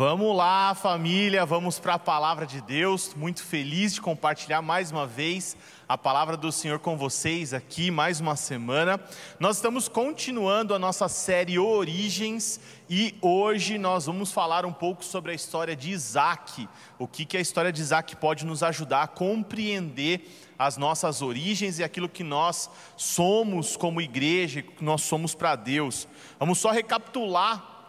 Vamos 0.00 0.34
lá, 0.34 0.74
família, 0.74 1.44
vamos 1.44 1.78
para 1.78 1.92
a 1.92 1.98
palavra 1.98 2.46
de 2.46 2.62
Deus. 2.62 3.12
Muito 3.14 3.42
feliz 3.42 3.92
de 3.92 4.00
compartilhar 4.00 4.62
mais 4.62 4.90
uma 4.90 5.06
vez 5.06 5.54
a 5.86 5.98
palavra 5.98 6.38
do 6.38 6.50
Senhor 6.50 6.78
com 6.78 6.96
vocês 6.96 7.52
aqui, 7.52 7.90
mais 7.90 8.18
uma 8.18 8.34
semana. 8.34 8.98
Nós 9.38 9.56
estamos 9.56 9.88
continuando 9.88 10.74
a 10.74 10.78
nossa 10.78 11.06
série 11.06 11.58
Origens 11.58 12.58
e 12.88 13.14
hoje 13.20 13.76
nós 13.76 14.06
vamos 14.06 14.32
falar 14.32 14.64
um 14.64 14.72
pouco 14.72 15.04
sobre 15.04 15.32
a 15.32 15.34
história 15.34 15.76
de 15.76 15.90
Isaac. 15.90 16.66
O 16.98 17.06
que, 17.06 17.26
que 17.26 17.36
a 17.36 17.40
história 17.40 17.70
de 17.70 17.82
Isaac 17.82 18.16
pode 18.16 18.46
nos 18.46 18.62
ajudar 18.62 19.02
a 19.02 19.06
compreender 19.06 20.26
as 20.58 20.78
nossas 20.78 21.20
origens 21.20 21.78
e 21.78 21.84
aquilo 21.84 22.08
que 22.08 22.24
nós 22.24 22.70
somos 22.96 23.76
como 23.76 24.00
igreja, 24.00 24.62
que 24.62 24.82
nós 24.82 25.02
somos 25.02 25.34
para 25.34 25.54
Deus. 25.56 26.08
Vamos 26.38 26.58
só 26.58 26.70
recapitular 26.70 27.79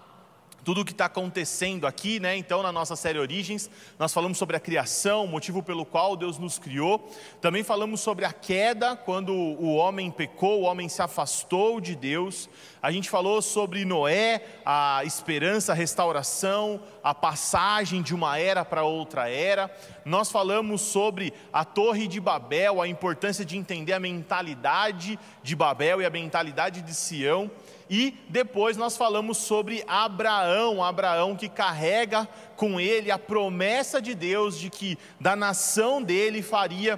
tudo 0.63 0.81
o 0.81 0.85
que 0.85 0.91
está 0.91 1.05
acontecendo 1.05 1.87
aqui, 1.87 2.19
né? 2.19 2.35
Então, 2.37 2.61
na 2.61 2.71
nossa 2.71 2.95
série 2.95 3.17
Origens, 3.17 3.69
nós 3.97 4.13
falamos 4.13 4.37
sobre 4.37 4.55
a 4.55 4.59
criação, 4.59 5.25
o 5.25 5.27
motivo 5.27 5.63
pelo 5.63 5.85
qual 5.85 6.15
Deus 6.15 6.37
nos 6.37 6.59
criou. 6.59 7.09
Também 7.39 7.63
falamos 7.63 8.01
sobre 8.01 8.25
a 8.25 8.31
queda, 8.31 8.95
quando 8.95 9.33
o 9.33 9.75
homem 9.75 10.11
pecou, 10.11 10.61
o 10.61 10.63
homem 10.63 10.87
se 10.87 11.01
afastou 11.01 11.81
de 11.81 11.95
Deus. 11.95 12.49
A 12.81 12.91
gente 12.91 13.09
falou 13.09 13.41
sobre 13.41 13.85
Noé, 13.85 14.43
a 14.65 15.03
esperança, 15.05 15.71
a 15.71 15.75
restauração, 15.75 16.81
a 17.03 17.13
passagem 17.13 18.01
de 18.01 18.13
uma 18.13 18.37
era 18.37 18.63
para 18.63 18.83
outra 18.83 19.29
era. 19.29 19.71
Nós 20.05 20.31
falamos 20.31 20.81
sobre 20.81 21.33
a 21.51 21.65
Torre 21.65 22.07
de 22.07 22.19
Babel, 22.19 22.81
a 22.81 22.87
importância 22.87 23.45
de 23.45 23.57
entender 23.57 23.93
a 23.93 23.99
mentalidade 23.99 25.17
de 25.43 25.55
Babel 25.55 26.01
e 26.01 26.05
a 26.05 26.09
mentalidade 26.09 26.81
de 26.81 26.93
Sião. 26.93 27.49
E 27.93 28.17
depois 28.29 28.77
nós 28.77 28.95
falamos 28.95 29.37
sobre 29.37 29.83
Abraão, 29.85 30.81
Abraão 30.81 31.35
que 31.35 31.49
carrega 31.49 32.25
com 32.55 32.79
ele 32.79 33.11
a 33.11 33.19
promessa 33.19 34.01
de 34.01 34.15
Deus 34.15 34.57
de 34.57 34.69
que 34.69 34.97
da 35.19 35.35
nação 35.35 36.01
dele 36.01 36.41
faria, 36.41 36.97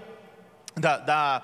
da, 0.76 0.98
da 0.98 1.44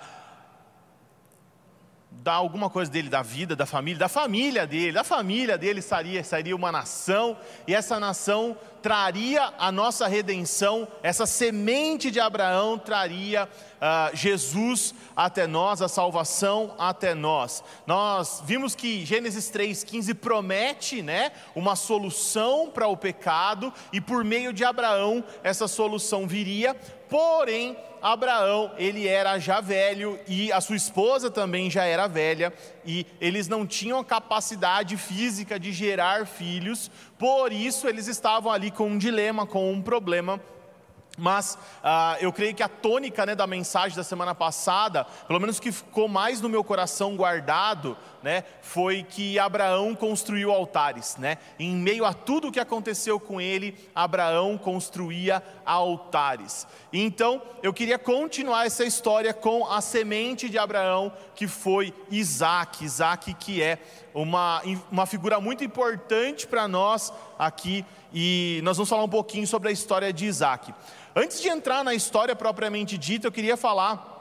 da 2.24 2.34
alguma 2.34 2.70
coisa 2.70 2.92
dele, 2.92 3.10
da 3.10 3.22
vida, 3.22 3.56
da 3.56 3.66
família, 3.66 4.00
da 4.00 4.10
família 4.10 4.68
dele, 4.68 4.92
da 4.92 5.04
família 5.04 5.58
dele 5.58 5.82
sairia, 5.82 6.24
sairia 6.24 6.56
uma 6.56 6.72
nação, 6.72 7.38
e 7.66 7.74
essa 7.74 8.00
nação 8.00 8.58
traria 8.82 9.54
a 9.58 9.72
nossa 9.72 10.08
redenção, 10.08 10.88
essa 11.02 11.26
semente 11.26 12.12
de 12.12 12.20
Abraão 12.20 12.78
traria 12.78 13.46
uh, 13.46 14.16
Jesus 14.16 14.94
até 15.16 15.48
nós, 15.48 15.82
a 15.82 15.88
salvação 15.88 16.76
até 16.78 17.14
nós. 17.14 17.64
Nós 17.86 18.42
vimos 18.46 18.76
que 18.76 19.06
Gênesis 19.06 19.50
3,15 19.52 20.14
promete 20.16 21.02
né, 21.02 21.32
uma 21.56 21.76
solução 21.76 22.70
para 22.70 22.88
o 22.88 22.98
pecado, 22.98 23.74
e 23.94 24.02
por 24.02 24.24
meio 24.24 24.52
de 24.52 24.66
Abraão 24.66 25.24
essa 25.42 25.68
solução 25.68 26.28
viria, 26.28 26.76
porém 27.10 27.78
Abraão, 28.02 28.72
ele 28.78 29.08
era 29.08 29.40
já 29.40 29.62
velho 29.62 30.20
e 30.28 30.52
a 30.52 30.62
sua 30.62 30.76
esposa 30.76 31.30
também 31.30 31.70
já 31.70 31.84
era 31.84 32.08
velha 32.08 32.54
e 32.86 33.06
eles 33.20 33.48
não 33.48 33.66
tinham 33.66 34.00
a 34.00 34.06
capacidade 34.06 34.98
física 34.98 35.60
de 35.60 35.72
gerar 35.72 36.26
filhos, 36.26 36.90
por 37.18 37.52
isso 37.52 37.88
eles 37.88 38.08
estavam 38.08 38.52
ali 38.52 38.72
com 38.72 38.88
um 38.88 38.98
dilema, 38.98 39.46
com 39.46 39.72
um 39.72 39.82
problema 39.82 40.40
mas 41.20 41.56
uh, 41.84 42.18
eu 42.20 42.32
creio 42.32 42.56
que 42.56 42.64
a 42.64 42.70
tônica 42.70 43.26
né, 43.26 43.36
da 43.36 43.46
mensagem 43.46 43.96
da 43.96 44.04
semana 44.04 44.34
passada, 44.34 45.06
pelo 45.28 45.40
menos 45.40 45.60
que 45.60 45.72
ficou 45.72 46.08
mais 46.08 46.42
no 46.42 46.50
meu 46.50 46.64
coração 46.64 47.16
guardado, 47.16 47.98
né, 48.24 48.44
foi 48.62 49.04
que 49.04 49.38
Abraão 49.38 49.94
construiu 49.94 50.52
altares. 50.52 51.18
Né? 51.18 51.38
Em 51.60 51.76
meio 51.76 52.06
a 52.06 52.14
tudo 52.14 52.48
o 52.48 52.52
que 52.52 52.60
aconteceu 52.60 53.20
com 53.20 53.40
ele, 53.40 53.76
Abraão 53.94 54.58
construía 54.58 55.44
altares. 55.59 55.59
Então, 56.92 57.42
eu 57.62 57.72
queria 57.72 58.00
continuar 58.00 58.66
essa 58.66 58.84
história 58.84 59.34
com 59.34 59.66
a 59.68 59.82
semente 59.82 60.50
de 60.50 60.58
Abraão, 60.58 61.14
que 61.36 61.48
foi 61.48 61.94
Isaac. 62.10 62.84
Isaac, 62.84 63.34
que 63.36 63.62
é 63.62 63.78
uma, 64.14 64.64
uma 64.92 65.06
figura 65.06 65.40
muito 65.40 65.64
importante 65.64 66.48
para 66.48 66.68
nós 66.68 67.14
aqui, 67.38 67.86
e 68.12 68.60
nós 68.64 68.78
vamos 68.78 68.90
falar 68.90 69.04
um 69.04 69.10
pouquinho 69.10 69.46
sobre 69.46 69.70
a 69.70 69.72
história 69.72 70.12
de 70.12 70.26
Isaac. 70.26 70.74
Antes 71.16 71.40
de 71.42 71.50
entrar 71.50 71.84
na 71.84 71.94
história 71.94 72.36
propriamente 72.36 72.98
dita, 72.98 73.28
eu 73.28 73.32
queria 73.32 73.56
falar 73.56 74.18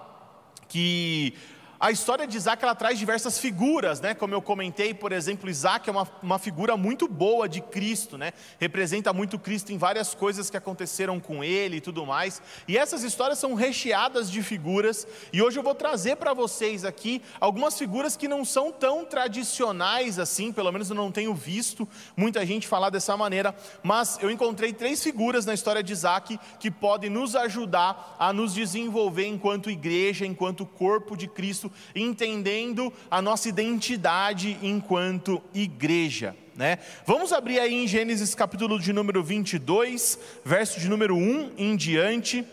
que 0.68 1.34
a 1.80 1.92
história 1.92 2.26
de 2.26 2.36
Isaac 2.36 2.64
ela 2.64 2.74
traz 2.74 2.98
diversas 2.98 3.38
figuras, 3.38 4.00
né? 4.00 4.12
Como 4.12 4.34
eu 4.34 4.42
comentei, 4.42 4.92
por 4.92 5.12
exemplo, 5.12 5.48
Isaac 5.48 5.88
é 5.88 5.92
uma, 5.92 6.08
uma 6.20 6.38
figura 6.38 6.76
muito 6.76 7.06
boa 7.06 7.48
de 7.48 7.60
Cristo, 7.60 8.18
né? 8.18 8.32
Representa 8.58 9.12
muito 9.12 9.38
Cristo 9.38 9.72
em 9.72 9.78
várias 9.78 10.12
coisas 10.12 10.50
que 10.50 10.56
aconteceram 10.56 11.20
com 11.20 11.44
ele 11.44 11.76
e 11.76 11.80
tudo 11.80 12.04
mais. 12.04 12.42
E 12.66 12.76
essas 12.76 13.04
histórias 13.04 13.38
são 13.38 13.54
recheadas 13.54 14.28
de 14.28 14.42
figuras. 14.42 15.06
E 15.32 15.40
hoje 15.40 15.56
eu 15.56 15.62
vou 15.62 15.74
trazer 15.74 16.16
para 16.16 16.34
vocês 16.34 16.84
aqui 16.84 17.22
algumas 17.40 17.78
figuras 17.78 18.16
que 18.16 18.26
não 18.26 18.44
são 18.44 18.72
tão 18.72 19.04
tradicionais 19.04 20.18
assim, 20.18 20.52
pelo 20.52 20.72
menos 20.72 20.90
eu 20.90 20.96
não 20.96 21.12
tenho 21.12 21.32
visto 21.32 21.88
muita 22.16 22.44
gente 22.44 22.66
falar 22.66 22.90
dessa 22.90 23.16
maneira. 23.16 23.54
Mas 23.84 24.18
eu 24.20 24.32
encontrei 24.32 24.72
três 24.72 25.00
figuras 25.00 25.46
na 25.46 25.54
história 25.54 25.82
de 25.82 25.92
Isaac 25.92 26.40
que 26.58 26.72
podem 26.72 27.08
nos 27.08 27.36
ajudar 27.36 28.16
a 28.18 28.32
nos 28.32 28.52
desenvolver 28.52 29.26
enquanto 29.26 29.70
igreja, 29.70 30.26
enquanto 30.26 30.66
corpo 30.66 31.16
de 31.16 31.28
Cristo 31.28 31.67
entendendo 31.94 32.92
a 33.10 33.20
nossa 33.22 33.48
identidade 33.48 34.58
enquanto 34.62 35.42
igreja. 35.54 36.36
Né? 36.56 36.78
Vamos 37.06 37.32
abrir 37.32 37.60
aí 37.60 37.72
em 37.72 37.86
Gênesis 37.86 38.34
capítulo 38.34 38.80
de 38.80 38.92
número 38.92 39.22
22, 39.22 40.18
verso 40.44 40.80
de 40.80 40.88
número 40.88 41.16
1 41.16 41.52
em 41.56 41.76
diante. 41.76 42.44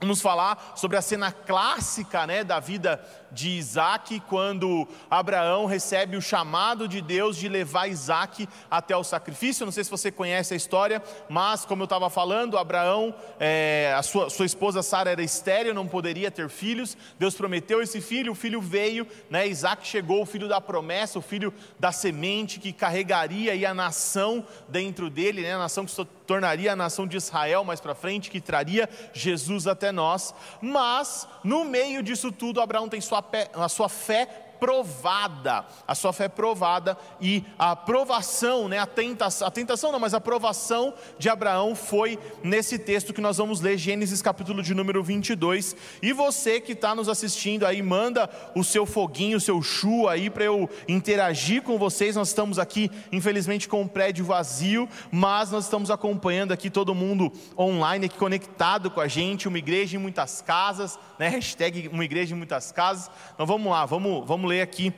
Vamos 0.00 0.22
falar 0.22 0.72
sobre 0.76 0.96
a 0.96 1.02
cena 1.02 1.30
clássica 1.30 2.26
né, 2.26 2.42
da 2.42 2.58
vida 2.58 2.98
de 3.30 3.50
Isaac, 3.50 4.18
quando 4.20 4.88
Abraão 5.10 5.66
recebe 5.66 6.16
o 6.16 6.22
chamado 6.22 6.88
de 6.88 7.02
Deus 7.02 7.36
de 7.36 7.50
levar 7.50 7.86
Isaac 7.86 8.48
até 8.70 8.96
o 8.96 9.04
sacrifício. 9.04 9.66
Não 9.66 9.72
sei 9.72 9.84
se 9.84 9.90
você 9.90 10.10
conhece 10.10 10.54
a 10.54 10.56
história, 10.56 11.02
mas 11.28 11.66
como 11.66 11.82
eu 11.82 11.84
estava 11.84 12.08
falando, 12.08 12.56
Abraão, 12.56 13.14
é, 13.38 13.94
a 13.94 14.02
sua, 14.02 14.30
sua 14.30 14.46
esposa 14.46 14.82
Sara 14.82 15.10
era 15.10 15.22
estéreo, 15.22 15.74
não 15.74 15.86
poderia 15.86 16.30
ter 16.30 16.48
filhos. 16.48 16.96
Deus 17.18 17.34
prometeu 17.34 17.82
esse 17.82 18.00
filho, 18.00 18.32
o 18.32 18.34
filho 18.34 18.60
veio, 18.62 19.06
né, 19.28 19.46
Isaac 19.46 19.86
chegou, 19.86 20.22
o 20.22 20.26
filho 20.26 20.48
da 20.48 20.62
promessa, 20.62 21.18
o 21.18 21.22
filho 21.22 21.52
da 21.78 21.92
semente 21.92 22.58
que 22.58 22.72
carregaria 22.72 23.68
a 23.68 23.74
nação 23.74 24.46
dentro 24.66 25.10
dele, 25.10 25.42
né, 25.42 25.54
a 25.54 25.58
nação 25.58 25.84
que 25.84 25.92
tornaria 26.30 26.72
a 26.72 26.76
nação 26.76 27.08
de 27.08 27.16
Israel 27.16 27.64
mais 27.64 27.80
para 27.80 27.92
frente, 27.92 28.30
que 28.30 28.40
traria 28.40 28.88
Jesus 29.12 29.66
até 29.66 29.90
nós. 29.90 30.32
Mas, 30.62 31.26
no 31.42 31.64
meio 31.64 32.04
disso 32.04 32.30
tudo, 32.30 32.60
Abraão 32.60 32.88
tem 32.88 33.00
sua 33.00 33.24
a 33.52 33.68
sua 33.68 33.88
fé 33.88 34.49
provada, 34.60 35.64
a 35.88 35.94
sua 35.94 36.12
fé 36.12 36.28
provada 36.28 36.96
e 37.20 37.42
a 37.58 37.70
aprovação, 37.70 38.68
né, 38.68 38.78
a, 38.78 38.86
tentação, 38.86 39.48
a 39.48 39.50
tentação 39.50 39.90
não, 39.90 39.98
mas 39.98 40.12
a 40.12 40.18
aprovação 40.18 40.92
de 41.18 41.28
Abraão 41.28 41.74
foi 41.74 42.18
nesse 42.44 42.78
texto 42.78 43.14
que 43.14 43.20
nós 43.20 43.38
vamos 43.38 43.60
ler, 43.60 43.78
Gênesis 43.78 44.20
capítulo 44.20 44.62
de 44.62 44.74
número 44.74 45.02
22. 45.02 45.74
E 46.02 46.12
você 46.12 46.60
que 46.60 46.72
está 46.72 46.94
nos 46.94 47.08
assistindo 47.08 47.64
aí, 47.64 47.82
manda 47.82 48.28
o 48.54 48.62
seu 48.62 48.84
foguinho, 48.84 49.38
o 49.38 49.40
seu 49.40 49.62
chu 49.62 50.06
aí 50.06 50.28
para 50.28 50.44
eu 50.44 50.68
interagir 50.86 51.62
com 51.62 51.78
vocês. 51.78 52.16
Nós 52.16 52.28
estamos 52.28 52.58
aqui, 52.58 52.90
infelizmente, 53.10 53.68
com 53.68 53.80
um 53.80 53.88
prédio 53.88 54.24
vazio, 54.24 54.88
mas 55.10 55.50
nós 55.50 55.64
estamos 55.64 55.90
acompanhando 55.90 56.52
aqui 56.52 56.68
todo 56.68 56.94
mundo 56.94 57.32
online, 57.58 58.06
aqui 58.06 58.18
conectado 58.18 58.90
com 58.90 59.00
a 59.00 59.08
gente, 59.08 59.48
uma 59.48 59.58
igreja 59.58 59.96
em 59.96 60.00
muitas 60.00 60.42
casas, 60.42 60.98
né, 61.18 61.28
hashtag 61.28 61.88
uma 61.88 62.04
igreja 62.04 62.34
em 62.34 62.38
muitas 62.38 62.72
casas. 62.72 63.10
Então 63.34 63.46
vamos 63.46 63.70
lá, 63.70 63.86
vamos, 63.86 64.26
vamos 64.26 64.49
ler 64.50 64.60
aqui 64.60 64.92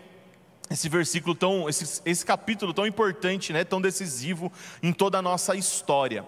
esse 0.70 0.88
versículo 0.88 1.34
tão, 1.34 1.68
esse, 1.68 2.00
esse 2.04 2.24
capítulo 2.24 2.72
tão 2.72 2.86
importante, 2.86 3.52
né, 3.52 3.64
tão 3.64 3.80
decisivo 3.80 4.50
em 4.82 4.92
toda 4.92 5.18
a 5.18 5.22
nossa 5.22 5.54
história. 5.54 6.24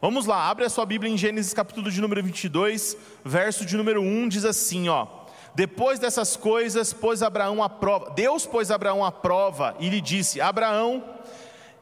Vamos 0.00 0.26
lá, 0.26 0.48
abre 0.48 0.64
a 0.64 0.68
sua 0.68 0.84
Bíblia 0.84 1.10
em 1.10 1.16
Gênesis 1.16 1.54
capítulo 1.54 1.90
de 1.90 2.00
número 2.00 2.22
22, 2.22 2.96
verso 3.24 3.64
de 3.64 3.76
número 3.76 4.02
1, 4.02 4.28
diz 4.28 4.44
assim, 4.44 4.88
ó: 4.90 5.06
Depois 5.54 5.98
dessas 5.98 6.36
coisas, 6.36 6.92
pôs 6.92 7.22
Abraão 7.22 7.62
à 7.62 7.68
prova. 7.68 8.10
Deus 8.10 8.44
pôs 8.44 8.70
Abraão 8.70 9.02
à 9.02 9.10
prova 9.10 9.74
e 9.80 9.88
lhe 9.88 10.02
disse: 10.02 10.38
Abraão, 10.38 11.02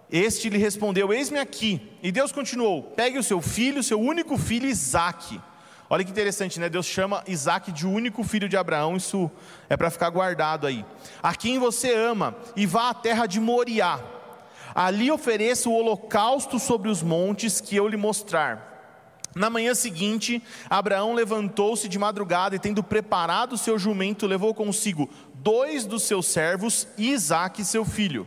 este 0.09 0.49
lhe 0.49 0.59
respondeu: 0.59 1.13
Eis-me 1.13 1.41
aqui. 1.41 1.83
E 2.01 2.13
Deus 2.13 2.31
continuou: 2.31 2.85
Pegue 2.85 3.19
o 3.19 3.23
seu 3.23 3.43
filho, 3.43 3.83
seu 3.83 4.01
único 4.01 4.39
filho 4.39 4.69
Isaque 4.69 5.41
Olha 5.89 6.03
que 6.03 6.11
interessante, 6.11 6.59
né? 6.59 6.69
Deus 6.69 6.87
chama 6.87 7.23
Isaac 7.27 7.71
de 7.71 7.87
único 7.87 8.25
filho 8.25 8.49
de 8.49 8.57
Abraão, 8.57 8.97
isso 8.97 9.31
é 9.69 9.77
para 9.77 9.91
ficar 9.91 10.09
guardado 10.11 10.67
aí. 10.67 10.85
A 11.23 11.35
quem 11.35 11.59
você 11.59 11.95
ama, 11.95 12.35
e 12.57 12.65
vá 12.65 12.91
à 12.91 12.95
terra 12.95 13.27
de 13.27 13.39
Moriá. 13.39 14.01
Ali 14.75 15.11
ofereça 15.11 15.69
o 15.69 15.75
holocausto 15.75 16.59
sobre 16.59 16.89
os 16.89 17.03
montes 17.03 17.61
que 17.61 17.77
eu 17.77 17.87
lhe 17.87 17.97
mostrar. 17.97 18.73
Na 19.35 19.51
manhã 19.51 19.75
seguinte, 19.75 20.43
Abraão 20.71 21.13
levantou-se 21.13 21.89
de 21.89 21.99
madrugada 21.99 22.55
e, 22.55 22.59
tendo 22.59 22.83
preparado 22.83 23.59
seu 23.59 23.79
jumento, 23.79 24.27
levou 24.27 24.55
consigo 24.55 25.11
dois 25.35 25.85
dos 25.85 26.05
seus 26.05 26.27
servos 26.27 26.87
e 26.97 27.11
Isaque, 27.11 27.65
seu 27.65 27.85
filho. 27.85 28.27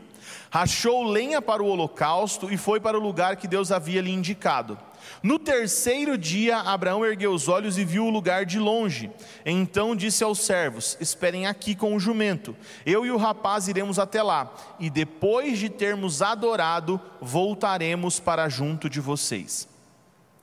Rachou 0.50 1.04
lenha 1.04 1.42
para 1.42 1.64
o 1.64 1.68
holocausto 1.68 2.52
e 2.52 2.58
foi 2.58 2.80
para 2.80 2.98
o 2.98 3.02
lugar 3.02 3.36
que 3.36 3.48
Deus 3.48 3.72
havia 3.72 4.02
lhe 4.02 4.12
indicado. 4.12 4.78
No 5.22 5.40
terceiro 5.40 6.18
dia, 6.18 6.58
Abraão 6.58 7.06
ergueu 7.06 7.32
os 7.32 7.48
olhos 7.48 7.78
e 7.78 7.86
viu 7.86 8.06
o 8.06 8.10
lugar 8.10 8.46
de 8.46 8.60
longe. 8.60 9.12
Então 9.46 9.96
disse 9.96 10.24
aos 10.24 10.40
servos: 10.40 10.98
Esperem 11.00 11.48
aqui 11.48 11.76
com 11.76 11.96
o 11.96 12.00
jumento. 12.00 12.56
Eu 12.86 13.06
e 13.06 13.12
o 13.12 13.18
rapaz 13.18 13.68
iremos 13.68 14.00
até 14.00 14.22
lá, 14.22 14.54
e 14.80 14.90
depois 14.90 15.58
de 15.58 15.70
termos 15.70 16.22
adorado, 16.22 17.00
voltaremos 17.22 18.20
para 18.20 18.50
junto 18.50 18.90
de 18.90 19.00
vocês. 19.00 19.68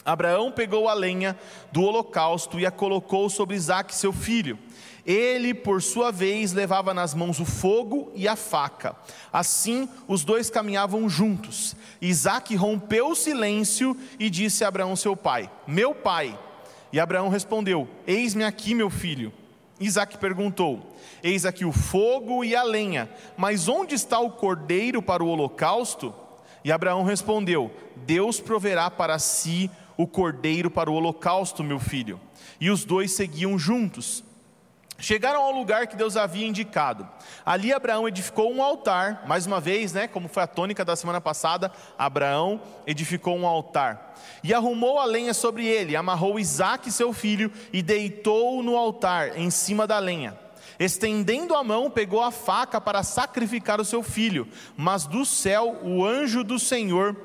Abraão 0.05 0.53
pegou 0.53 0.89
a 0.89 0.95
lenha 0.95 1.37
do 1.73 1.83
holocausto 1.83 2.61
e 2.61 2.67
a 2.67 2.71
colocou 2.71 3.31
sobre 3.31 3.57
Isaque, 3.57 3.95
seu 3.95 4.13
filho. 4.13 4.59
Ele, 5.07 5.53
por 5.53 5.83
sua 5.83 6.11
vez, 6.11 6.53
levava 6.53 6.95
nas 6.95 7.15
mãos 7.15 7.39
o 7.41 7.45
fogo 7.45 8.11
e 8.15 8.27
a 8.27 8.37
faca. 8.37 8.97
Assim, 9.33 9.89
os 10.09 10.25
dois 10.25 10.51
caminhavam 10.51 11.09
juntos. 11.09 11.77
Isaac 12.01 12.55
rompeu 12.57 13.11
o 13.11 13.15
silêncio 13.15 13.97
e 14.19 14.31
disse 14.31 14.65
a 14.65 14.69
Abraão, 14.69 14.97
seu 14.97 15.17
pai: 15.17 15.51
Meu 15.67 15.95
pai. 15.95 16.39
E 16.93 17.01
Abraão 17.01 17.29
respondeu: 17.29 17.89
Eis-me 18.07 18.45
aqui, 18.45 18.75
meu 18.75 18.89
filho. 18.89 19.33
Isaac 19.79 20.17
perguntou: 20.19 20.95
Eis 21.23 21.45
aqui 21.45 21.65
o 21.65 21.73
fogo 21.73 22.45
e 22.45 22.55
a 22.55 22.63
lenha, 22.63 23.11
mas 23.37 23.69
onde 23.69 23.95
está 23.95 24.19
o 24.19 24.31
cordeiro 24.31 25.03
para 25.03 25.23
o 25.23 25.29
holocausto? 25.29 26.15
E 26.65 26.73
Abraão 26.73 27.03
respondeu: 27.03 27.71
Deus 27.97 28.41
proverá 28.41 28.91
para 28.91 29.19
si 29.19 29.71
o 29.97 30.07
cordeiro 30.07 30.71
para 30.71 30.91
o 30.91 30.95
holocausto, 30.95 31.63
meu 31.63 31.79
filho. 31.79 32.21
E 32.61 32.71
os 32.71 32.85
dois 32.85 33.13
seguiam 33.13 33.59
juntos. 33.59 34.23
Chegaram 34.99 35.43
ao 35.43 35.53
lugar 35.53 35.89
que 35.89 35.97
Deus 35.97 36.17
havia 36.17 36.47
indicado. 36.47 37.07
Ali 37.45 37.73
Abraão 37.73 38.07
edificou 38.07 38.53
um 38.53 38.63
altar, 38.63 39.25
mais 39.27 39.45
uma 39.45 39.61
vez, 39.61 39.93
né, 39.93 40.07
como 40.07 40.29
foi 40.29 40.45
a 40.45 40.47
tônica 40.47 40.85
da 40.85 40.95
semana 40.95 41.21
passada, 41.21 41.73
Abraão 41.99 42.61
edificou 42.87 43.37
um 43.37 43.47
altar. 43.47 44.15
E 44.43 44.55
arrumou 44.55 45.01
a 45.01 45.05
lenha 45.05 45.35
sobre 45.35 45.67
ele, 45.67 45.97
amarrou 45.97 46.39
Isaque, 46.39 46.93
seu 46.93 47.13
filho, 47.13 47.51
e 47.73 47.83
deitou-o 47.83 48.63
no 48.63 48.77
altar, 48.77 49.37
em 49.37 49.51
cima 49.51 49.87
da 49.87 49.99
lenha. 49.99 50.39
Estendendo 50.79 51.55
a 51.55 51.63
mão, 51.63 51.91
pegou 51.91 52.23
a 52.23 52.31
faca 52.31 52.81
para 52.81 53.03
sacrificar 53.03 53.81
o 53.81 53.85
seu 53.85 54.03
filho. 54.03 54.49
Mas 54.77 55.07
do 55.07 55.25
céu 55.25 55.79
o 55.83 56.05
anjo 56.05 56.43
do 56.43 56.59
Senhor 56.59 57.17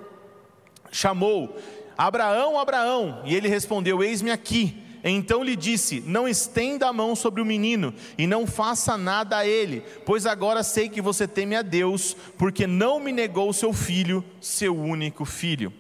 chamou: 0.91 1.55
Abraão, 1.99 2.57
Abraão. 2.57 3.21
E 3.25 3.35
ele 3.35 3.49
respondeu: 3.49 4.01
Eis-me 4.01 4.31
aqui. 4.31 4.81
Então 5.03 5.43
lhe 5.43 5.53
disse: 5.53 6.01
Não 6.07 6.29
estenda 6.29 6.87
a 6.87 6.93
mão 6.93 7.13
sobre 7.13 7.41
o 7.41 7.45
menino 7.45 7.93
e 8.17 8.25
não 8.25 8.47
faça 8.47 8.97
nada 8.97 9.39
a 9.39 9.45
ele, 9.45 9.83
pois 10.05 10.25
agora 10.25 10.63
sei 10.63 10.87
que 10.87 11.01
você 11.01 11.27
teme 11.27 11.57
a 11.57 11.61
Deus, 11.61 12.15
porque 12.37 12.65
não 12.65 13.01
me 13.01 13.11
negou 13.11 13.51
seu 13.51 13.73
filho, 13.73 14.23
seu 14.39 14.77
único 14.77 15.25
filho. 15.25 15.73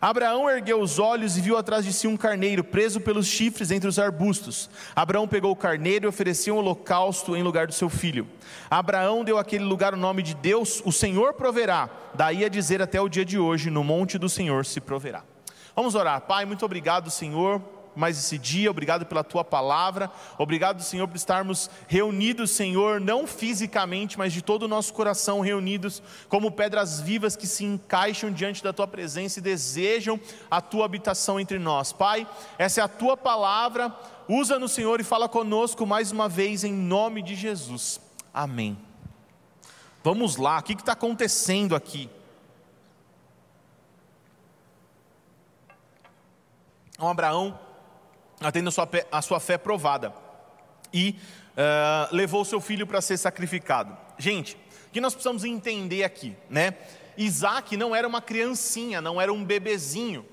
Abraão 0.00 0.50
ergueu 0.50 0.80
os 0.80 0.98
olhos 0.98 1.36
e 1.36 1.40
viu 1.40 1.56
atrás 1.56 1.84
de 1.84 1.92
si 1.92 2.08
um 2.08 2.16
carneiro 2.16 2.64
preso 2.64 3.00
pelos 3.00 3.28
chifres 3.28 3.70
entre 3.70 3.88
os 3.88 3.98
arbustos. 3.98 4.68
Abraão 4.96 5.28
pegou 5.28 5.52
o 5.52 5.56
carneiro 5.56 6.06
e 6.06 6.08
ofereceu 6.08 6.56
um 6.56 6.58
holocausto 6.58 7.36
em 7.36 7.44
lugar 7.44 7.68
do 7.68 7.74
seu 7.74 7.88
filho. 7.88 8.26
Abraão 8.68 9.22
deu 9.22 9.38
àquele 9.38 9.64
lugar 9.64 9.94
o 9.94 9.98
nome 9.98 10.22
de 10.24 10.34
Deus, 10.34 10.82
o 10.84 10.90
Senhor 10.90 11.34
proverá. 11.34 11.88
Daí 12.14 12.44
a 12.44 12.48
dizer 12.48 12.82
até 12.82 13.00
o 13.00 13.08
dia 13.08 13.24
de 13.24 13.38
hoje: 13.38 13.70
No 13.70 13.84
monte 13.84 14.18
do 14.18 14.28
Senhor 14.28 14.66
se 14.66 14.80
proverá. 14.80 15.22
Vamos 15.74 15.94
orar. 15.94 16.20
Pai, 16.22 16.44
muito 16.44 16.64
obrigado, 16.64 17.10
Senhor 17.10 17.60
mais 17.94 18.18
esse 18.18 18.38
dia, 18.38 18.70
obrigado 18.70 19.04
pela 19.04 19.24
tua 19.24 19.44
palavra, 19.44 20.10
obrigado, 20.38 20.82
Senhor, 20.82 21.06
por 21.08 21.16
estarmos 21.16 21.70
reunidos, 21.86 22.50
Senhor, 22.50 23.00
não 23.00 23.26
fisicamente, 23.26 24.18
mas 24.18 24.32
de 24.32 24.42
todo 24.42 24.64
o 24.64 24.68
nosso 24.68 24.92
coração 24.92 25.40
reunidos, 25.40 26.02
como 26.28 26.50
pedras 26.50 27.00
vivas 27.00 27.36
que 27.36 27.46
se 27.46 27.64
encaixam 27.64 28.30
diante 28.30 28.62
da 28.62 28.72
tua 28.72 28.86
presença 28.86 29.38
e 29.38 29.42
desejam 29.42 30.20
a 30.50 30.60
tua 30.60 30.84
habitação 30.84 31.38
entre 31.38 31.58
nós. 31.58 31.92
Pai, 31.92 32.26
essa 32.58 32.80
é 32.80 32.84
a 32.84 32.88
tua 32.88 33.16
palavra, 33.16 33.94
usa 34.28 34.58
no 34.58 34.68
Senhor 34.68 35.00
e 35.00 35.04
fala 35.04 35.28
conosco 35.28 35.86
mais 35.86 36.12
uma 36.12 36.28
vez 36.28 36.64
em 36.64 36.72
nome 36.72 37.22
de 37.22 37.34
Jesus. 37.34 38.00
Amém. 38.32 38.78
Vamos 40.02 40.36
lá, 40.36 40.58
o 40.58 40.62
que 40.62 40.72
está 40.72 40.92
acontecendo 40.92 41.74
aqui? 41.74 42.08
Um 47.00 47.08
Abraão 47.08 47.58
tendo 48.52 48.68
a 48.68 48.70
sua, 48.70 48.88
a 49.10 49.22
sua 49.22 49.40
fé 49.40 49.58
provada 49.58 50.14
e 50.92 51.16
uh, 51.50 52.14
levou 52.14 52.44
seu 52.44 52.60
filho 52.60 52.86
para 52.86 53.00
ser 53.00 53.16
sacrificado. 53.16 53.96
Gente, 54.18 54.56
o 54.88 54.90
que 54.92 55.00
nós 55.00 55.14
precisamos 55.14 55.44
entender 55.44 56.04
aqui, 56.04 56.36
né? 56.48 56.74
Isaac 57.16 57.76
não 57.76 57.94
era 57.94 58.08
uma 58.08 58.22
criancinha, 58.22 59.00
não 59.00 59.20
era 59.20 59.32
um 59.32 59.44
bebezinho. 59.44 60.24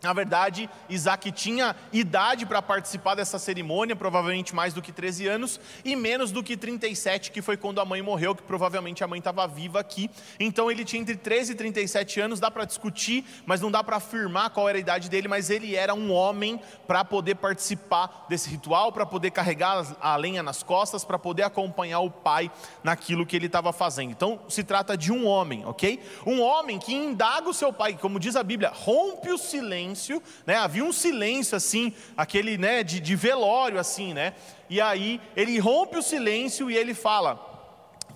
Na 0.00 0.12
verdade, 0.12 0.70
Isaac 0.88 1.32
tinha 1.32 1.74
idade 1.92 2.46
para 2.46 2.62
participar 2.62 3.16
dessa 3.16 3.36
cerimônia, 3.36 3.96
provavelmente 3.96 4.54
mais 4.54 4.72
do 4.72 4.80
que 4.80 4.92
13 4.92 5.26
anos, 5.26 5.60
e 5.84 5.96
menos 5.96 6.30
do 6.30 6.40
que 6.40 6.56
37, 6.56 7.32
que 7.32 7.42
foi 7.42 7.56
quando 7.56 7.80
a 7.80 7.84
mãe 7.84 8.00
morreu, 8.00 8.32
que 8.32 8.42
provavelmente 8.42 9.02
a 9.02 9.08
mãe 9.08 9.18
estava 9.18 9.44
viva 9.48 9.80
aqui. 9.80 10.08
Então 10.38 10.70
ele 10.70 10.84
tinha 10.84 11.02
entre 11.02 11.16
13 11.16 11.52
e 11.52 11.54
37 11.56 12.20
anos, 12.20 12.38
dá 12.38 12.48
para 12.48 12.64
discutir, 12.64 13.24
mas 13.44 13.60
não 13.60 13.72
dá 13.72 13.82
para 13.82 13.96
afirmar 13.96 14.50
qual 14.50 14.68
era 14.68 14.78
a 14.78 14.80
idade 14.80 15.08
dele, 15.08 15.26
mas 15.26 15.50
ele 15.50 15.74
era 15.74 15.92
um 15.92 16.12
homem 16.12 16.60
para 16.86 17.04
poder 17.04 17.34
participar 17.34 18.26
desse 18.28 18.48
ritual, 18.48 18.92
para 18.92 19.04
poder 19.04 19.32
carregar 19.32 19.96
a 20.00 20.14
lenha 20.14 20.44
nas 20.44 20.62
costas, 20.62 21.04
para 21.04 21.18
poder 21.18 21.42
acompanhar 21.42 22.00
o 22.00 22.10
pai 22.10 22.52
naquilo 22.84 23.26
que 23.26 23.34
ele 23.34 23.46
estava 23.46 23.72
fazendo. 23.72 24.12
Então 24.12 24.38
se 24.48 24.62
trata 24.62 24.96
de 24.96 25.10
um 25.10 25.26
homem, 25.26 25.66
ok? 25.66 26.00
Um 26.24 26.40
homem 26.40 26.78
que 26.78 26.94
indaga 26.94 27.48
o 27.48 27.54
seu 27.54 27.72
pai, 27.72 27.98
como 28.00 28.20
diz 28.20 28.36
a 28.36 28.44
Bíblia, 28.44 28.70
rompe 28.72 29.32
o 29.32 29.38
silêncio 29.38 29.87
silêncio, 29.94 30.22
né? 30.46 30.56
Havia 30.56 30.84
um 30.84 30.92
silêncio 30.92 31.56
assim, 31.56 31.92
aquele, 32.16 32.58
né, 32.58 32.82
de, 32.82 33.00
de 33.00 33.16
velório 33.16 33.78
assim, 33.78 34.14
né? 34.14 34.34
E 34.68 34.80
aí 34.80 35.20
ele 35.36 35.58
rompe 35.58 35.96
o 35.96 36.02
silêncio 36.02 36.70
e 36.70 36.76
ele 36.76 36.94
fala: 36.94 37.36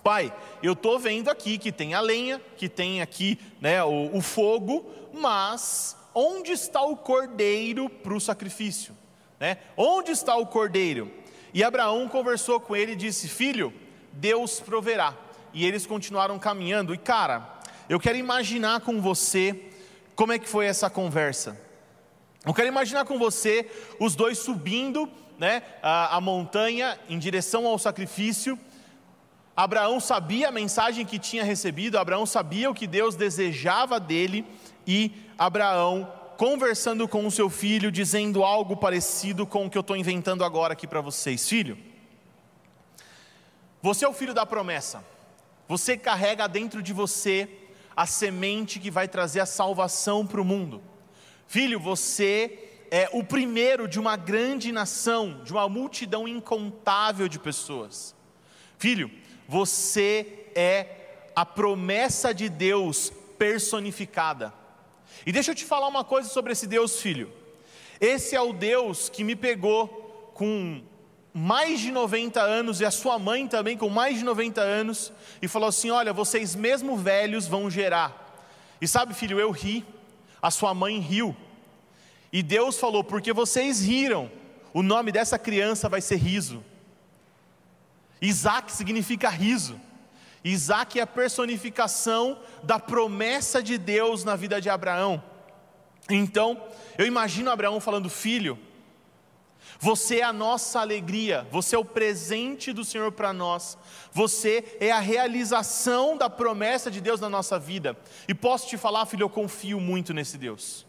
Pai, 0.03 0.33
eu 0.63 0.73
estou 0.73 0.99
vendo 0.99 1.29
aqui 1.29 1.59
que 1.59 1.73
tem 1.73 1.95
a 1.95 2.01
lenha, 2.01 2.41
que 2.57 2.69
tem 2.69 3.01
aqui 3.01 3.39
né, 3.61 3.83
o, 3.85 4.17
o 4.17 4.21
fogo, 4.21 4.91
mas 5.13 5.97
onde 6.15 6.53
está 6.53 6.83
o 6.83 6.97
cordeiro 6.97 7.89
para 7.89 8.15
o 8.15 8.21
sacrifício? 8.21 8.97
Né? 9.39 9.59
Onde 9.77 10.13
está 10.13 10.37
o 10.37 10.47
cordeiro? 10.47 11.11
E 11.55 11.63
Abraão 11.63 12.09
conversou 12.09 12.61
com 12.61 12.75
ele 12.75 12.93
e 12.93 12.97
disse: 12.97 13.29
Filho, 13.29 13.73
Deus 14.13 14.61
proverá. 14.61 15.15
E 15.55 15.67
eles 15.67 15.85
continuaram 15.85 16.39
caminhando. 16.39 16.95
E 16.95 16.99
cara, 16.99 17.61
eu 17.89 18.01
quero 18.01 18.17
imaginar 18.17 18.81
com 18.81 19.01
você 19.01 19.72
como 20.23 20.33
é 20.33 20.39
que 20.39 20.49
foi 20.49 20.67
essa 20.67 20.89
conversa? 20.89 21.61
Eu 22.47 22.55
quero 22.55 22.69
imaginar 22.69 23.05
com 23.05 23.19
você 23.19 23.69
os 23.99 24.14
dois 24.14 24.38
subindo 24.38 25.11
né, 25.37 25.64
a, 25.83 26.17
a 26.17 26.21
montanha 26.21 26.97
em 27.09 27.19
direção 27.19 27.67
ao 27.67 27.76
sacrifício. 27.76 28.57
Abraão 29.57 29.99
sabia 29.99 30.47
a 30.47 30.52
mensagem 30.52 31.05
que 31.05 31.19
tinha 31.19 31.43
recebido, 31.43 31.99
Abraão 31.99 32.25
sabia 32.25 32.71
o 32.71 32.75
que 32.75 32.87
Deus 32.87 33.17
desejava 33.17 33.99
dele, 33.99 34.47
e 34.87 35.11
Abraão 35.37 36.09
conversando 36.37 37.09
com 37.09 37.26
o 37.26 37.31
seu 37.33 37.50
filho, 37.50 37.91
dizendo 37.91 38.45
algo 38.45 38.76
parecido 38.76 39.45
com 39.45 39.67
o 39.67 39.71
que 39.71 39.76
eu 39.76 39.81
estou 39.81 39.97
inventando 39.97 40.45
agora 40.45 40.75
aqui 40.75 40.87
para 40.87 41.00
vocês: 41.00 41.49
Filho, 41.49 41.76
você 43.83 44.05
é 44.05 44.09
o 44.09 44.14
filho 44.14 44.33
da 44.33 44.47
promessa, 44.47 45.05
você 45.67 45.97
carrega 45.97 46.47
dentro 46.47 46.81
de 46.81 46.93
você 46.93 47.62
a 47.96 48.06
semente 48.06 48.78
que 48.78 48.90
vai 48.90 49.08
trazer 49.08 49.40
a 49.40 49.46
salvação 49.46 50.26
para 50.26 50.40
o 50.40 50.44
mundo. 50.44 50.82
Filho, 51.46 51.78
você 51.78 52.87
é 52.90 53.08
o 53.12 53.25
primeiro 53.25 53.88
de 53.88 53.99
uma 53.99 54.16
grande 54.16 54.70
nação, 54.72 55.42
de 55.44 55.52
uma 55.52 55.68
multidão 55.68 56.28
incontável 56.28 57.28
de 57.28 57.38
pessoas. 57.38 58.14
Filho, 58.78 59.11
você 59.49 60.46
é 60.54 61.30
a 61.34 61.44
promessa 61.46 62.34
de 62.34 62.49
Deus 62.49 63.12
personificada. 63.38 64.52
E 65.25 65.32
deixa 65.32 65.50
eu 65.50 65.54
te 65.54 65.64
falar 65.64 65.88
uma 65.88 66.04
coisa 66.04 66.28
sobre 66.28 66.52
esse 66.52 66.66
Deus, 66.66 67.00
filho. 67.00 67.32
Esse 68.00 68.34
é 68.34 68.40
o 68.40 68.52
Deus 68.52 69.08
que 69.08 69.22
me 69.25 69.37
pegou 69.37 70.32
com 70.34 70.82
mais 71.35 71.81
de 71.81 71.91
90 71.91 72.41
anos, 72.41 72.81
e 72.81 72.85
a 72.85 72.91
sua 72.91 73.19
mãe 73.19 73.47
também 73.49 73.77
com 73.77 73.89
mais 73.89 74.19
de 74.19 74.25
90 74.25 74.61
anos, 74.61 75.12
e 75.41 75.49
falou 75.49 75.69
assim: 75.69 75.91
Olha, 75.91 76.12
vocês 76.12 76.55
mesmo 76.55 76.97
velhos 76.97 77.47
vão 77.47 77.71
gerar. 77.71 78.37
E 78.81 78.89
sabe, 78.89 79.15
filho, 79.15 79.41
eu 79.41 79.51
ri, 79.51 79.85
a 80.41 80.51
sua 80.51 80.75
mãe 80.75 80.99
riu, 80.99 81.35
e 82.33 82.43
Deus 82.43 82.79
falou: 82.79 83.05
Porque 83.05 83.33
vocês 83.33 83.85
riram, 83.85 84.31
o 84.73 84.83
nome 84.83 85.12
dessa 85.12 85.39
criança 85.39 85.89
vai 85.89 86.01
ser 86.01 86.17
riso. 86.17 86.65
Isaac 88.21 88.73
significa 88.73 89.29
riso. 89.29 89.79
Isaac 90.45 90.99
é 90.99 91.03
a 91.03 91.07
personificação 91.07 92.39
da 92.62 92.79
promessa 92.79 93.62
de 93.62 93.79
Deus 93.79 94.25
na 94.25 94.35
vida 94.35 94.61
de 94.61 94.71
Abraão. 94.71 95.23
Então, 96.11 96.61
eu 96.99 97.07
imagino 97.07 97.51
Abraão 97.51 97.81
falando: 97.81 98.09
Filho, 98.09 98.59
Você 99.83 100.21
é 100.21 100.23
a 100.23 100.33
nossa 100.33 100.79
alegria, 100.79 101.45
você 101.51 101.75
é 101.75 101.79
o 101.79 101.85
presente 101.85 102.73
do 102.73 102.85
Senhor 102.85 103.11
para 103.11 103.33
nós, 103.33 103.77
você 104.12 104.77
é 104.79 104.93
a 104.93 105.01
realização 105.01 106.17
da 106.17 106.31
promessa 106.31 106.89
de 106.89 107.01
Deus 107.01 107.19
na 107.19 107.29
nossa 107.29 107.59
vida. 107.59 107.99
E 108.29 108.33
posso 108.33 108.69
te 108.69 108.77
falar, 108.77 109.07
filho, 109.07 109.25
eu 109.25 109.29
confio 109.29 109.81
muito 109.81 110.15
nesse 110.15 110.39
Deus, 110.39 110.87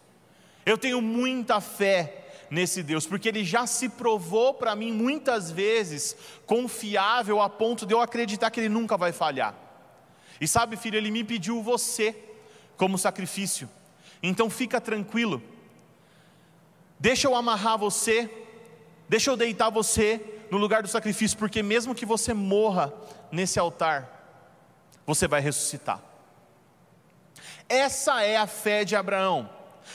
eu 0.64 0.78
tenho 0.78 1.02
muita 1.02 1.60
fé 1.60 2.46
nesse 2.52 2.84
Deus, 2.84 3.08
porque 3.08 3.30
Ele 3.30 3.44
já 3.44 3.66
se 3.66 3.90
provou 3.90 4.54
para 4.54 4.76
mim 4.76 4.92
muitas 4.92 5.50
vezes 5.50 6.16
confiável 6.46 7.42
a 7.42 7.50
ponto 7.50 7.88
de 7.88 7.96
eu 7.96 8.00
acreditar 8.00 8.52
que 8.52 8.60
Ele 8.60 8.70
nunca 8.70 8.96
vai 8.96 9.12
falhar. 9.12 9.56
E 10.40 10.48
sabe, 10.48 10.78
filho, 10.78 10.98
Ele 10.98 11.10
me 11.10 11.24
pediu 11.24 11.64
você 11.64 12.16
como 12.78 13.00
sacrifício, 13.00 13.68
então 14.22 14.52
fica 14.52 14.80
tranquilo, 14.80 15.42
deixa 17.00 17.28
eu 17.28 17.36
amarrar 17.36 17.80
você 17.80 18.43
Deixa 19.14 19.30
eu 19.30 19.38
deitar 19.38 19.70
você 19.70 20.20
no 20.50 20.58
lugar 20.58 20.82
do 20.82 20.88
sacrifício, 20.88 21.38
porque 21.38 21.62
mesmo 21.62 21.94
que 21.94 22.04
você 22.04 22.34
morra 22.34 22.92
nesse 23.32 23.60
altar, 23.60 24.10
você 25.06 25.28
vai 25.28 25.40
ressuscitar. 25.40 26.02
Essa 27.70 28.24
é 28.24 28.38
a 28.38 28.48
fé 28.48 28.84
de 28.84 28.96
Abraão. 28.96 29.48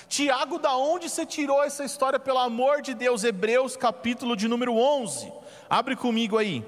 Tiago, 0.08 0.60
da 0.60 0.76
onde 0.76 1.10
você 1.10 1.26
tirou 1.26 1.64
essa 1.64 1.84
história, 1.84 2.20
pelo 2.20 2.38
amor 2.38 2.80
de 2.80 2.94
Deus? 2.94 3.24
Hebreus, 3.24 3.76
capítulo 3.76 4.36
de 4.36 4.46
número 4.46 4.72
11. 4.72 5.32
Abre 5.68 5.96
comigo 5.96 6.38
aí. 6.38 6.64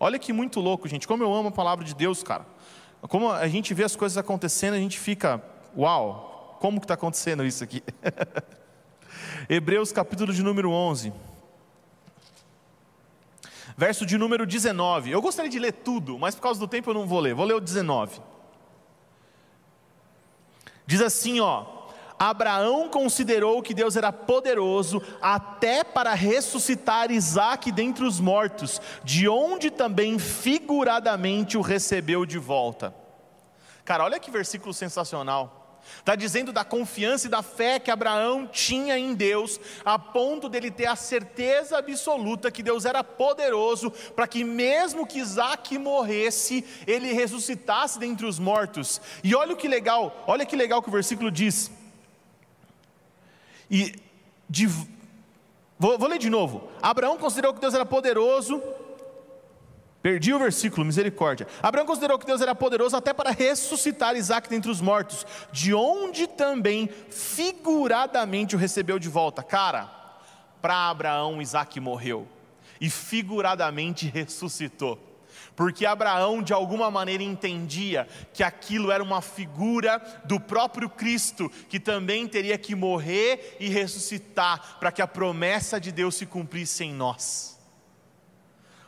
Olha 0.00 0.18
que 0.18 0.32
muito 0.32 0.58
louco, 0.58 0.88
gente. 0.88 1.06
Como 1.06 1.22
eu 1.22 1.32
amo 1.32 1.50
a 1.50 1.52
palavra 1.52 1.84
de 1.84 1.94
Deus, 1.94 2.24
cara. 2.24 2.44
Como 3.02 3.30
a 3.30 3.46
gente 3.46 3.72
vê 3.72 3.84
as 3.84 3.94
coisas 3.94 4.18
acontecendo, 4.18 4.74
a 4.74 4.78
gente 4.78 4.98
fica, 4.98 5.40
uau, 5.76 6.58
como 6.60 6.80
que 6.80 6.86
está 6.86 6.94
acontecendo 6.94 7.46
isso 7.46 7.62
aqui? 7.62 7.84
Hebreus, 9.48 9.92
capítulo 9.92 10.32
de 10.32 10.42
número 10.42 10.72
11 10.72 11.12
verso 13.76 14.06
de 14.06 14.16
número 14.16 14.46
19. 14.46 15.10
Eu 15.10 15.20
gostaria 15.22 15.50
de 15.50 15.58
ler 15.58 15.72
tudo, 15.72 16.18
mas 16.18 16.34
por 16.34 16.42
causa 16.42 16.60
do 16.60 16.68
tempo 16.68 16.90
eu 16.90 16.94
não 16.94 17.06
vou 17.06 17.20
ler. 17.20 17.34
Vou 17.34 17.44
ler 17.44 17.54
o 17.54 17.60
19. 17.60 18.20
Diz 20.86 21.00
assim, 21.00 21.40
ó: 21.40 21.64
Abraão 22.18 22.88
considerou 22.88 23.62
que 23.62 23.74
Deus 23.74 23.96
era 23.96 24.12
poderoso 24.12 25.02
até 25.20 25.82
para 25.82 26.14
ressuscitar 26.14 27.10
Isaac 27.10 27.72
dentre 27.72 28.04
os 28.04 28.20
mortos, 28.20 28.80
de 29.02 29.28
onde 29.28 29.70
também 29.70 30.18
figuradamente 30.18 31.56
o 31.58 31.62
recebeu 31.62 32.24
de 32.24 32.38
volta. 32.38 32.94
Cara, 33.84 34.04
olha 34.04 34.20
que 34.20 34.30
versículo 34.30 34.72
sensacional. 34.72 35.63
Está 35.98 36.14
dizendo 36.14 36.52
da 36.52 36.64
confiança 36.64 37.26
e 37.26 37.30
da 37.30 37.42
fé 37.42 37.78
que 37.78 37.90
Abraão 37.90 38.46
tinha 38.46 38.98
em 38.98 39.14
Deus, 39.14 39.60
a 39.84 39.98
ponto 39.98 40.48
dele 40.48 40.70
ter 40.70 40.86
a 40.86 40.96
certeza 40.96 41.78
absoluta 41.78 42.50
que 42.50 42.62
Deus 42.62 42.84
era 42.84 43.02
poderoso 43.02 43.90
para 44.14 44.26
que, 44.26 44.44
mesmo 44.44 45.06
que 45.06 45.18
Isaac 45.18 45.76
morresse, 45.78 46.64
ele 46.86 47.12
ressuscitasse 47.12 47.98
dentre 47.98 48.26
os 48.26 48.38
mortos. 48.38 49.00
E 49.22 49.34
olha 49.34 49.56
que 49.56 49.68
legal, 49.68 50.24
olha 50.26 50.46
que 50.46 50.56
legal 50.56 50.82
que 50.82 50.88
o 50.88 50.92
versículo 50.92 51.30
diz. 51.30 51.70
E 53.70 53.94
de, 54.48 54.66
vou, 55.78 55.98
vou 55.98 56.08
ler 56.08 56.18
de 56.18 56.30
novo. 56.30 56.68
Abraão 56.82 57.16
considerou 57.16 57.54
que 57.54 57.60
Deus 57.60 57.74
era 57.74 57.86
poderoso 57.86 58.62
Perdi 60.04 60.34
o 60.34 60.38
versículo, 60.38 60.84
misericórdia. 60.84 61.48
Abraão 61.62 61.86
considerou 61.86 62.18
que 62.18 62.26
Deus 62.26 62.42
era 62.42 62.54
poderoso 62.54 62.94
até 62.94 63.14
para 63.14 63.30
ressuscitar 63.30 64.14
Isaac 64.14 64.50
dentre 64.50 64.70
os 64.70 64.82
mortos, 64.82 65.26
de 65.50 65.72
onde 65.72 66.26
também 66.26 66.90
figuradamente 67.08 68.54
o 68.54 68.58
recebeu 68.58 68.98
de 68.98 69.08
volta. 69.08 69.42
Cara, 69.42 69.90
para 70.60 70.90
Abraão, 70.90 71.40
Isaac 71.40 71.80
morreu 71.80 72.28
e 72.78 72.90
figuradamente 72.90 74.06
ressuscitou. 74.06 74.98
Porque 75.56 75.86
Abraão 75.86 76.42
de 76.42 76.52
alguma 76.52 76.90
maneira 76.90 77.22
entendia 77.22 78.06
que 78.34 78.42
aquilo 78.42 78.90
era 78.90 79.02
uma 79.02 79.22
figura 79.22 80.02
do 80.26 80.38
próprio 80.38 80.90
Cristo, 80.90 81.50
que 81.70 81.80
também 81.80 82.28
teria 82.28 82.58
que 82.58 82.74
morrer 82.74 83.56
e 83.58 83.70
ressuscitar, 83.70 84.76
para 84.78 84.92
que 84.92 85.00
a 85.00 85.06
promessa 85.06 85.80
de 85.80 85.90
Deus 85.90 86.14
se 86.14 86.26
cumprisse 86.26 86.84
em 86.84 86.92
nós. 86.92 87.53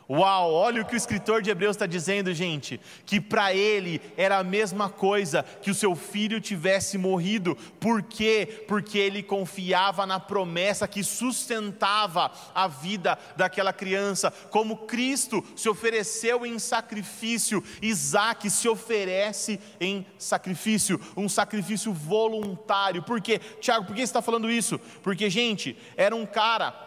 Uau, 0.09 0.53
olha 0.53 0.81
o 0.81 0.85
que 0.85 0.93
o 0.93 0.97
escritor 0.97 1.41
de 1.41 1.49
Hebreus 1.49 1.75
está 1.75 1.85
dizendo, 1.85 2.33
gente, 2.33 2.79
que 3.05 3.19
para 3.19 3.53
ele 3.53 4.01
era 4.15 4.37
a 4.37 4.43
mesma 4.43 4.87
coisa 4.89 5.43
que 5.61 5.69
o 5.69 5.75
seu 5.75 5.95
filho 5.95 6.39
tivesse 6.39 6.97
morrido, 6.97 7.57
por 7.77 8.01
quê? 8.01 8.63
Porque 8.69 8.97
ele 8.97 9.21
confiava 9.21 10.05
na 10.05 10.17
promessa 10.17 10.87
que 10.87 11.03
sustentava 11.03 12.31
a 12.55 12.69
vida 12.69 13.19
daquela 13.35 13.73
criança, 13.73 14.31
como 14.49 14.77
Cristo 14.77 15.43
se 15.57 15.67
ofereceu 15.67 16.45
em 16.45 16.57
sacrifício, 16.57 17.61
Isaac 17.81 18.49
se 18.49 18.69
oferece 18.69 19.59
em 19.77 20.05
sacrifício, 20.17 21.01
um 21.17 21.27
sacrifício 21.27 21.91
voluntário, 21.91 23.03
por 23.03 23.19
quê? 23.19 23.39
Tiago, 23.59 23.85
por 23.85 23.93
que 23.93 23.99
você 23.99 24.05
está 24.05 24.21
falando 24.21 24.49
isso? 24.49 24.79
Porque, 25.03 25.29
gente, 25.29 25.77
era 25.97 26.15
um 26.15 26.25
cara 26.25 26.86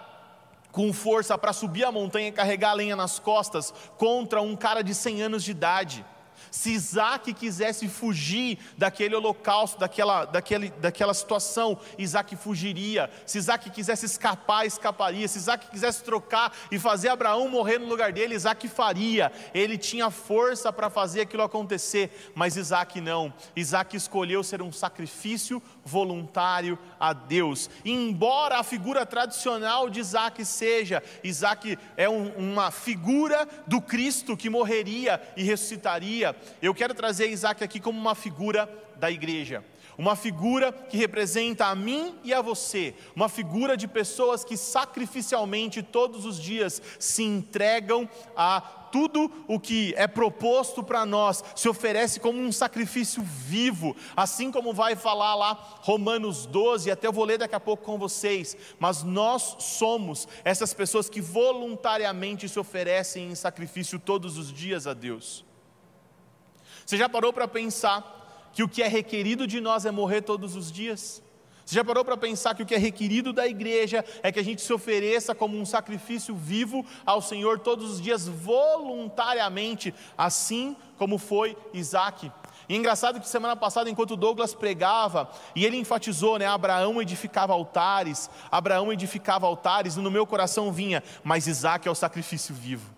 com 0.73 0.93
força 0.93 1.37
para 1.37 1.53
subir 1.53 1.85
a 1.85 1.93
montanha 1.93 2.29
e 2.29 2.33
carregar 2.33 2.71
a 2.71 2.75
lenha 2.75 2.97
nas 2.97 3.19
costas 3.19 3.73
contra 3.97 4.41
um 4.41 4.57
cara 4.57 4.83
de 4.83 4.95
100 4.95 5.23
anos 5.23 5.45
de 5.45 5.51
idade. 5.51 6.05
Se 6.51 6.71
Isaac 6.71 7.33
quisesse 7.33 7.89
fugir 7.89 8.59
daquele 8.77 9.15
holocausto, 9.15 9.79
daquela, 9.79 10.25
daquele, 10.25 10.71
daquela 10.71 11.15
situação, 11.15 11.79
Isaac 11.99 12.35
fugiria. 12.37 13.11
Se 13.25 13.39
Isaac 13.39 13.71
quisesse 13.71 14.07
escapar, 14.07 14.67
escaparia. 14.67 15.29
Se 15.29 15.39
Isaac 15.39 15.69
quisesse 15.71 16.03
trocar 16.03 16.53
e 16.71 16.79
fazer 16.79 17.09
Abraão 17.09 17.49
morrer 17.49 17.79
no 17.79 17.87
lugar 17.87 18.13
dele, 18.13 18.35
Isaac 18.35 18.67
faria. 18.69 19.31
Ele 19.55 19.79
tinha 19.79 20.11
força 20.11 20.73
para 20.73 20.91
fazer 20.91 21.23
aquilo 21.23 21.43
acontecer, 21.43 22.33
mas 22.35 22.57
Isaac 22.57 23.01
não. 23.01 23.33
Isaac 23.55 23.97
escolheu 23.97 24.43
ser 24.43 24.61
um 24.61 24.73
sacrifício 24.73 25.63
voluntário 25.85 26.79
a 26.99 27.13
Deus. 27.13 27.71
Embora 27.85 28.59
a 28.59 28.63
figura 28.63 29.07
tradicional 29.07 29.89
de 29.89 30.01
Isaac 30.01 30.45
seja, 30.45 31.03
Isaac 31.23 31.79
é 31.97 32.09
um, 32.09 32.29
uma 32.37 32.71
figura 32.71 33.49
do 33.67 33.81
Cristo 33.81 34.37
que 34.37 34.51
morreria 34.51 35.21
e 35.37 35.43
ressuscitaria, 35.43 36.37
eu 36.61 36.75
quero 36.75 36.95
trazer 36.95 37.29
Isaac 37.29 37.63
aqui 37.63 37.81
como 37.81 37.99
uma 37.99 38.15
figura 38.15 38.69
da 38.97 39.11
igreja. 39.11 39.65
Uma 40.01 40.17
figura 40.17 40.73
que 40.73 40.97
representa 40.97 41.67
a 41.67 41.75
mim 41.75 42.19
e 42.25 42.33
a 42.33 42.41
você, 42.41 42.95
uma 43.15 43.29
figura 43.29 43.77
de 43.77 43.87
pessoas 43.87 44.43
que 44.43 44.57
sacrificialmente 44.57 45.83
todos 45.83 46.25
os 46.25 46.41
dias 46.41 46.81
se 46.99 47.23
entregam 47.23 48.09
a 48.35 48.63
tudo 48.91 49.31
o 49.47 49.61
que 49.61 49.93
é 49.99 50.07
proposto 50.07 50.83
para 50.83 51.05
nós 51.05 51.45
se 51.55 51.69
oferece 51.69 52.19
como 52.19 52.41
um 52.41 52.51
sacrifício 52.51 53.23
vivo, 53.23 53.95
assim 54.17 54.51
como 54.51 54.73
vai 54.73 54.97
falar 54.97 55.35
lá 55.35 55.53
Romanos 55.83 56.47
12, 56.47 56.91
até 56.91 57.07
eu 57.07 57.13
vou 57.13 57.27
ler 57.27 57.37
daqui 57.37 57.55
a 57.55 57.61
pouco 57.61 57.85
com 57.85 57.99
vocês, 57.99 58.57
mas 58.79 59.03
nós 59.03 59.57
somos 59.59 60.27
essas 60.43 60.73
pessoas 60.73 61.11
que 61.11 61.21
voluntariamente 61.21 62.49
se 62.49 62.59
oferecem 62.59 63.31
em 63.31 63.35
sacrifício 63.35 63.99
todos 63.99 64.39
os 64.39 64.51
dias 64.51 64.87
a 64.87 64.95
Deus. 64.95 65.45
Você 66.87 66.97
já 66.97 67.07
parou 67.07 67.35
para 67.35 67.47
pensar 67.47 68.20
que 68.53 68.63
o 68.63 68.69
que 68.69 68.83
é 68.83 68.89
requerido 68.89 69.47
de 69.47 69.61
nós 69.61 69.85
é 69.85 69.91
morrer 69.91 70.23
todos 70.23 70.57
os 70.57 70.71
dias? 70.71 71.23
Você 71.71 71.77
já 71.77 71.85
parou 71.85 72.05
para 72.05 72.17
pensar 72.17 72.55
que 72.57 72.65
o 72.65 72.67
que 72.67 72.75
é 72.75 72.79
requerido 72.79 73.33
da 73.33 73.47
igreja 73.47 74.05
é 74.25 74.33
que 74.33 74.41
a 74.41 74.43
gente 74.43 74.61
se 74.61 74.73
ofereça 74.73 75.37
como 75.37 75.57
um 75.57 75.65
sacrifício 75.65 76.35
vivo 76.35 76.85
ao 77.07 77.23
Senhor 77.23 77.61
todos 77.61 77.93
os 77.93 78.01
dias, 78.01 78.27
voluntariamente, 78.27 79.95
assim 80.19 80.77
como 80.99 81.17
foi 81.17 81.57
Isaac? 81.73 82.33
E 82.69 82.75
é 82.75 82.77
engraçado 82.77 83.21
que 83.21 83.29
semana 83.29 83.55
passada, 83.55 83.89
enquanto 83.89 84.17
Douglas 84.17 84.53
pregava, 84.53 85.31
e 85.55 85.65
ele 85.65 85.77
enfatizou, 85.77 86.41
né? 86.41 86.47
Abraão 86.47 87.01
edificava 87.01 87.53
altares, 87.53 88.29
Abraão 88.51 88.93
edificava 88.93 89.47
altares, 89.47 89.97
e 89.97 90.01
no 90.01 90.11
meu 90.11 90.27
coração 90.27 90.73
vinha, 90.73 91.05
mas 91.23 91.47
Isaac 91.47 91.87
é 91.87 91.91
o 91.91 91.95
sacrifício 91.95 92.53
vivo. 92.53 92.93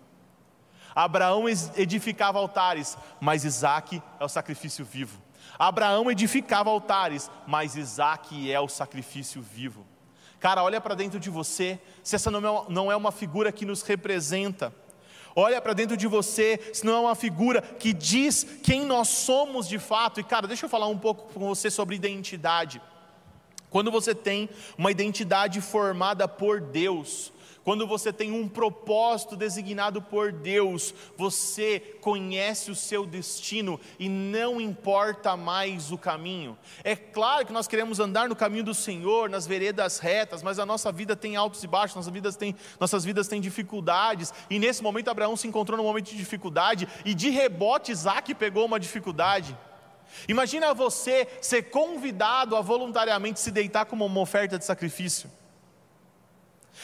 Abraão 0.94 1.44
edificava 1.76 2.38
altares, 2.38 2.96
mas 3.20 3.44
Isaac 3.44 4.02
é 4.18 4.24
o 4.24 4.28
sacrifício 4.28 4.82
vivo. 4.82 5.20
Abraão 5.68 6.10
edificava 6.10 6.70
altares, 6.70 7.30
mas 7.46 7.76
Isaac 7.76 8.50
é 8.50 8.58
o 8.58 8.66
sacrifício 8.66 9.40
vivo. 9.40 9.86
Cara, 10.40 10.60
olha 10.60 10.80
para 10.80 10.96
dentro 10.96 11.20
de 11.20 11.30
você, 11.30 11.78
se 12.02 12.16
essa 12.16 12.32
não 12.32 12.90
é 12.90 12.96
uma 12.96 13.08
é 13.10 13.12
figura 13.12 13.52
que 13.52 13.64
nos 13.64 13.82
representa. 13.82 14.74
Olha 15.36 15.62
para 15.62 15.72
dentro 15.72 15.96
de 15.96 16.08
você, 16.08 16.58
se 16.74 16.84
não 16.84 16.94
é 16.94 16.98
uma 16.98 17.14
figura 17.14 17.62
que 17.62 17.92
diz 17.92 18.42
quem 18.60 18.84
nós 18.84 19.06
somos 19.06 19.68
de 19.68 19.78
fato. 19.78 20.18
E 20.18 20.24
cara, 20.24 20.48
deixa 20.48 20.66
eu 20.66 20.68
falar 20.68 20.88
um 20.88 20.98
pouco 20.98 21.32
com 21.32 21.46
você 21.46 21.70
sobre 21.70 21.94
identidade. 21.94 22.82
Quando 23.70 23.88
você 23.88 24.16
tem 24.16 24.50
uma 24.76 24.90
identidade 24.90 25.60
formada 25.60 26.26
por 26.26 26.60
Deus, 26.60 27.32
quando 27.64 27.86
você 27.86 28.12
tem 28.12 28.32
um 28.32 28.48
propósito 28.48 29.36
designado 29.36 30.02
por 30.02 30.32
Deus, 30.32 30.94
você 31.16 31.80
conhece 32.00 32.70
o 32.70 32.74
seu 32.74 33.06
destino 33.06 33.80
e 33.98 34.08
não 34.08 34.60
importa 34.60 35.36
mais 35.36 35.92
o 35.92 35.98
caminho. 35.98 36.58
É 36.82 36.96
claro 36.96 37.46
que 37.46 37.52
nós 37.52 37.68
queremos 37.68 38.00
andar 38.00 38.28
no 38.28 38.36
caminho 38.36 38.64
do 38.64 38.74
Senhor, 38.74 39.30
nas 39.30 39.46
veredas 39.46 39.98
retas, 39.98 40.42
mas 40.42 40.58
a 40.58 40.66
nossa 40.66 40.90
vida 40.90 41.14
tem 41.14 41.36
altos 41.36 41.62
e 41.62 41.66
baixos, 41.66 41.96
nossas 41.96 42.12
vidas 42.12 42.36
têm, 42.36 42.56
nossas 42.80 43.04
vidas 43.04 43.28
têm 43.28 43.40
dificuldades, 43.40 44.32
e 44.50 44.58
nesse 44.58 44.82
momento 44.82 45.08
Abraão 45.08 45.36
se 45.36 45.46
encontrou 45.46 45.76
num 45.76 45.84
momento 45.84 46.10
de 46.10 46.16
dificuldade, 46.16 46.88
e 47.04 47.14
de 47.14 47.30
rebote 47.30 47.92
Isaac 47.92 48.34
pegou 48.34 48.66
uma 48.66 48.80
dificuldade. 48.80 49.56
Imagina 50.28 50.74
você 50.74 51.26
ser 51.40 51.70
convidado 51.70 52.56
a 52.56 52.60
voluntariamente 52.60 53.40
se 53.40 53.50
deitar 53.50 53.86
como 53.86 54.04
uma 54.04 54.20
oferta 54.20 54.58
de 54.58 54.64
sacrifício. 54.64 55.30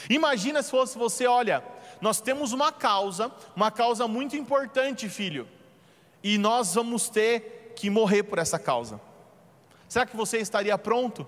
Imagina 0.09 0.63
se 0.63 0.71
fosse 0.71 0.99
você, 0.99 1.27
olha, 1.27 1.63
nós 2.01 2.21
temos 2.21 2.53
uma 2.53 2.71
causa, 2.71 3.33
uma 3.57 3.71
causa 3.71 4.07
muito 4.07 4.37
importante, 4.37 5.09
filho, 5.09 5.49
e 6.23 6.39
nós 6.39 6.75
vamos 6.75 7.09
ter 7.09 7.73
que 7.77 7.91
morrer 7.91 8.25
por 8.25 8.39
essa 8.39 8.59
causa. 8.59 9.01
Será 9.89 10.05
que 10.05 10.17
você 10.17 10.39
estaria 10.39 10.77
pronto? 10.77 11.27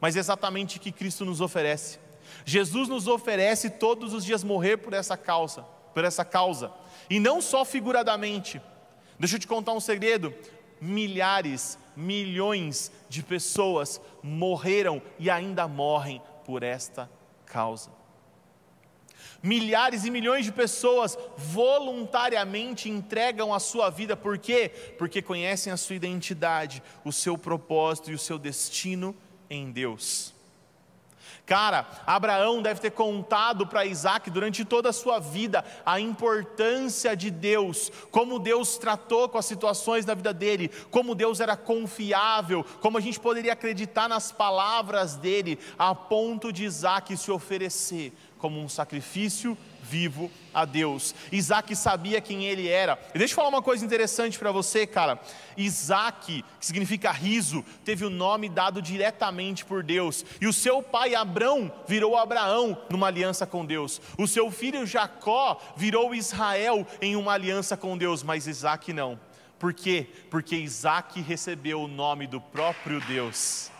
Mas 0.00 0.16
é 0.16 0.20
exatamente 0.20 0.76
o 0.76 0.80
que 0.80 0.92
Cristo 0.92 1.24
nos 1.24 1.40
oferece. 1.40 1.98
Jesus 2.44 2.88
nos 2.88 3.06
oferece 3.06 3.70
todos 3.70 4.14
os 4.14 4.24
dias 4.24 4.44
morrer 4.44 4.78
por 4.78 4.92
essa 4.92 5.16
causa, 5.16 5.62
por 5.92 6.04
essa 6.04 6.24
causa, 6.24 6.72
e 7.10 7.20
não 7.20 7.40
só 7.40 7.64
figuradamente. 7.64 8.60
Deixa 9.18 9.36
eu 9.36 9.40
te 9.40 9.46
contar 9.46 9.72
um 9.72 9.80
segredo: 9.80 10.32
milhares, 10.80 11.78
milhões 11.96 12.90
de 13.08 13.22
pessoas 13.22 14.00
morreram 14.22 15.02
e 15.18 15.28
ainda 15.28 15.68
morrem 15.68 16.22
por 16.44 16.62
esta 16.62 17.08
causa. 17.52 17.90
Milhares 19.42 20.04
e 20.04 20.10
milhões 20.10 20.44
de 20.46 20.52
pessoas 20.52 21.18
voluntariamente 21.36 22.88
entregam 22.88 23.52
a 23.52 23.58
sua 23.60 23.90
vida, 23.90 24.16
por 24.16 24.38
quê? 24.38 24.70
Porque 24.96 25.20
conhecem 25.20 25.72
a 25.72 25.76
sua 25.76 25.96
identidade, 25.96 26.82
o 27.04 27.12
seu 27.12 27.36
propósito 27.36 28.10
e 28.10 28.14
o 28.14 28.18
seu 28.18 28.38
destino 28.38 29.14
em 29.50 29.70
Deus. 29.70 30.32
Cara, 31.44 31.86
Abraão 32.06 32.62
deve 32.62 32.80
ter 32.80 32.92
contado 32.92 33.66
para 33.66 33.84
Isaac 33.84 34.30
durante 34.30 34.64
toda 34.64 34.90
a 34.90 34.92
sua 34.92 35.18
vida 35.18 35.64
a 35.84 35.98
importância 35.98 37.16
de 37.16 37.30
Deus, 37.30 37.90
como 38.12 38.38
Deus 38.38 38.78
tratou 38.78 39.28
com 39.28 39.38
as 39.38 39.46
situações 39.46 40.04
da 40.04 40.14
vida 40.14 40.32
dele, 40.32 40.70
como 40.90 41.16
Deus 41.16 41.40
era 41.40 41.56
confiável, 41.56 42.64
como 42.80 42.96
a 42.96 43.00
gente 43.00 43.18
poderia 43.18 43.54
acreditar 43.54 44.08
nas 44.08 44.30
palavras 44.30 45.16
dele, 45.16 45.58
a 45.76 45.94
ponto 45.94 46.52
de 46.52 46.64
Isaac 46.64 47.16
se 47.16 47.30
oferecer 47.30 48.12
como 48.38 48.60
um 48.60 48.68
sacrifício 48.68 49.58
vivo 49.82 50.30
a 50.54 50.64
Deus. 50.64 51.14
Isaac 51.30 51.74
sabia 51.74 52.20
quem 52.20 52.44
ele 52.44 52.68
era. 52.68 52.98
E 53.14 53.18
deixa 53.18 53.32
eu 53.32 53.36
falar 53.36 53.48
uma 53.48 53.62
coisa 53.62 53.84
interessante 53.84 54.38
para 54.38 54.52
você, 54.52 54.86
cara. 54.86 55.20
Isaac, 55.56 56.44
que 56.58 56.66
significa 56.66 57.10
riso, 57.10 57.64
teve 57.84 58.04
o 58.04 58.10
nome 58.10 58.48
dado 58.48 58.80
diretamente 58.80 59.64
por 59.64 59.82
Deus. 59.82 60.24
E 60.40 60.46
o 60.46 60.52
seu 60.52 60.82
pai 60.82 61.14
Abrão 61.14 61.72
virou 61.86 62.16
Abraão 62.16 62.76
numa 62.88 63.08
aliança 63.08 63.46
com 63.46 63.64
Deus. 63.64 64.00
O 64.16 64.26
seu 64.26 64.50
filho 64.50 64.86
Jacó 64.86 65.60
virou 65.76 66.14
Israel 66.14 66.86
em 67.00 67.16
uma 67.16 67.32
aliança 67.32 67.76
com 67.76 67.98
Deus, 67.98 68.22
mas 68.22 68.46
Isaac 68.46 68.92
não. 68.92 69.18
Por 69.58 69.72
quê? 69.72 70.08
Porque 70.28 70.56
Isaac 70.56 71.20
recebeu 71.20 71.82
o 71.82 71.88
nome 71.88 72.26
do 72.26 72.40
próprio 72.40 73.00
Deus. 73.02 73.70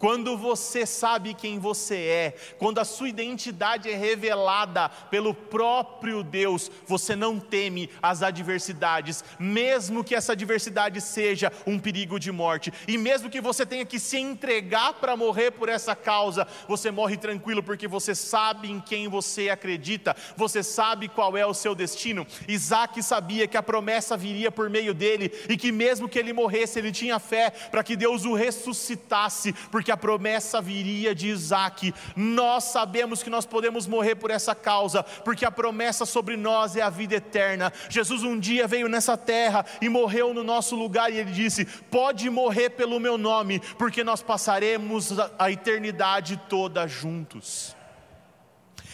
Quando 0.00 0.34
você 0.34 0.86
sabe 0.86 1.34
quem 1.34 1.58
você 1.58 1.94
é, 1.94 2.34
quando 2.58 2.78
a 2.78 2.86
sua 2.86 3.10
identidade 3.10 3.90
é 3.90 3.94
revelada 3.94 4.88
pelo 4.88 5.34
próprio 5.34 6.22
Deus, 6.22 6.70
você 6.86 7.14
não 7.14 7.38
teme 7.38 7.90
as 8.00 8.22
adversidades, 8.22 9.22
mesmo 9.38 10.02
que 10.02 10.14
essa 10.14 10.32
adversidade 10.32 11.02
seja 11.02 11.52
um 11.66 11.78
perigo 11.78 12.18
de 12.18 12.32
morte, 12.32 12.72
e 12.88 12.96
mesmo 12.96 13.28
que 13.28 13.42
você 13.42 13.66
tenha 13.66 13.84
que 13.84 13.98
se 13.98 14.16
entregar 14.16 14.94
para 14.94 15.18
morrer 15.18 15.50
por 15.50 15.68
essa 15.68 15.94
causa, 15.94 16.48
você 16.66 16.90
morre 16.90 17.18
tranquilo 17.18 17.62
porque 17.62 17.86
você 17.86 18.14
sabe 18.14 18.70
em 18.70 18.80
quem 18.80 19.06
você 19.06 19.50
acredita, 19.50 20.16
você 20.34 20.62
sabe 20.62 21.08
qual 21.08 21.36
é 21.36 21.44
o 21.44 21.52
seu 21.52 21.74
destino. 21.74 22.26
Isaac 22.48 23.02
sabia 23.02 23.46
que 23.46 23.58
a 23.58 23.62
promessa 23.62 24.16
viria 24.16 24.50
por 24.50 24.70
meio 24.70 24.94
dele 24.94 25.30
e 25.46 25.58
que 25.58 25.70
mesmo 25.70 26.08
que 26.08 26.18
ele 26.18 26.32
morresse, 26.32 26.78
ele 26.78 26.90
tinha 26.90 27.18
fé 27.18 27.50
para 27.50 27.84
que 27.84 27.96
Deus 27.96 28.24
o 28.24 28.32
ressuscitasse, 28.32 29.52
porque 29.70 29.89
que 29.90 29.92
a 29.92 29.96
promessa 29.96 30.62
viria 30.62 31.12
de 31.12 31.28
Isaac. 31.28 31.92
Nós 32.14 32.62
sabemos 32.64 33.24
que 33.24 33.30
nós 33.30 33.44
podemos 33.44 33.88
morrer 33.88 34.14
por 34.14 34.30
essa 34.30 34.54
causa, 34.54 35.02
porque 35.02 35.44
a 35.44 35.50
promessa 35.50 36.06
sobre 36.06 36.36
nós 36.36 36.76
é 36.76 36.80
a 36.80 36.88
vida 36.88 37.16
eterna. 37.16 37.72
Jesus 37.88 38.22
um 38.22 38.38
dia 38.38 38.68
veio 38.68 38.88
nessa 38.88 39.16
terra 39.16 39.66
e 39.82 39.88
morreu 39.88 40.32
no 40.32 40.44
nosso 40.44 40.76
lugar, 40.76 41.12
e 41.12 41.16
ele 41.16 41.32
disse: 41.32 41.64
Pode 41.64 42.30
morrer 42.30 42.70
pelo 42.70 43.00
meu 43.00 43.18
nome, 43.18 43.58
porque 43.76 44.04
nós 44.04 44.22
passaremos 44.22 45.08
a 45.36 45.50
eternidade 45.50 46.40
toda 46.48 46.86
juntos. 46.86 47.74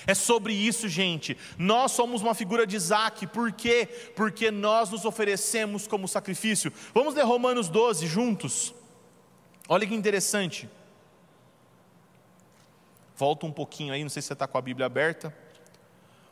É 0.06 0.14
sobre 0.14 0.54
isso, 0.54 0.88
gente. 0.88 1.36
Nós 1.58 1.92
somos 1.92 2.22
uma 2.22 2.34
figura 2.34 2.66
de 2.66 2.76
Isaac, 2.76 3.26
por 3.26 3.52
quê? 3.52 3.86
Porque 4.16 4.50
nós 4.50 4.90
nos 4.90 5.04
oferecemos 5.04 5.86
como 5.86 6.08
sacrifício. 6.08 6.72
Vamos 6.94 7.14
ler 7.14 7.24
Romanos 7.24 7.68
12 7.68 8.06
juntos. 8.06 8.74
Olha 9.68 9.86
que 9.86 9.94
interessante. 9.94 10.70
Volta 13.16 13.46
um 13.46 13.52
pouquinho 13.52 13.94
aí, 13.94 14.02
não 14.02 14.10
sei 14.10 14.20
se 14.20 14.28
você 14.28 14.34
está 14.34 14.46
com 14.46 14.58
a 14.58 14.60
Bíblia 14.60 14.84
aberta. 14.84 15.34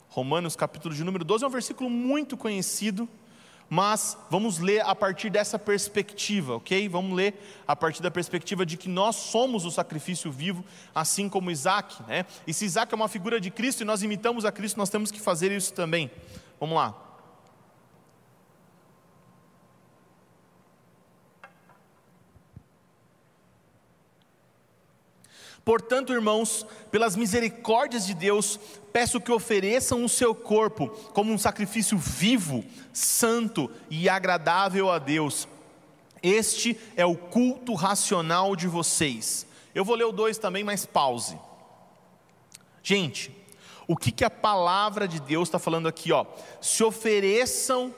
Romanos, 0.07 0.55
capítulo 0.55 0.93
de 0.93 1.03
número 1.03 1.25
12, 1.25 1.43
é 1.43 1.47
um 1.47 1.49
versículo 1.49 1.89
muito 1.89 2.37
conhecido, 2.37 3.09
mas 3.67 4.15
vamos 4.29 4.59
ler 4.59 4.81
a 4.85 4.93
partir 4.93 5.31
dessa 5.31 5.57
perspectiva, 5.57 6.57
ok? 6.57 6.87
Vamos 6.87 7.15
ler 7.15 7.33
a 7.67 7.75
partir 7.75 8.03
da 8.03 8.11
perspectiva 8.11 8.63
de 8.63 8.77
que 8.77 8.87
nós 8.87 9.15
somos 9.15 9.65
o 9.65 9.71
sacrifício 9.71 10.31
vivo, 10.31 10.63
assim 10.93 11.27
como 11.27 11.49
Isaac, 11.49 12.03
né? 12.03 12.23
E 12.45 12.53
se 12.53 12.65
Isaac 12.65 12.93
é 12.93 12.95
uma 12.95 13.07
figura 13.07 13.41
de 13.41 13.49
Cristo 13.49 13.81
e 13.81 13.83
nós 13.83 14.03
imitamos 14.03 14.45
a 14.45 14.51
Cristo, 14.51 14.77
nós 14.77 14.89
temos 14.89 15.09
que 15.09 15.19
fazer 15.19 15.51
isso 15.51 15.73
também. 15.73 16.11
Vamos 16.59 16.75
lá. 16.75 17.04
Portanto, 25.65 26.13
irmãos, 26.13 26.63
pelas 26.91 27.15
misericórdias 27.15 28.05
de 28.05 28.13
Deus, 28.13 28.59
peço 28.93 29.19
que 29.19 29.31
ofereçam 29.31 30.05
o 30.05 30.09
seu 30.09 30.35
corpo 30.35 30.89
como 31.11 31.33
um 31.33 31.39
sacrifício 31.39 31.97
vivo, 31.97 32.63
santo 32.93 33.71
e 33.89 34.07
agradável 34.07 34.91
a 34.91 34.99
Deus. 34.99 35.47
Este 36.21 36.79
é 36.95 37.03
o 37.03 37.15
culto 37.15 37.73
racional 37.73 38.55
de 38.55 38.67
vocês. 38.67 39.47
Eu 39.73 39.83
vou 39.83 39.95
ler 39.95 40.05
o 40.05 40.11
2 40.11 40.37
também, 40.37 40.63
mas 40.63 40.85
pause. 40.85 41.37
Gente, 42.83 43.35
o 43.87 43.97
que, 43.97 44.11
que 44.11 44.23
a 44.23 44.29
palavra 44.29 45.07
de 45.07 45.19
Deus 45.19 45.47
está 45.47 45.57
falando 45.57 45.87
aqui? 45.87 46.11
Ó? 46.11 46.27
Se 46.61 46.83
ofereçam 46.83 47.93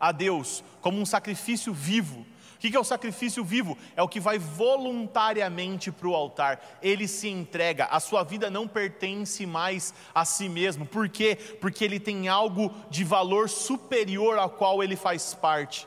a 0.00 0.12
Deus 0.12 0.64
como 0.80 0.98
um 0.98 1.06
sacrifício 1.06 1.74
vivo, 1.74 2.26
o 2.56 2.58
que 2.58 2.76
é 2.76 2.80
o 2.80 2.84
sacrifício 2.84 3.44
vivo? 3.44 3.76
É 3.94 4.02
o 4.02 4.08
que 4.08 4.18
vai 4.18 4.38
voluntariamente 4.38 5.92
para 5.92 6.08
o 6.08 6.14
altar, 6.14 6.78
ele 6.82 7.06
se 7.06 7.28
entrega, 7.28 7.84
a 7.86 8.00
sua 8.00 8.22
vida 8.22 8.50
não 8.50 8.66
pertence 8.66 9.46
mais 9.46 9.94
a 10.14 10.24
si 10.24 10.48
mesmo, 10.48 10.86
por 10.86 11.08
quê? 11.08 11.36
Porque 11.60 11.84
ele 11.84 12.00
tem 12.00 12.28
algo 12.28 12.74
de 12.90 13.04
valor 13.04 13.48
superior 13.48 14.38
ao 14.38 14.50
qual 14.50 14.82
ele 14.82 14.96
faz 14.96 15.34
parte. 15.34 15.86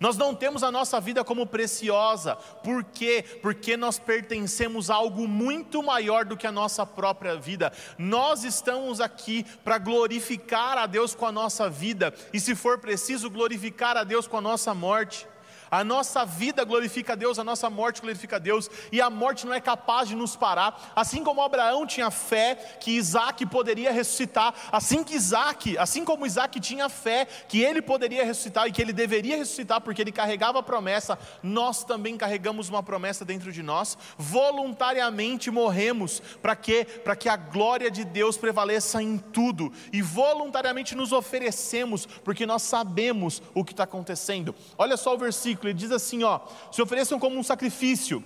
Nós 0.00 0.16
não 0.16 0.34
temos 0.34 0.62
a 0.62 0.72
nossa 0.72 1.00
vida 1.00 1.22
como 1.22 1.46
preciosa, 1.46 2.36
por 2.36 2.84
quê? 2.84 3.24
Porque 3.42 3.76
nós 3.76 3.98
pertencemos 3.98 4.90
a 4.90 4.94
algo 4.94 5.28
muito 5.28 5.82
maior 5.82 6.24
do 6.24 6.36
que 6.36 6.46
a 6.46 6.52
nossa 6.52 6.86
própria 6.86 7.36
vida. 7.36 7.72
Nós 7.98 8.44
estamos 8.44 9.00
aqui 9.00 9.44
para 9.62 9.78
glorificar 9.78 10.78
a 10.78 10.86
Deus 10.86 11.14
com 11.14 11.26
a 11.26 11.32
nossa 11.32 11.68
vida, 11.68 12.14
e 12.32 12.40
se 12.40 12.54
for 12.54 12.78
preciso, 12.78 13.30
glorificar 13.30 13.96
a 13.96 14.04
Deus 14.04 14.26
com 14.26 14.38
a 14.38 14.40
nossa 14.40 14.74
morte. 14.74 15.26
A 15.74 15.82
nossa 15.82 16.24
vida 16.24 16.64
glorifica 16.64 17.14
a 17.14 17.16
Deus, 17.16 17.36
a 17.36 17.42
nossa 17.42 17.68
morte 17.68 18.00
glorifica 18.00 18.36
a 18.36 18.38
Deus, 18.38 18.70
e 18.92 19.00
a 19.00 19.10
morte 19.10 19.44
não 19.44 19.52
é 19.52 19.60
capaz 19.60 20.08
de 20.08 20.14
nos 20.14 20.36
parar. 20.36 20.92
Assim 20.94 21.24
como 21.24 21.42
Abraão 21.42 21.84
tinha 21.84 22.12
fé 22.12 22.54
que 22.78 22.92
Isaac 22.92 23.44
poderia 23.46 23.90
ressuscitar, 23.90 24.54
assim 24.70 25.02
que 25.02 25.16
Isaac, 25.16 25.76
assim 25.76 26.04
como 26.04 26.26
Isaac 26.26 26.60
tinha 26.60 26.88
fé 26.88 27.26
que 27.48 27.60
ele 27.60 27.82
poderia 27.82 28.24
ressuscitar 28.24 28.68
e 28.68 28.72
que 28.72 28.80
ele 28.80 28.92
deveria 28.92 29.36
ressuscitar 29.36 29.80
porque 29.80 30.00
ele 30.00 30.12
carregava 30.12 30.60
a 30.60 30.62
promessa, 30.62 31.18
nós 31.42 31.82
também 31.82 32.16
carregamos 32.16 32.68
uma 32.68 32.82
promessa 32.82 33.24
dentro 33.24 33.50
de 33.50 33.62
nós, 33.62 33.98
voluntariamente 34.16 35.50
morremos, 35.50 36.22
para 36.40 36.54
quê? 36.54 36.84
Para 36.84 37.16
que 37.16 37.28
a 37.28 37.36
glória 37.36 37.90
de 37.90 38.04
Deus 38.04 38.36
prevaleça 38.36 39.02
em 39.02 39.18
tudo, 39.18 39.72
e 39.92 40.00
voluntariamente 40.00 40.94
nos 40.94 41.10
oferecemos, 41.10 42.06
porque 42.06 42.46
nós 42.46 42.62
sabemos 42.62 43.42
o 43.52 43.64
que 43.64 43.72
está 43.72 43.82
acontecendo. 43.82 44.54
Olha 44.78 44.96
só 44.96 45.14
o 45.14 45.18
versículo 45.18 45.63
versículo, 45.64 45.68
ele 45.68 45.78
diz 45.78 45.90
assim: 45.90 46.22
ó, 46.22 46.40
se 46.70 46.82
ofereçam 46.82 47.18
como 47.18 47.38
um 47.38 47.42
sacrifício 47.42 48.22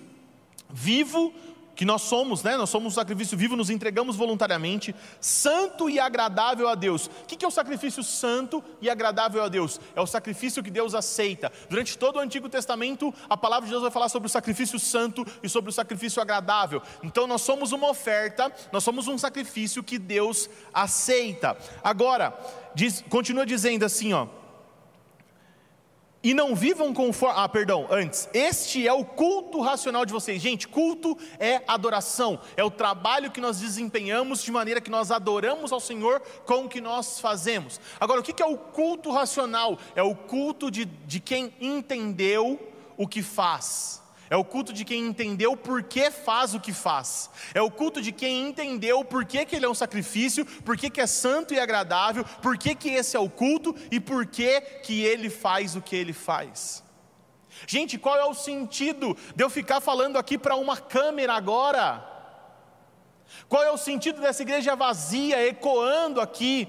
vivo, 0.68 1.32
que 1.74 1.84
nós 1.84 2.02
somos, 2.02 2.42
né? 2.42 2.56
Nós 2.56 2.70
somos 2.70 2.92
um 2.92 2.94
sacrifício 2.94 3.38
vivo, 3.38 3.54
nos 3.54 3.70
entregamos 3.70 4.16
voluntariamente, 4.16 4.92
santo 5.20 5.88
e 5.88 6.00
agradável 6.00 6.68
a 6.68 6.74
Deus. 6.74 7.06
O 7.06 7.10
que 7.24 7.44
é 7.44 7.46
o 7.46 7.52
sacrifício 7.52 8.02
santo 8.02 8.62
e 8.82 8.90
agradável 8.90 9.44
a 9.44 9.48
Deus? 9.48 9.80
É 9.94 10.00
o 10.00 10.06
sacrifício 10.06 10.60
que 10.60 10.72
Deus 10.72 10.92
aceita. 10.92 11.52
Durante 11.70 11.96
todo 11.96 12.16
o 12.16 12.18
Antigo 12.18 12.48
Testamento, 12.48 13.14
a 13.30 13.36
palavra 13.36 13.66
de 13.66 13.70
Deus 13.70 13.82
vai 13.82 13.92
falar 13.92 14.08
sobre 14.08 14.26
o 14.26 14.30
sacrifício 14.30 14.76
santo 14.76 15.24
e 15.40 15.48
sobre 15.48 15.70
o 15.70 15.72
sacrifício 15.72 16.20
agradável. 16.20 16.82
Então 17.00 17.28
nós 17.28 17.42
somos 17.42 17.70
uma 17.70 17.88
oferta, 17.88 18.52
nós 18.72 18.82
somos 18.82 19.06
um 19.06 19.16
sacrifício 19.16 19.80
que 19.80 20.00
Deus 20.00 20.50
aceita. 20.74 21.56
Agora, 21.84 22.36
diz, 22.74 23.04
continua 23.08 23.46
dizendo 23.46 23.84
assim, 23.84 24.12
ó. 24.12 24.26
E 26.28 26.34
não 26.34 26.54
vivam 26.54 26.92
conforme. 26.92 27.40
Ah, 27.40 27.48
perdão, 27.48 27.86
antes. 27.88 28.28
Este 28.34 28.86
é 28.86 28.92
o 28.92 29.02
culto 29.02 29.62
racional 29.62 30.04
de 30.04 30.12
vocês. 30.12 30.42
Gente, 30.42 30.68
culto 30.68 31.16
é 31.38 31.62
adoração. 31.66 32.38
É 32.54 32.62
o 32.62 32.70
trabalho 32.70 33.30
que 33.30 33.40
nós 33.40 33.60
desempenhamos 33.60 34.42
de 34.42 34.52
maneira 34.52 34.78
que 34.78 34.90
nós 34.90 35.10
adoramos 35.10 35.72
ao 35.72 35.80
Senhor 35.80 36.20
com 36.44 36.66
o 36.66 36.68
que 36.68 36.82
nós 36.82 37.18
fazemos. 37.18 37.80
Agora, 37.98 38.20
o 38.20 38.22
que 38.22 38.42
é 38.42 38.46
o 38.46 38.58
culto 38.58 39.10
racional? 39.10 39.78
É 39.96 40.02
o 40.02 40.14
culto 40.14 40.70
de, 40.70 40.84
de 40.84 41.18
quem 41.18 41.50
entendeu 41.58 42.60
o 42.98 43.08
que 43.08 43.22
faz. 43.22 44.02
É 44.30 44.36
o 44.36 44.44
culto 44.44 44.72
de 44.72 44.84
quem 44.84 45.06
entendeu 45.06 45.56
por 45.56 45.82
que 45.82 46.10
faz 46.10 46.54
o 46.54 46.60
que 46.60 46.72
faz. 46.72 47.30
É 47.54 47.62
o 47.62 47.70
culto 47.70 48.02
de 48.02 48.12
quem 48.12 48.48
entendeu 48.48 49.04
por 49.04 49.24
que, 49.24 49.44
que 49.44 49.56
ele 49.56 49.64
é 49.64 49.68
um 49.68 49.74
sacrifício, 49.74 50.44
por 50.44 50.76
que, 50.76 50.90
que 50.90 51.00
é 51.00 51.06
santo 51.06 51.54
e 51.54 51.60
agradável, 51.60 52.24
por 52.42 52.58
que, 52.58 52.74
que 52.74 52.90
esse 52.90 53.16
é 53.16 53.20
o 53.20 53.30
culto 53.30 53.74
e 53.90 53.98
por 53.98 54.26
que, 54.26 54.60
que 54.60 55.02
ele 55.02 55.30
faz 55.30 55.76
o 55.76 55.80
que 55.80 55.96
ele 55.96 56.12
faz. 56.12 56.82
Gente, 57.66 57.98
qual 57.98 58.16
é 58.16 58.24
o 58.24 58.34
sentido 58.34 59.16
de 59.34 59.42
eu 59.42 59.50
ficar 59.50 59.80
falando 59.80 60.18
aqui 60.18 60.36
para 60.36 60.56
uma 60.56 60.76
câmera 60.76 61.34
agora? 61.34 62.04
Qual 63.48 63.62
é 63.62 63.70
o 63.70 63.78
sentido 63.78 64.20
dessa 64.20 64.42
igreja 64.42 64.76
vazia, 64.76 65.46
ecoando 65.46 66.20
aqui? 66.20 66.68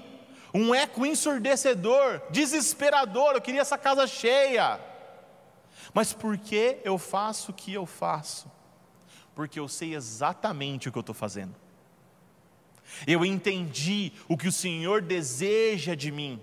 Um 0.52 0.74
eco 0.74 1.06
ensurdecedor, 1.06 2.22
desesperador. 2.30 3.34
Eu 3.34 3.40
queria 3.40 3.60
essa 3.60 3.78
casa 3.78 4.06
cheia. 4.06 4.80
Mas 5.92 6.12
por 6.12 6.38
que 6.38 6.78
eu 6.84 6.98
faço 6.98 7.50
o 7.50 7.54
que 7.54 7.72
eu 7.72 7.86
faço? 7.86 8.50
Porque 9.34 9.58
eu 9.58 9.68
sei 9.68 9.94
exatamente 9.94 10.88
o 10.88 10.92
que 10.92 10.98
eu 10.98 11.00
estou 11.00 11.14
fazendo. 11.14 11.54
Eu 13.06 13.24
entendi 13.24 14.12
o 14.28 14.36
que 14.36 14.48
o 14.48 14.52
Senhor 14.52 15.00
deseja 15.00 15.94
de 15.94 16.10
mim. 16.10 16.40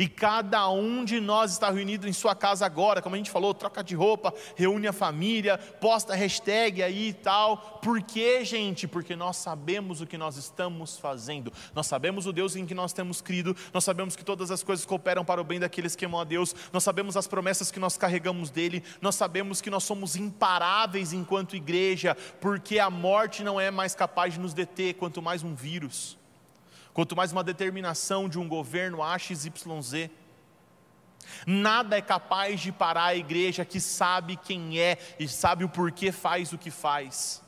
E 0.00 0.08
cada 0.08 0.66
um 0.70 1.04
de 1.04 1.20
nós 1.20 1.52
está 1.52 1.70
reunido 1.70 2.08
em 2.08 2.12
sua 2.14 2.34
casa 2.34 2.64
agora, 2.64 3.02
como 3.02 3.14
a 3.14 3.18
gente 3.18 3.30
falou, 3.30 3.52
troca 3.52 3.84
de 3.84 3.94
roupa, 3.94 4.32
reúne 4.56 4.86
a 4.86 4.94
família, 4.94 5.58
posta 5.58 6.14
hashtag 6.14 6.82
aí 6.82 7.08
e 7.08 7.12
tal. 7.12 7.58
Por 7.82 8.00
quê, 8.00 8.42
gente? 8.42 8.88
Porque 8.88 9.14
nós 9.14 9.36
sabemos 9.36 10.00
o 10.00 10.06
que 10.06 10.16
nós 10.16 10.38
estamos 10.38 10.96
fazendo, 10.98 11.52
nós 11.74 11.86
sabemos 11.86 12.26
o 12.26 12.32
Deus 12.32 12.56
em 12.56 12.64
que 12.64 12.72
nós 12.72 12.94
temos 12.94 13.20
crido, 13.20 13.54
nós 13.74 13.84
sabemos 13.84 14.16
que 14.16 14.24
todas 14.24 14.50
as 14.50 14.62
coisas 14.62 14.86
cooperam 14.86 15.22
para 15.22 15.38
o 15.38 15.44
bem 15.44 15.60
daqueles 15.60 15.94
que 15.94 16.06
amam 16.06 16.22
a 16.22 16.24
Deus, 16.24 16.54
nós 16.72 16.82
sabemos 16.82 17.14
as 17.14 17.26
promessas 17.26 17.70
que 17.70 17.78
nós 17.78 17.98
carregamos 17.98 18.48
dele, 18.48 18.82
nós 19.02 19.16
sabemos 19.16 19.60
que 19.60 19.68
nós 19.68 19.84
somos 19.84 20.16
imparáveis 20.16 21.12
enquanto 21.12 21.56
igreja, 21.56 22.16
porque 22.40 22.78
a 22.78 22.88
morte 22.88 23.44
não 23.44 23.60
é 23.60 23.70
mais 23.70 23.94
capaz 23.94 24.32
de 24.32 24.40
nos 24.40 24.54
deter, 24.54 24.94
quanto 24.94 25.20
mais 25.20 25.42
um 25.42 25.54
vírus 25.54 26.18
quanto 26.92 27.16
mais 27.16 27.32
uma 27.32 27.44
determinação 27.44 28.28
de 28.28 28.38
um 28.38 28.48
governo 28.48 29.02
AXYZ. 29.02 30.10
Nada 31.46 31.96
é 31.96 32.02
capaz 32.02 32.60
de 32.60 32.72
parar 32.72 33.06
a 33.06 33.16
igreja 33.16 33.64
que 33.64 33.80
sabe 33.80 34.36
quem 34.36 34.78
é 34.78 34.98
e 35.18 35.28
sabe 35.28 35.64
o 35.64 35.68
porquê 35.68 36.10
faz 36.10 36.52
o 36.52 36.58
que 36.58 36.70
faz. 36.70 37.42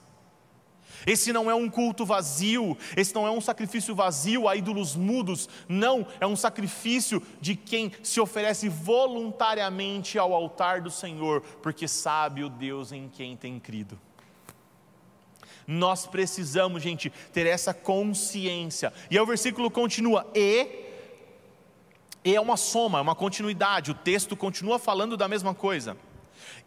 Esse 1.07 1.33
não 1.33 1.51
é 1.51 1.55
um 1.55 1.69
culto 1.69 2.05
vazio, 2.05 2.77
esse 2.97 3.15
não 3.15 3.27
é 3.27 3.31
um 3.31 3.41
sacrifício 3.41 3.95
vazio 3.95 4.47
a 4.47 4.55
ídolos 4.55 4.95
mudos, 4.95 5.49
não, 5.69 6.07
é 6.21 6.27
um 6.27 6.37
sacrifício 6.37 7.21
de 7.41 7.57
quem 7.57 7.91
se 8.03 8.21
oferece 8.21 8.69
voluntariamente 8.69 10.19
ao 10.19 10.33
altar 10.33 10.81
do 10.81 10.91
Senhor, 10.91 11.41
porque 11.63 11.89
sabe 11.89 12.45
o 12.45 12.49
Deus 12.49 12.93
em 12.93 13.09
quem 13.09 13.37
tem 13.37 13.59
crido. 13.59 13.99
Nós 15.67 16.07
precisamos, 16.07 16.83
gente, 16.83 17.11
ter 17.33 17.47
essa 17.47 17.73
consciência. 17.73 18.93
E 19.11 19.17
aí 19.17 19.23
o 19.23 19.27
versículo 19.27 19.71
continua: 19.71 20.27
e, 20.35 20.67
e 22.25 22.35
é 22.35 22.41
uma 22.41 22.57
soma, 22.57 22.99
é 22.99 23.03
uma 23.03 23.15
continuidade, 23.15 23.91
o 23.91 23.95
texto 23.95 24.37
continua 24.37 24.79
falando 24.79 25.17
da 25.17 25.29
mesma 25.29 25.55
coisa. 25.55 25.97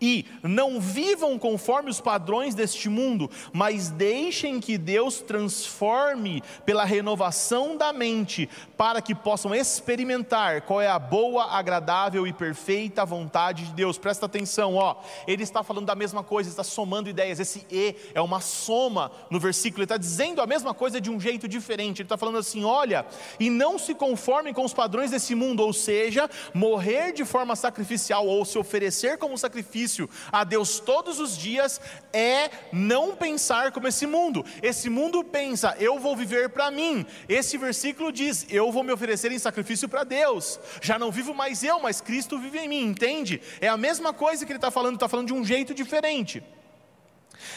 E 0.01 0.25
não 0.43 0.79
vivam 0.79 1.39
conforme 1.39 1.89
os 1.89 2.01
padrões 2.01 2.53
deste 2.53 2.89
mundo, 2.89 3.29
mas 3.53 3.89
deixem 3.89 4.59
que 4.59 4.77
Deus 4.77 5.21
transforme 5.21 6.43
pela 6.65 6.83
renovação 6.83 7.77
da 7.77 7.93
mente, 7.93 8.49
para 8.77 9.01
que 9.01 9.15
possam 9.15 9.55
experimentar 9.55 10.61
qual 10.61 10.81
é 10.81 10.87
a 10.87 10.99
boa, 10.99 11.45
agradável 11.45 12.27
e 12.27 12.33
perfeita 12.33 13.05
vontade 13.05 13.65
de 13.65 13.73
Deus. 13.73 13.97
Presta 13.97 14.25
atenção, 14.25 14.75
ó. 14.75 14.97
Ele 15.27 15.43
está 15.43 15.63
falando 15.63 15.85
da 15.85 15.95
mesma 15.95 16.23
coisa, 16.23 16.49
está 16.49 16.63
somando 16.63 17.09
ideias. 17.09 17.39
Esse 17.39 17.65
e 17.71 17.95
é 18.13 18.21
uma 18.21 18.41
soma 18.41 19.11
no 19.29 19.39
versículo. 19.39 19.81
Ele 19.81 19.85
está 19.85 19.97
dizendo 19.97 20.41
a 20.41 20.47
mesma 20.47 20.73
coisa 20.73 20.99
de 20.99 21.09
um 21.09 21.19
jeito 21.19 21.47
diferente. 21.47 22.01
Ele 22.01 22.05
está 22.05 22.17
falando 22.17 22.37
assim: 22.37 22.63
olha, 22.63 23.05
e 23.39 23.49
não 23.49 23.79
se 23.79 23.95
conformem 23.95 24.53
com 24.53 24.63
os 24.63 24.73
padrões 24.73 25.11
desse 25.11 25.35
mundo, 25.35 25.61
ou 25.61 25.73
seja, 25.73 26.29
morrer 26.53 27.13
de 27.13 27.23
forma 27.23 27.55
sacrificial 27.55 28.27
ou 28.27 28.43
se 28.43 28.57
oferecer 28.57 29.17
como 29.17 29.37
sacrifício 29.37 29.84
sacrifício 29.85 30.09
a 30.31 30.43
Deus 30.43 30.79
todos 30.79 31.19
os 31.19 31.37
dias 31.37 31.79
é 32.11 32.49
não 32.71 33.15
pensar 33.15 33.71
como 33.71 33.87
esse 33.87 34.07
mundo. 34.07 34.43
Esse 34.61 34.89
mundo 34.89 35.23
pensa, 35.23 35.75
eu 35.79 35.99
vou 35.99 36.15
viver 36.15 36.49
para 36.49 36.71
mim. 36.71 37.05
Esse 37.29 37.57
versículo 37.57 38.11
diz, 38.11 38.45
eu 38.49 38.71
vou 38.71 38.83
me 38.83 38.91
oferecer 38.91 39.31
em 39.31 39.39
sacrifício 39.39 39.87
para 39.87 40.03
Deus. 40.03 40.59
Já 40.81 40.97
não 40.97 41.11
vivo 41.11 41.33
mais 41.33 41.63
eu, 41.63 41.79
mas 41.79 42.01
Cristo 42.01 42.39
vive 42.39 42.59
em 42.59 42.67
mim, 42.67 42.83
entende? 42.83 43.41
É 43.61 43.67
a 43.67 43.77
mesma 43.77 44.11
coisa 44.13 44.45
que 44.45 44.51
ele 44.51 44.57
está 44.57 44.71
falando, 44.71 44.95
está 44.95 45.07
falando 45.07 45.27
de 45.27 45.33
um 45.33 45.45
jeito 45.45 45.73
diferente. 45.73 46.43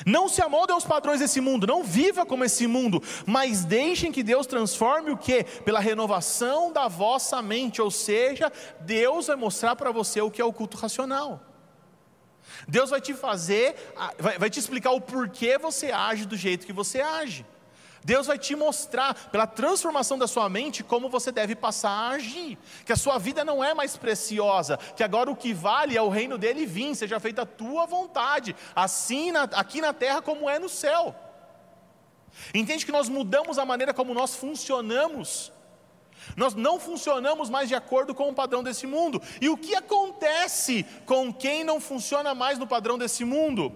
Não 0.04 0.28
se 0.28 0.42
amolde 0.42 0.72
aos 0.72 0.84
padrões 0.84 1.20
desse 1.20 1.40
mundo, 1.40 1.66
não 1.66 1.82
viva 1.82 2.26
como 2.26 2.44
esse 2.44 2.66
mundo, 2.66 3.02
mas 3.24 3.64
deixem 3.64 4.12
que 4.12 4.22
Deus 4.22 4.46
transforme 4.46 5.12
o 5.12 5.16
que? 5.16 5.44
Pela 5.64 5.80
renovação 5.80 6.72
da 6.72 6.88
vossa 6.88 7.40
mente, 7.40 7.80
ou 7.80 7.90
seja, 7.90 8.52
Deus 8.80 9.28
vai 9.28 9.36
mostrar 9.36 9.76
para 9.76 9.92
você 9.92 10.20
o 10.20 10.30
que 10.30 10.42
é 10.42 10.44
o 10.44 10.52
culto 10.52 10.76
racional. 10.76 11.47
Deus 12.66 12.90
vai 12.90 13.00
te 13.00 13.14
fazer, 13.14 13.74
vai, 14.18 14.38
vai 14.38 14.50
te 14.50 14.58
explicar 14.58 14.90
o 14.90 15.00
porquê 15.00 15.58
você 15.58 15.92
age 15.92 16.26
do 16.26 16.36
jeito 16.36 16.66
que 16.66 16.72
você 16.72 17.00
age. 17.00 17.44
Deus 18.04 18.26
vai 18.26 18.38
te 18.38 18.54
mostrar, 18.54 19.12
pela 19.30 19.46
transformação 19.46 20.16
da 20.16 20.26
sua 20.26 20.48
mente, 20.48 20.82
como 20.82 21.08
você 21.08 21.30
deve 21.30 21.54
passar 21.54 21.90
a 21.90 22.08
agir. 22.10 22.56
Que 22.86 22.92
a 22.92 22.96
sua 22.96 23.18
vida 23.18 23.44
não 23.44 23.62
é 23.62 23.74
mais 23.74 23.96
preciosa, 23.96 24.78
que 24.96 25.02
agora 25.02 25.30
o 25.30 25.36
que 25.36 25.52
vale 25.52 25.96
é 25.96 26.02
o 26.02 26.08
reino 26.08 26.38
dele 26.38 26.64
vir, 26.64 26.94
seja 26.94 27.20
feita 27.20 27.42
a 27.42 27.46
tua 27.46 27.86
vontade, 27.86 28.54
assim 28.74 29.30
na, 29.30 29.42
aqui 29.42 29.80
na 29.80 29.92
terra 29.92 30.22
como 30.22 30.48
é 30.48 30.58
no 30.58 30.68
céu. 30.68 31.14
Entende 32.54 32.86
que 32.86 32.92
nós 32.92 33.08
mudamos 33.08 33.58
a 33.58 33.64
maneira 33.64 33.92
como 33.92 34.14
nós 34.14 34.34
funcionamos. 34.36 35.52
Nós 36.38 36.54
não 36.54 36.78
funcionamos 36.78 37.50
mais 37.50 37.68
de 37.68 37.74
acordo 37.74 38.14
com 38.14 38.28
o 38.28 38.32
padrão 38.32 38.62
desse 38.62 38.86
mundo. 38.86 39.20
E 39.40 39.48
o 39.48 39.56
que 39.56 39.74
acontece 39.74 40.86
com 41.04 41.32
quem 41.32 41.64
não 41.64 41.80
funciona 41.80 42.32
mais 42.32 42.60
no 42.60 42.66
padrão 42.66 42.96
desse 42.96 43.24
mundo? 43.24 43.72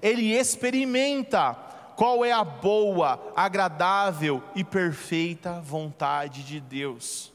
Ele 0.00 0.32
experimenta 0.32 1.52
qual 1.94 2.24
é 2.24 2.32
a 2.32 2.42
boa, 2.42 3.20
agradável 3.36 4.42
e 4.54 4.64
perfeita 4.64 5.60
vontade 5.60 6.42
de 6.42 6.58
Deus. 6.58 7.30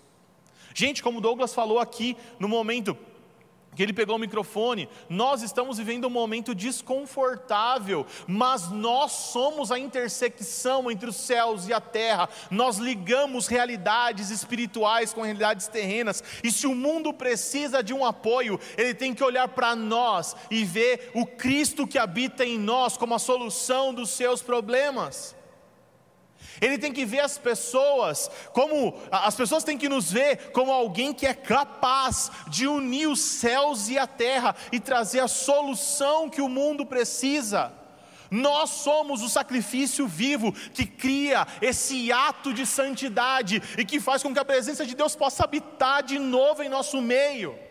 Gente, 0.74 1.04
como 1.04 1.22
Douglas 1.22 1.54
falou 1.54 1.78
aqui 1.78 2.17
no 2.39 2.48
momento 2.48 2.98
que 3.75 3.81
ele 3.81 3.93
pegou 3.93 4.15
o 4.15 4.19
microfone, 4.19 4.89
nós 5.10 5.41
estamos 5.41 5.77
vivendo 5.77 6.05
um 6.05 6.10
momento 6.10 6.53
desconfortável, 6.53 8.05
mas 8.27 8.69
nós 8.69 9.12
somos 9.12 9.71
a 9.71 9.79
intersecção 9.79 10.91
entre 10.91 11.10
os 11.10 11.15
céus 11.15 11.67
e 11.67 11.73
a 11.73 11.79
terra, 11.79 12.29
nós 12.49 12.77
ligamos 12.77 13.47
realidades 13.47 14.29
espirituais 14.29 15.13
com 15.13 15.21
realidades 15.21 15.67
terrenas, 15.67 16.23
e 16.43 16.51
se 16.51 16.67
o 16.67 16.75
mundo 16.75 17.13
precisa 17.13 17.81
de 17.81 17.93
um 17.93 18.05
apoio, 18.05 18.60
ele 18.77 18.93
tem 18.93 19.13
que 19.13 19.23
olhar 19.23 19.47
para 19.47 19.75
nós 19.75 20.36
e 20.49 20.63
ver 20.63 21.12
o 21.13 21.25
Cristo 21.25 21.88
que 21.88 21.97
habita 21.97 22.45
em 22.45 22.57
nós 22.57 22.97
como 22.97 23.15
a 23.15 23.19
solução 23.19 23.93
dos 23.93 24.10
seus 24.10 24.41
problemas. 24.41 25.36
Ele 26.60 26.77
tem 26.77 26.93
que 26.93 27.06
ver 27.06 27.21
as 27.21 27.38
pessoas 27.38 28.30
como 28.54 28.97
as 29.12 29.36
pessoas 29.36 29.63
têm 29.63 29.77
que 29.77 29.89
nos 29.89 30.12
ver 30.12 30.51
como 30.51 30.71
alguém 30.71 31.13
que 31.13 31.25
é 31.25 31.34
capaz 31.34 32.32
de 32.47 32.67
unir 32.67 33.08
os 33.08 33.19
céus 33.19 33.89
e 33.89 33.97
a 33.97 34.08
terra 34.08 34.56
e 34.71 34.80
trazer 34.80 35.19
a 35.19 35.27
solução 35.27 36.30
que 36.30 36.41
o 36.41 36.49
mundo 36.49 36.86
precisa. 36.86 37.71
Nós 38.30 38.69
somos 38.69 39.21
o 39.21 39.27
sacrifício 39.27 40.08
vivo 40.08 40.54
que 40.54 40.86
cria 40.86 41.45
esse 41.62 42.13
ato 42.13 42.54
de 42.54 42.65
santidade 42.65 43.62
e 43.77 43.84
que 43.84 43.99
faz 43.99 44.23
com 44.23 44.34
que 44.34 44.39
a 44.39 44.45
presença 44.45 44.86
de 44.86 44.95
Deus 44.95 45.17
possa 45.17 45.43
habitar 45.43 46.01
de 46.01 46.17
novo 46.17 46.63
em 46.63 46.69
nosso 46.69 47.01
meio. 47.01 47.70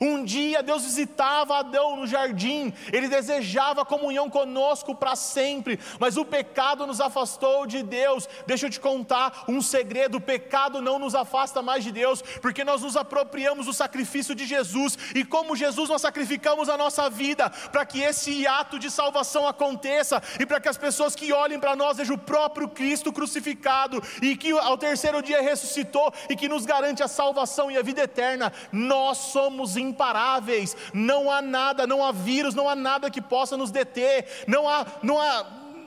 Um 0.00 0.24
dia 0.24 0.62
Deus 0.62 0.84
visitava 0.84 1.58
Adão 1.58 1.96
no 1.96 2.06
jardim, 2.06 2.72
ele 2.92 3.08
desejava 3.08 3.84
comunhão 3.84 4.30
conosco 4.30 4.94
para 4.94 5.16
sempre, 5.16 5.78
mas 5.98 6.16
o 6.16 6.24
pecado 6.24 6.86
nos 6.86 7.00
afastou 7.00 7.66
de 7.66 7.82
Deus. 7.82 8.28
Deixa 8.46 8.66
eu 8.66 8.70
te 8.70 8.80
contar 8.80 9.44
um 9.48 9.60
segredo: 9.60 10.18
o 10.18 10.20
pecado 10.20 10.80
não 10.80 10.98
nos 10.98 11.14
afasta 11.14 11.62
mais 11.62 11.84
de 11.84 11.92
Deus, 11.92 12.22
porque 12.40 12.64
nós 12.64 12.82
nos 12.82 12.96
apropriamos 12.96 13.66
do 13.66 13.72
sacrifício 13.72 14.34
de 14.34 14.46
Jesus, 14.46 14.96
e 15.14 15.24
como 15.24 15.56
Jesus 15.56 15.88
nós 15.88 16.02
sacrificamos 16.02 16.68
a 16.68 16.76
nossa 16.76 17.08
vida 17.10 17.50
para 17.50 17.84
que 17.84 18.00
esse 18.00 18.46
ato 18.46 18.78
de 18.78 18.90
salvação 18.90 19.46
aconteça 19.46 20.22
e 20.38 20.46
para 20.46 20.60
que 20.60 20.68
as 20.68 20.76
pessoas 20.76 21.14
que 21.14 21.32
olhem 21.32 21.58
para 21.58 21.76
nós 21.76 21.96
vejam 21.96 22.16
o 22.16 22.18
próprio 22.18 22.68
Cristo 22.68 23.12
crucificado 23.12 24.02
e 24.22 24.36
que 24.36 24.50
ao 24.52 24.78
terceiro 24.78 25.22
dia 25.22 25.40
ressuscitou 25.40 26.12
e 26.28 26.36
que 26.36 26.48
nos 26.48 26.64
garante 26.64 27.02
a 27.02 27.08
salvação 27.08 27.70
e 27.70 27.76
a 27.76 27.82
vida 27.82 28.02
eterna. 28.02 28.52
Nós 28.72 29.18
somos 29.18 29.76
imparáveis, 29.88 30.76
não 30.92 31.30
há 31.30 31.42
nada, 31.42 31.86
não 31.86 32.04
há 32.04 32.12
vírus, 32.12 32.54
não 32.54 32.68
há 32.68 32.76
nada 32.76 33.10
que 33.10 33.20
possa 33.20 33.56
nos 33.56 33.70
deter, 33.70 34.44
não 34.46 34.68
há, 34.68 34.86
não 35.02 35.20
há 35.20 35.46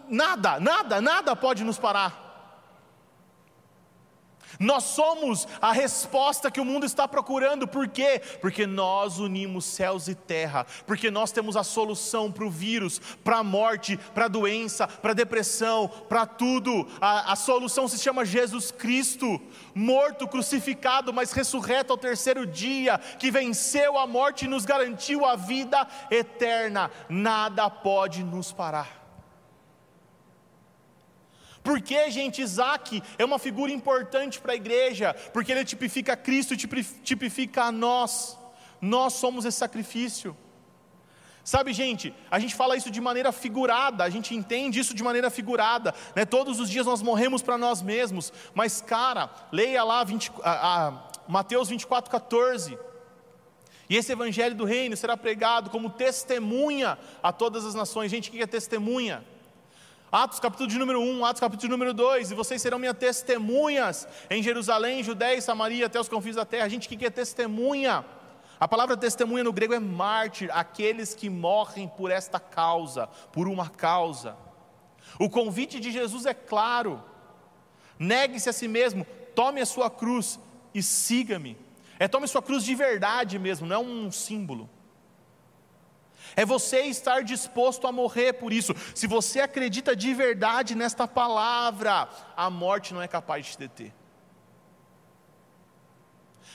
nada, 0.09 0.59
nada, 0.59 1.01
nada 1.01 1.35
pode 1.35 1.63
nos 1.63 1.77
parar. 1.77 2.30
Nós 4.61 4.83
somos 4.83 5.47
a 5.59 5.71
resposta 5.71 6.51
que 6.51 6.61
o 6.61 6.65
mundo 6.65 6.85
está 6.85 7.07
procurando, 7.07 7.67
por 7.67 7.87
quê? 7.87 8.21
Porque 8.39 8.67
nós 8.67 9.17
unimos 9.17 9.65
céus 9.65 10.07
e 10.07 10.13
terra, 10.13 10.67
porque 10.85 11.09
nós 11.09 11.31
temos 11.31 11.57
a 11.57 11.63
solução 11.63 12.31
para 12.31 12.45
o 12.45 12.49
vírus, 12.49 13.01
para 13.23 13.39
a 13.39 13.43
morte, 13.43 13.97
para 14.13 14.25
a 14.25 14.27
doença, 14.27 14.87
para 14.87 15.11
a 15.11 15.15
depressão, 15.15 15.87
para 16.07 16.27
tudo. 16.27 16.87
A, 17.01 17.33
a 17.33 17.35
solução 17.35 17.87
se 17.87 17.97
chama 17.97 18.23
Jesus 18.23 18.69
Cristo, 18.69 19.41
morto, 19.73 20.27
crucificado, 20.27 21.11
mas 21.11 21.31
ressurreto 21.31 21.91
ao 21.91 21.97
terceiro 21.97 22.45
dia, 22.45 22.99
que 23.17 23.31
venceu 23.31 23.97
a 23.97 24.05
morte 24.05 24.45
e 24.45 24.47
nos 24.47 24.63
garantiu 24.63 25.25
a 25.25 25.35
vida 25.35 25.87
eterna. 26.11 26.91
Nada 27.09 27.67
pode 27.67 28.23
nos 28.23 28.51
parar. 28.51 29.00
Porque, 31.63 32.09
gente, 32.09 32.41
Isaac 32.41 33.01
é 33.17 33.25
uma 33.25 33.37
figura 33.37 33.71
importante 33.71 34.39
para 34.39 34.53
a 34.53 34.55
igreja, 34.55 35.13
porque 35.31 35.51
ele 35.51 35.63
tipifica 35.63 36.17
Cristo 36.17 36.53
e 36.53 36.57
tipifica 36.57 37.63
a 37.63 37.71
nós. 37.71 38.37
Nós 38.79 39.13
somos 39.13 39.45
esse 39.45 39.57
sacrifício. 39.57 40.35
Sabe, 41.43 41.73
gente, 41.73 42.13
a 42.29 42.37
gente 42.37 42.53
fala 42.53 42.77
isso 42.77 42.91
de 42.91 43.01
maneira 43.01 43.31
figurada, 43.31 44.03
a 44.03 44.09
gente 44.09 44.35
entende 44.35 44.79
isso 44.79 44.93
de 44.93 45.03
maneira 45.03 45.29
figurada, 45.29 45.93
né? 46.15 46.23
Todos 46.23 46.59
os 46.59 46.69
dias 46.69 46.85
nós 46.85 47.01
morremos 47.01 47.41
para 47.41 47.57
nós 47.57 47.81
mesmos, 47.81 48.31
mas, 48.53 48.79
cara, 48.79 49.29
leia 49.51 49.83
lá 49.83 50.03
20, 50.03 50.31
a, 50.43 50.87
a, 50.87 50.93
Mateus 51.27 51.69
24, 51.69 52.11
14. 52.11 52.77
E 53.89 53.97
esse 53.97 54.11
evangelho 54.11 54.55
do 54.55 54.65
reino 54.65 54.95
será 54.95 55.17
pregado 55.17 55.69
como 55.69 55.89
testemunha 55.89 56.97
a 57.21 57.33
todas 57.33 57.65
as 57.65 57.73
nações. 57.73 58.11
Gente, 58.11 58.29
o 58.29 58.31
que 58.31 58.41
é 58.41 58.47
testemunha? 58.47 59.25
Atos 60.11 60.41
capítulo 60.41 60.67
de 60.67 60.77
número 60.77 60.99
1, 60.99 61.23
Atos 61.23 61.39
capítulo 61.39 61.61
de 61.61 61.69
número 61.69 61.93
2, 61.93 62.31
e 62.31 62.35
vocês 62.35 62.61
serão 62.61 62.77
minhas 62.77 62.97
testemunhas 62.97 64.05
em 64.29 64.43
Jerusalém, 64.43 65.01
Judéia 65.01 65.37
e 65.37 65.41
Samaria, 65.41 65.85
até 65.85 65.97
os 65.97 66.09
confins 66.09 66.35
da 66.35 66.43
terra. 66.43 66.65
A 66.65 66.69
gente, 66.69 66.85
o 66.85 66.89
que 66.97 67.05
é 67.05 67.09
testemunha? 67.09 68.03
A 68.59 68.67
palavra 68.67 68.97
testemunha 68.97 69.41
no 69.41 69.53
grego 69.53 69.73
é 69.73 69.79
mártir, 69.79 70.49
aqueles 70.51 71.15
que 71.15 71.29
morrem 71.29 71.87
por 71.87 72.11
esta 72.11 72.41
causa, 72.41 73.07
por 73.31 73.47
uma 73.47 73.69
causa. 73.69 74.35
O 75.17 75.29
convite 75.29 75.79
de 75.79 75.93
Jesus 75.93 76.25
é 76.25 76.33
claro: 76.33 77.01
negue-se 77.97 78.49
a 78.49 78.53
si 78.53 78.67
mesmo, 78.67 79.07
tome 79.33 79.61
a 79.61 79.65
sua 79.65 79.89
cruz 79.89 80.37
e 80.73 80.83
siga-me. 80.83 81.57
É 81.97 82.09
tome 82.09 82.27
sua 82.27 82.41
cruz 82.41 82.65
de 82.65 82.75
verdade 82.75 83.39
mesmo, 83.39 83.65
não 83.65 83.75
é 83.77 83.79
um 83.79 84.11
símbolo. 84.11 84.69
É 86.35 86.45
você 86.45 86.81
estar 86.81 87.23
disposto 87.23 87.87
a 87.87 87.91
morrer 87.91 88.33
por 88.33 88.53
isso. 88.53 88.73
Se 88.95 89.07
você 89.07 89.41
acredita 89.41 89.95
de 89.95 90.13
verdade 90.13 90.75
nesta 90.75 91.07
palavra, 91.07 92.09
a 92.35 92.49
morte 92.49 92.93
não 92.93 93.01
é 93.01 93.07
capaz 93.07 93.45
de 93.45 93.51
te 93.53 93.57
deter. 93.59 93.93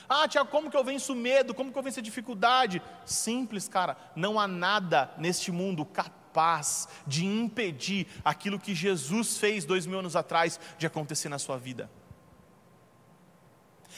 Ah, 0.08 0.28
Tiago, 0.28 0.50
como 0.50 0.70
que 0.70 0.76
eu 0.76 0.84
venço 0.84 1.12
o 1.12 1.16
medo? 1.16 1.52
Como 1.52 1.72
que 1.72 1.78
eu 1.78 1.82
venço 1.82 1.98
a 1.98 2.02
dificuldade? 2.02 2.80
Simples, 3.04 3.68
cara. 3.68 3.96
Não 4.14 4.38
há 4.38 4.46
nada 4.46 5.12
neste 5.18 5.50
mundo 5.50 5.84
capaz 5.84 6.88
de 7.06 7.24
impedir 7.24 8.06
aquilo 8.24 8.60
que 8.60 8.74
Jesus 8.74 9.38
fez 9.38 9.64
dois 9.64 9.84
mil 9.86 9.98
anos 9.98 10.14
atrás 10.14 10.60
de 10.78 10.86
acontecer 10.86 11.28
na 11.28 11.38
sua 11.38 11.58
vida. 11.58 11.90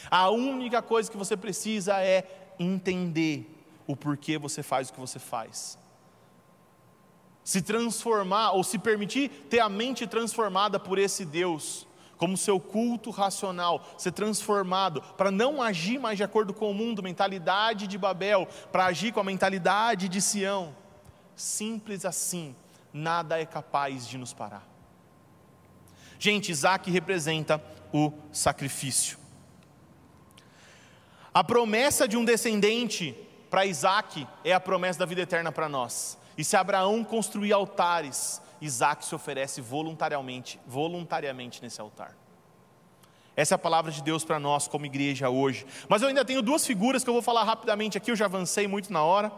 A 0.09 0.29
única 0.29 0.81
coisa 0.81 1.11
que 1.11 1.17
você 1.17 1.35
precisa 1.35 2.01
é 2.01 2.53
entender 2.57 3.58
o 3.89 3.95
porquê 3.95 4.37
você 4.37 4.61
faz 4.61 4.89
o 4.89 4.93
que 4.93 4.99
você 4.99 5.17
faz. 5.17 5.75
Se 7.43 7.59
transformar, 7.59 8.51
ou 8.51 8.63
se 8.63 8.77
permitir 8.77 9.29
ter 9.49 9.61
a 9.61 9.67
mente 9.67 10.05
transformada 10.05 10.79
por 10.79 10.99
esse 10.99 11.25
Deus, 11.25 11.87
como 12.15 12.37
seu 12.37 12.59
culto 12.59 13.09
racional, 13.09 13.83
ser 13.97 14.11
transformado, 14.11 15.01
para 15.17 15.31
não 15.31 15.59
agir 15.59 15.97
mais 15.97 16.17
de 16.17 16.23
acordo 16.23 16.53
com 16.53 16.69
o 16.69 16.73
mundo, 16.73 17.01
mentalidade 17.01 17.87
de 17.87 17.97
Babel, 17.97 18.47
para 18.71 18.85
agir 18.85 19.11
com 19.11 19.21
a 19.21 19.23
mentalidade 19.23 20.07
de 20.07 20.21
Sião. 20.21 20.75
Simples 21.35 22.05
assim, 22.05 22.55
nada 22.93 23.41
é 23.41 23.45
capaz 23.45 24.07
de 24.07 24.19
nos 24.19 24.33
parar. 24.33 24.67
Gente, 26.19 26.51
Isaac 26.51 26.91
representa 26.91 27.59
o 27.91 28.13
sacrifício. 28.31 29.17
A 31.33 31.43
promessa 31.43 32.07
de 32.07 32.15
um 32.15 32.23
descendente 32.23 33.25
para 33.49 33.65
Isaac 33.65 34.27
é 34.43 34.53
a 34.53 34.59
promessa 34.59 34.99
da 34.99 35.05
vida 35.05 35.21
eterna 35.21 35.51
para 35.51 35.67
nós. 35.67 36.17
E 36.37 36.43
se 36.43 36.55
Abraão 36.55 37.03
construir 37.03 37.51
altares, 37.51 38.41
Isaac 38.61 39.05
se 39.05 39.15
oferece 39.15 39.61
voluntariamente, 39.61 40.59
voluntariamente 40.65 41.61
nesse 41.61 41.81
altar. 41.81 42.15
Essa 43.35 43.53
é 43.53 43.57
a 43.57 43.59
palavra 43.59 43.91
de 43.91 44.03
Deus 44.03 44.25
para 44.25 44.39
nós 44.39 44.67
como 44.67 44.85
igreja 44.85 45.29
hoje. 45.29 45.65
Mas 45.87 46.01
eu 46.01 46.09
ainda 46.09 46.25
tenho 46.25 46.41
duas 46.41 46.65
figuras 46.65 47.03
que 47.03 47.09
eu 47.09 47.13
vou 47.13 47.21
falar 47.21 47.43
rapidamente 47.43 47.97
aqui, 47.97 48.11
eu 48.11 48.15
já 48.15 48.25
avancei 48.25 48.67
muito 48.67 48.91
na 48.91 49.03
hora. 49.03 49.31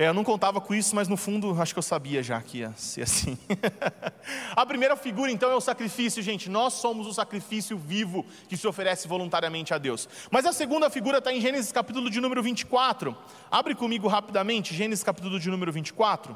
É, 0.00 0.08
eu 0.08 0.14
não 0.14 0.24
contava 0.24 0.62
com 0.62 0.74
isso, 0.74 0.96
mas 0.96 1.08
no 1.08 1.16
fundo 1.18 1.60
acho 1.60 1.74
que 1.74 1.78
eu 1.78 1.82
sabia 1.82 2.22
já 2.22 2.40
que 2.40 2.60
ia 2.60 2.72
ser 2.74 3.02
assim. 3.02 3.36
a 4.56 4.64
primeira 4.64 4.96
figura 4.96 5.30
então 5.30 5.50
é 5.50 5.54
o 5.54 5.60
sacrifício, 5.60 6.22
gente. 6.22 6.48
Nós 6.48 6.72
somos 6.72 7.06
o 7.06 7.12
sacrifício 7.12 7.76
vivo 7.76 8.24
que 8.48 8.56
se 8.56 8.66
oferece 8.66 9.06
voluntariamente 9.06 9.74
a 9.74 9.76
Deus. 9.76 10.08
Mas 10.30 10.46
a 10.46 10.54
segunda 10.54 10.88
figura 10.88 11.18
está 11.18 11.30
em 11.30 11.38
Gênesis 11.38 11.70
capítulo 11.70 12.08
de 12.08 12.18
número 12.18 12.42
24. 12.42 13.14
Abre 13.50 13.74
comigo 13.74 14.08
rapidamente, 14.08 14.74
Gênesis 14.74 15.04
capítulo 15.04 15.38
de 15.38 15.50
número 15.50 15.70
24. 15.70 16.34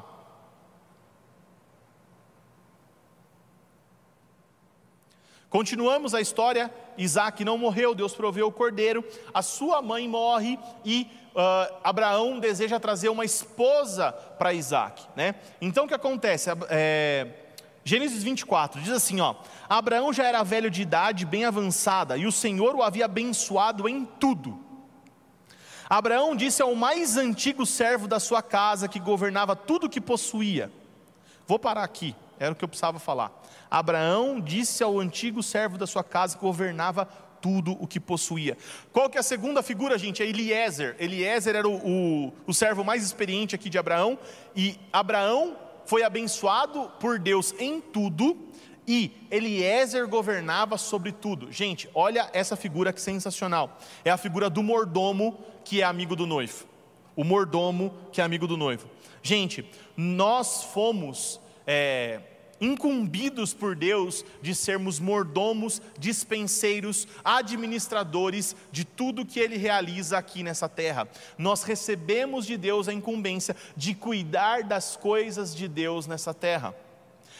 Continuamos 5.49 6.13
a 6.13 6.21
história. 6.21 6.71
Isaac 6.99 7.43
não 7.43 7.57
morreu, 7.57 7.95
Deus 7.95 8.13
proveu 8.13 8.45
o 8.45 8.51
cordeiro. 8.51 9.03
A 9.33 9.41
sua 9.41 9.81
mãe 9.81 10.07
morre 10.07 10.59
e 10.83 11.09
uh, 11.35 11.75
Abraão 11.83 12.39
deseja 12.39 12.79
trazer 12.79 13.09
uma 13.09 13.25
esposa 13.25 14.11
para 14.11 14.53
Isaac. 14.53 15.03
Né? 15.15 15.35
Então 15.59 15.85
o 15.85 15.87
que 15.87 15.93
acontece? 15.93 16.49
É, 16.69 17.27
Gênesis 17.83 18.23
24 18.23 18.81
diz 18.81 18.91
assim: 18.91 19.19
ó, 19.19 19.35
Abraão 19.69 20.11
já 20.11 20.23
era 20.23 20.41
velho 20.43 20.71
de 20.71 20.81
idade, 20.81 21.25
bem 21.25 21.45
avançada, 21.45 22.17
e 22.17 22.25
o 22.25 22.31
Senhor 22.31 22.75
o 22.75 22.81
havia 22.81 23.05
abençoado 23.05 23.87
em 23.87 24.05
tudo. 24.05 24.59
Abraão 25.87 26.35
disse 26.35 26.63
ao 26.63 26.73
mais 26.73 27.15
antigo 27.15 27.63
servo 27.63 28.07
da 28.07 28.19
sua 28.19 28.41
casa, 28.41 28.87
que 28.87 28.99
governava 28.99 29.55
tudo 29.55 29.85
o 29.85 29.89
que 29.89 30.01
possuía: 30.01 30.71
Vou 31.45 31.59
parar 31.59 31.83
aqui, 31.83 32.15
era 32.39 32.53
o 32.53 32.55
que 32.55 32.63
eu 32.63 32.67
precisava 32.67 32.97
falar. 32.97 33.31
Abraão 33.69 34.39
disse 34.39 34.83
ao 34.83 34.99
antigo 34.99 35.43
servo 35.43 35.77
da 35.77 35.85
sua 35.85 36.03
casa, 36.03 36.37
que 36.37 36.41
governava 36.41 37.07
tudo 37.45 37.77
o 37.79 37.85
que 37.85 37.99
possuía. 37.99 38.57
Qual 38.91 39.07
que 39.07 39.17
é 39.17 39.19
a 39.19 39.23
segunda 39.23 39.61
figura, 39.61 39.99
gente? 39.99 40.23
É 40.23 40.25
Eliezer. 40.25 40.95
Eliezer 40.99 41.55
era 41.55 41.67
o, 41.67 41.75
o, 41.75 42.33
o 42.47 42.53
servo 42.55 42.83
mais 42.83 43.03
experiente 43.03 43.53
aqui 43.53 43.69
de 43.69 43.77
Abraão, 43.77 44.17
e 44.55 44.79
Abraão 44.91 45.55
foi 45.85 46.01
abençoado 46.01 46.91
por 46.99 47.19
Deus 47.19 47.53
em 47.59 47.79
tudo, 47.79 48.35
e 48.87 49.11
Eliezer 49.29 50.07
governava 50.07 50.75
sobre 50.75 51.11
tudo. 51.11 51.51
Gente, 51.51 51.87
olha 51.93 52.27
essa 52.33 52.55
figura 52.55 52.91
que 52.91 52.99
sensacional. 52.99 53.77
É 54.03 54.09
a 54.09 54.17
figura 54.17 54.49
do 54.49 54.63
mordomo 54.63 55.37
que 55.63 55.81
é 55.81 55.83
amigo 55.83 56.15
do 56.15 56.25
noivo. 56.25 56.65
O 57.15 57.23
mordomo 57.23 57.93
que 58.11 58.21
é 58.21 58.23
amigo 58.23 58.47
do 58.47 58.57
noivo. 58.57 58.89
Gente, 59.21 59.69
nós 59.95 60.63
fomos 60.63 61.39
é, 61.67 62.21
incumbidos 62.59 63.53
por 63.53 63.75
Deus 63.75 64.25
de 64.41 64.55
sermos 64.55 64.99
mordomos, 64.99 65.81
dispenseiros, 65.97 67.07
administradores 67.23 68.55
de 68.71 68.85
tudo 68.85 69.25
que 69.25 69.39
Ele 69.39 69.57
realiza 69.57 70.17
aqui 70.17 70.43
nessa 70.43 70.69
terra. 70.69 71.07
Nós 71.37 71.63
recebemos 71.63 72.45
de 72.45 72.57
Deus 72.57 72.87
a 72.87 72.93
incumbência 72.93 73.55
de 73.75 73.93
cuidar 73.93 74.63
das 74.63 74.95
coisas 74.95 75.55
de 75.55 75.67
Deus 75.67 76.07
nessa 76.07 76.33
terra. 76.33 76.75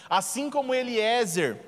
Assim 0.10 0.50
como 0.50 0.74
Eliezer 0.74 1.60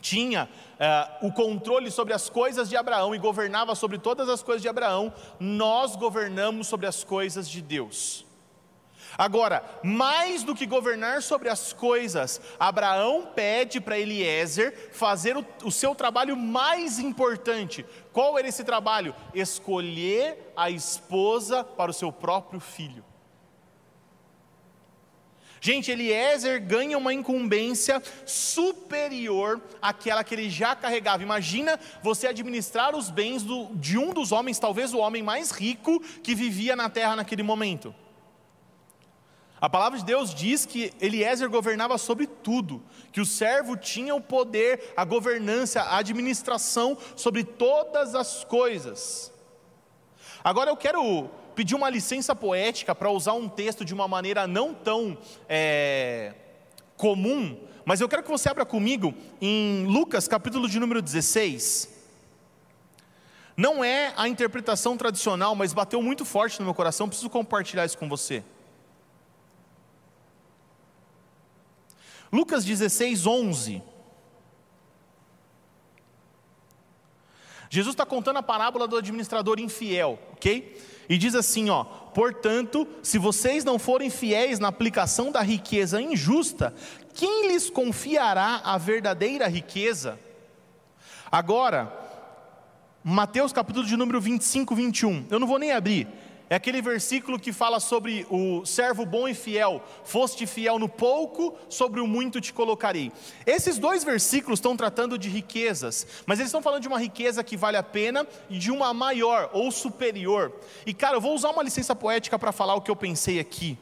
tinha 0.00 0.48
uh, 0.78 1.26
o 1.26 1.32
controle 1.32 1.90
sobre 1.90 2.14
as 2.14 2.30
coisas 2.30 2.68
de 2.68 2.76
Abraão 2.76 3.14
e 3.14 3.18
governava 3.18 3.74
sobre 3.74 3.98
todas 3.98 4.28
as 4.28 4.42
coisas 4.42 4.62
de 4.62 4.68
Abraão, 4.68 5.12
nós 5.38 5.96
governamos 5.96 6.66
sobre 6.68 6.86
as 6.86 7.02
coisas 7.04 7.48
de 7.48 7.60
Deus. 7.60 8.27
Agora, 9.18 9.64
mais 9.82 10.44
do 10.44 10.54
que 10.54 10.64
governar 10.64 11.22
sobre 11.22 11.48
as 11.48 11.72
coisas, 11.72 12.40
Abraão 12.56 13.32
pede 13.34 13.80
para 13.80 13.98
Eliezer 13.98 14.90
fazer 14.92 15.36
o, 15.36 15.44
o, 15.64 15.72
seu 15.72 15.92
trabalho 15.92 16.36
mais 16.36 17.00
importante. 17.00 17.84
Qual 18.12 18.38
era 18.38 18.46
esse 18.46 18.62
trabalho? 18.62 19.12
Escolher 19.34 20.52
a 20.56 20.70
esposa 20.70 21.64
para 21.64 21.90
o 21.90 21.94
seu 21.94 22.12
próprio 22.12 22.60
filho. 22.60 23.04
Gente, 25.60 25.90
Eliezer 25.90 26.64
ganha 26.64 26.96
uma 26.96 27.12
incumbência 27.12 28.00
superior 28.24 29.60
àquela 29.82 30.22
que 30.22 30.32
ele 30.32 30.48
já 30.48 30.76
carregava. 30.76 31.24
Imagina 31.24 31.80
você 32.04 32.28
administrar 32.28 32.94
os 32.94 33.10
bens 33.10 33.42
do, 33.42 33.66
de 33.74 33.98
um 33.98 34.12
dos 34.12 34.30
homens, 34.30 34.60
talvez 34.60 34.94
o 34.94 34.98
homem 34.98 35.24
mais 35.24 35.50
rico 35.50 35.98
que 36.22 36.36
vivia 36.36 36.76
na 36.76 36.88
terra 36.88 37.16
naquele 37.16 37.42
momento. 37.42 37.92
A 39.60 39.68
palavra 39.68 39.98
de 39.98 40.04
Deus 40.04 40.32
diz 40.32 40.64
que 40.64 40.92
Eliezer 41.00 41.50
governava 41.50 41.98
sobre 41.98 42.26
tudo, 42.26 42.82
que 43.12 43.20
o 43.20 43.26
servo 43.26 43.76
tinha 43.76 44.14
o 44.14 44.20
poder, 44.20 44.92
a 44.96 45.04
governança, 45.04 45.82
a 45.82 45.98
administração 45.98 46.96
sobre 47.16 47.42
todas 47.42 48.14
as 48.14 48.44
coisas. 48.44 49.32
Agora 50.44 50.70
eu 50.70 50.76
quero 50.76 51.28
pedir 51.56 51.74
uma 51.74 51.90
licença 51.90 52.36
poética 52.36 52.94
para 52.94 53.10
usar 53.10 53.32
um 53.32 53.48
texto 53.48 53.84
de 53.84 53.92
uma 53.92 54.06
maneira 54.06 54.46
não 54.46 54.72
tão 54.72 55.18
é, 55.48 56.34
comum, 56.96 57.58
mas 57.84 58.00
eu 58.00 58.08
quero 58.08 58.22
que 58.22 58.30
você 58.30 58.48
abra 58.48 58.64
comigo 58.64 59.12
em 59.40 59.84
Lucas, 59.86 60.28
capítulo 60.28 60.68
de 60.68 60.78
número 60.78 61.02
16. 61.02 61.96
Não 63.56 63.82
é 63.82 64.12
a 64.16 64.28
interpretação 64.28 64.96
tradicional, 64.96 65.56
mas 65.56 65.72
bateu 65.72 66.00
muito 66.00 66.24
forte 66.24 66.60
no 66.60 66.64
meu 66.64 66.74
coração, 66.74 67.08
preciso 67.08 67.28
compartilhar 67.28 67.84
isso 67.84 67.98
com 67.98 68.08
você. 68.08 68.44
Lucas 72.32 72.64
16, 72.64 73.26
11. 73.26 73.82
Jesus 77.70 77.94
está 77.94 78.06
contando 78.06 78.38
a 78.38 78.42
parábola 78.42 78.88
do 78.88 78.96
administrador 78.96 79.60
infiel, 79.60 80.18
ok? 80.32 80.80
E 81.08 81.18
diz 81.18 81.34
assim: 81.34 81.68
ó, 81.70 81.84
portanto, 81.84 82.86
se 83.02 83.18
vocês 83.18 83.64
não 83.64 83.78
forem 83.78 84.10
fiéis 84.10 84.58
na 84.58 84.68
aplicação 84.68 85.30
da 85.30 85.42
riqueza 85.42 86.00
injusta, 86.00 86.74
quem 87.14 87.48
lhes 87.48 87.68
confiará 87.68 88.60
a 88.64 88.78
verdadeira 88.78 89.46
riqueza? 89.48 90.18
Agora, 91.30 91.92
Mateus 93.04 93.52
capítulo 93.52 93.86
de 93.86 93.96
número 93.96 94.20
25, 94.20 94.74
21. 94.74 95.26
Eu 95.30 95.38
não 95.38 95.46
vou 95.46 95.58
nem 95.58 95.72
abrir, 95.72 96.08
é 96.50 96.54
aquele 96.54 96.80
versículo 96.80 97.38
que 97.38 97.52
fala 97.52 97.78
sobre 97.78 98.26
o 98.30 98.64
servo 98.64 99.04
bom 99.04 99.28
e 99.28 99.34
fiel. 99.34 99.82
Foste 100.02 100.46
fiel 100.46 100.78
no 100.78 100.88
pouco, 100.88 101.54
sobre 101.68 102.00
o 102.00 102.06
muito 102.06 102.40
te 102.40 102.52
colocarei. 102.54 103.12
Esses 103.44 103.78
dois 103.78 104.02
versículos 104.02 104.58
estão 104.58 104.76
tratando 104.76 105.18
de 105.18 105.28
riquezas, 105.28 106.06
mas 106.24 106.38
eles 106.38 106.48
estão 106.48 106.62
falando 106.62 106.82
de 106.82 106.88
uma 106.88 106.98
riqueza 106.98 107.44
que 107.44 107.56
vale 107.56 107.76
a 107.76 107.82
pena 107.82 108.26
e 108.48 108.58
de 108.58 108.70
uma 108.70 108.94
maior 108.94 109.50
ou 109.52 109.70
superior. 109.70 110.52
E 110.86 110.94
cara, 110.94 111.16
eu 111.16 111.20
vou 111.20 111.34
usar 111.34 111.50
uma 111.50 111.62
licença 111.62 111.94
poética 111.94 112.38
para 112.38 112.50
falar 112.50 112.74
o 112.74 112.80
que 112.80 112.90
eu 112.90 112.96
pensei 112.96 113.38
aqui. 113.38 113.76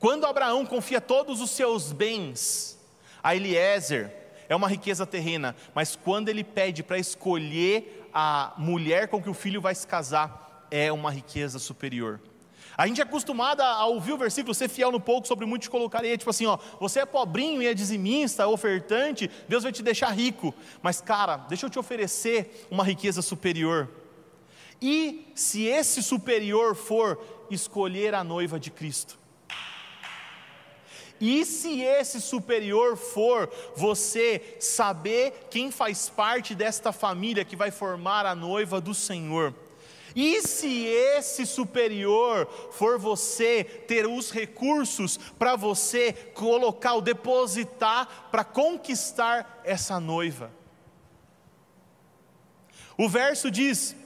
Quando 0.00 0.26
Abraão 0.26 0.66
confia 0.66 1.00
todos 1.00 1.40
os 1.40 1.52
seus 1.52 1.92
bens 1.92 2.76
a 3.22 3.36
Eliezer, 3.36 4.12
é 4.48 4.56
uma 4.56 4.66
riqueza 4.66 5.06
terrena, 5.06 5.54
mas 5.72 5.94
quando 5.94 6.28
ele 6.28 6.42
pede 6.42 6.82
para 6.82 6.98
escolher 6.98 8.08
a 8.12 8.52
mulher 8.58 9.06
com 9.06 9.22
que 9.22 9.30
o 9.30 9.34
filho 9.34 9.60
vai 9.60 9.74
se 9.74 9.86
casar, 9.86 10.51
é 10.72 10.90
uma 10.90 11.10
riqueza 11.10 11.58
superior. 11.58 12.18
A 12.76 12.86
gente 12.86 13.02
é 13.02 13.04
acostumado 13.04 13.60
a 13.60 13.84
ouvir 13.84 14.12
o 14.12 14.16
versículo, 14.16 14.54
ser 14.54 14.68
fiel 14.68 14.90
no 14.90 14.98
pouco, 14.98 15.28
sobre 15.28 15.44
muito 15.44 15.62
te 15.62 15.70
colocarei. 15.70 16.16
Tipo 16.16 16.30
assim, 16.30 16.46
ó, 16.46 16.58
você 16.80 17.00
é 17.00 17.06
pobrinho 17.06 17.62
e 17.62 17.66
é 17.66 17.74
dizimista, 17.74 18.48
ofertante, 18.48 19.30
Deus 19.46 19.62
vai 19.62 19.70
te 19.70 19.82
deixar 19.82 20.10
rico. 20.10 20.54
Mas, 20.82 20.98
cara, 20.98 21.36
deixa 21.36 21.66
eu 21.66 21.70
te 21.70 21.78
oferecer 21.78 22.66
uma 22.70 22.82
riqueza 22.82 23.20
superior. 23.20 23.90
E 24.80 25.30
se 25.34 25.66
esse 25.66 26.02
superior 26.02 26.74
for 26.74 27.22
escolher 27.50 28.14
a 28.14 28.24
noiva 28.24 28.58
de 28.58 28.70
Cristo? 28.70 29.18
E 31.20 31.44
se 31.44 31.82
esse 31.82 32.20
superior 32.20 32.96
for 32.96 33.48
você 33.76 34.56
saber 34.58 35.46
quem 35.50 35.70
faz 35.70 36.08
parte 36.08 36.54
desta 36.54 36.90
família 36.90 37.44
que 37.44 37.54
vai 37.54 37.70
formar 37.70 38.26
a 38.26 38.34
noiva 38.34 38.80
do 38.80 38.94
Senhor? 38.94 39.54
E 40.14 40.42
se 40.42 40.84
esse 40.84 41.46
superior 41.46 42.46
for 42.70 42.98
você 42.98 43.64
ter 43.64 44.06
os 44.06 44.30
recursos 44.30 45.16
para 45.16 45.56
você 45.56 46.12
colocar, 46.34 46.94
ou 46.94 47.00
depositar 47.00 48.28
para 48.30 48.44
conquistar 48.44 49.62
essa 49.64 49.98
noiva? 49.98 50.50
O 52.96 53.08
verso 53.08 53.50
diz, 53.50 53.96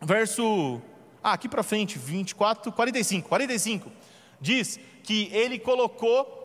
verso, 0.00 0.80
ah, 1.22 1.32
aqui 1.32 1.48
para 1.48 1.62
frente, 1.62 1.98
24, 1.98 2.72
45, 2.72 3.28
45, 3.28 3.92
diz 4.40 4.78
que 5.02 5.28
ele 5.32 5.58
colocou 5.58 6.41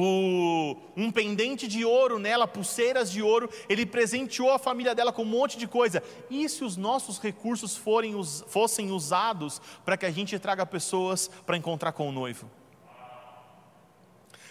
o, 0.00 0.76
um 0.96 1.10
pendente 1.10 1.66
de 1.66 1.84
ouro 1.84 2.20
nela, 2.20 2.46
pulseiras 2.46 3.10
de 3.10 3.20
ouro, 3.20 3.50
ele 3.68 3.84
presenteou 3.84 4.52
a 4.52 4.58
família 4.58 4.94
dela 4.94 5.12
com 5.12 5.22
um 5.22 5.26
monte 5.26 5.58
de 5.58 5.66
coisa. 5.66 6.02
E 6.30 6.48
se 6.48 6.62
os 6.62 6.76
nossos 6.76 7.18
recursos 7.18 7.76
forem, 7.76 8.14
fossem 8.46 8.92
usados 8.92 9.60
para 9.84 9.96
que 9.96 10.06
a 10.06 10.10
gente 10.10 10.38
traga 10.38 10.64
pessoas 10.64 11.28
para 11.44 11.56
encontrar 11.56 11.90
com 11.92 12.08
o 12.08 12.12
noivo? 12.12 12.48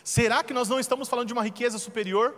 Será 0.03 0.43
que 0.43 0.53
nós 0.53 0.67
não 0.67 0.79
estamos 0.79 1.07
falando 1.07 1.27
de 1.27 1.33
uma 1.33 1.43
riqueza 1.43 1.77
superior? 1.77 2.35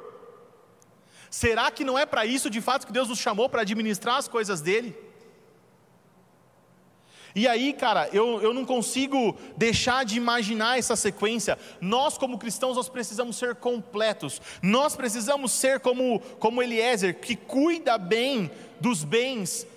Será 1.32 1.70
que 1.72 1.84
não 1.84 1.98
é 1.98 2.06
para 2.06 2.26
isso 2.26 2.50
de 2.50 2.62
fato 2.62 2.86
que 2.86 2.94
Deus 2.94 3.10
nos 3.10 3.20
chamou 3.20 3.50
para 3.50 3.62
administrar 3.62 4.18
as 4.18 4.28
coisas 4.28 4.62
dele? 4.62 4.96
E 7.36 7.48
aí, 7.48 7.74
cara, 7.74 8.10
eu, 8.12 8.42
eu 8.42 8.54
não 8.54 8.66
consigo 8.66 9.38
deixar 9.56 10.04
de 10.04 10.18
imaginar 10.18 10.80
essa 10.80 10.96
sequência. 10.96 11.58
Nós, 11.80 12.18
como 12.18 12.38
cristãos, 12.38 12.76
nós 12.76 12.90
precisamos 12.90 13.38
ser 13.38 13.56
completos. 13.56 14.42
Nós 14.62 14.96
precisamos 14.96 15.52
ser 15.52 15.80
como, 15.80 16.20
como 16.40 16.62
Eliezer, 16.62 17.20
que 17.20 17.36
cuida 17.36 17.98
bem 17.98 18.50
dos 18.80 19.04
bens, 19.04 19.68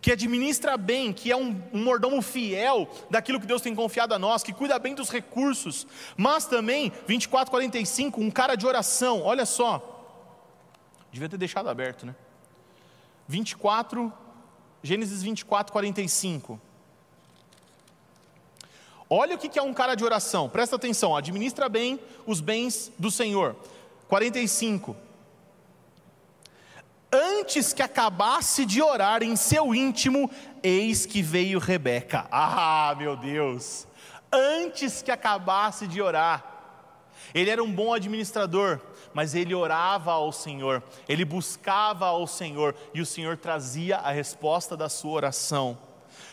que 0.00 0.12
administra 0.12 0.76
bem, 0.76 1.12
que 1.12 1.30
é 1.30 1.36
um, 1.36 1.60
um 1.72 1.82
mordomo 1.82 2.20
fiel 2.20 2.88
daquilo 3.08 3.40
que 3.40 3.46
Deus 3.46 3.62
tem 3.62 3.74
confiado 3.74 4.12
a 4.12 4.18
nós, 4.18 4.42
que 4.42 4.52
cuida 4.52 4.78
bem 4.78 4.94
dos 4.94 5.10
recursos. 5.10 5.86
Mas 6.16 6.46
também, 6.46 6.92
24, 7.06 7.50
45, 7.50 8.20
um 8.20 8.30
cara 8.30 8.56
de 8.56 8.66
oração. 8.66 9.22
Olha 9.22 9.46
só. 9.46 9.92
Devia 11.12 11.28
ter 11.28 11.38
deixado 11.38 11.68
aberto, 11.68 12.04
né? 12.04 12.14
24, 13.28 14.12
Gênesis 14.82 15.22
24, 15.22 15.72
45. 15.72 16.60
Olha 19.08 19.36
o 19.36 19.38
que 19.38 19.58
é 19.58 19.62
um 19.62 19.72
cara 19.72 19.94
de 19.94 20.04
oração, 20.04 20.48
presta 20.48 20.76
atenção, 20.76 21.14
administra 21.14 21.68
bem 21.68 22.00
os 22.26 22.40
bens 22.40 22.90
do 22.98 23.10
Senhor. 23.10 23.54
45. 24.08 24.96
Antes 27.12 27.72
que 27.72 27.82
acabasse 27.82 28.66
de 28.66 28.82
orar 28.82 29.22
em 29.22 29.36
seu 29.36 29.74
íntimo, 29.74 30.28
eis 30.62 31.06
que 31.06 31.22
veio 31.22 31.60
Rebeca. 31.60 32.26
Ah, 32.30 32.94
meu 32.98 33.16
Deus! 33.16 33.86
Antes 34.32 35.02
que 35.02 35.12
acabasse 35.12 35.86
de 35.86 36.02
orar, 36.02 36.44
ele 37.32 37.48
era 37.48 37.62
um 37.62 37.72
bom 37.72 37.94
administrador, 37.94 38.80
mas 39.14 39.34
ele 39.34 39.54
orava 39.54 40.12
ao 40.12 40.32
Senhor, 40.32 40.82
ele 41.08 41.24
buscava 41.24 42.06
ao 42.06 42.26
Senhor, 42.26 42.74
e 42.92 43.00
o 43.00 43.06
Senhor 43.06 43.36
trazia 43.36 43.98
a 43.98 44.10
resposta 44.10 44.76
da 44.76 44.88
sua 44.88 45.12
oração. 45.12 45.78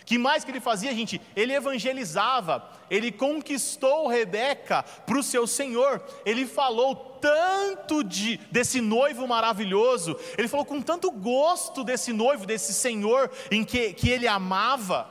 Que 0.06 0.18
mais 0.18 0.44
que 0.44 0.52
ele 0.52 0.60
fazia, 0.60 0.94
gente? 0.94 1.22
Ele 1.36 1.54
evangelizava, 1.54 2.70
ele 2.90 3.12
conquistou 3.12 4.08
Rebeca 4.08 4.84
para 5.06 5.18
o 5.18 5.24
seu 5.24 5.48
senhor, 5.48 6.04
ele 6.26 6.46
falou 6.46 6.96
tanto 7.22 8.04
de, 8.04 8.38
desse 8.52 8.82
noivo 8.82 9.28
maravilhoso, 9.28 10.18
ele 10.38 10.48
falou 10.48 10.66
com 10.66 10.82
tanto 10.82 11.10
gosto 11.10 11.84
desse 11.84 12.12
noivo, 12.12 12.46
desse 12.46 12.74
senhor 12.74 13.32
em 13.50 13.64
que, 13.64 13.94
que 13.94 14.10
ele 14.10 14.28
amava, 14.28 15.10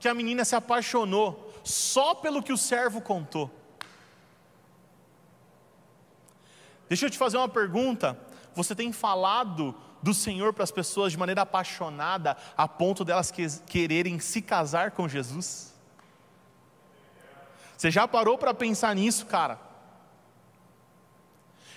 que 0.00 0.08
a 0.08 0.14
menina 0.14 0.44
se 0.44 0.56
apaixonou, 0.56 1.52
só 1.62 2.14
pelo 2.14 2.42
que 2.42 2.52
o 2.52 2.58
servo 2.58 3.00
contou. 3.00 3.50
Deixa 6.88 7.06
eu 7.06 7.10
te 7.10 7.18
fazer 7.18 7.36
uma 7.36 7.48
pergunta: 7.48 8.18
você 8.54 8.74
tem 8.74 8.92
falado 8.92 9.74
do 10.02 10.12
Senhor 10.12 10.52
para 10.52 10.64
as 10.64 10.70
pessoas 10.70 11.12
de 11.12 11.18
maneira 11.18 11.42
apaixonada, 11.42 12.36
a 12.56 12.66
ponto 12.66 13.04
delas 13.04 13.30
que, 13.30 13.46
quererem 13.66 14.18
se 14.18 14.42
casar 14.42 14.90
com 14.90 15.08
Jesus? 15.08 15.72
Você 17.76 17.90
já 17.90 18.06
parou 18.06 18.36
para 18.36 18.52
pensar 18.52 18.94
nisso, 18.94 19.26
cara? 19.26 19.58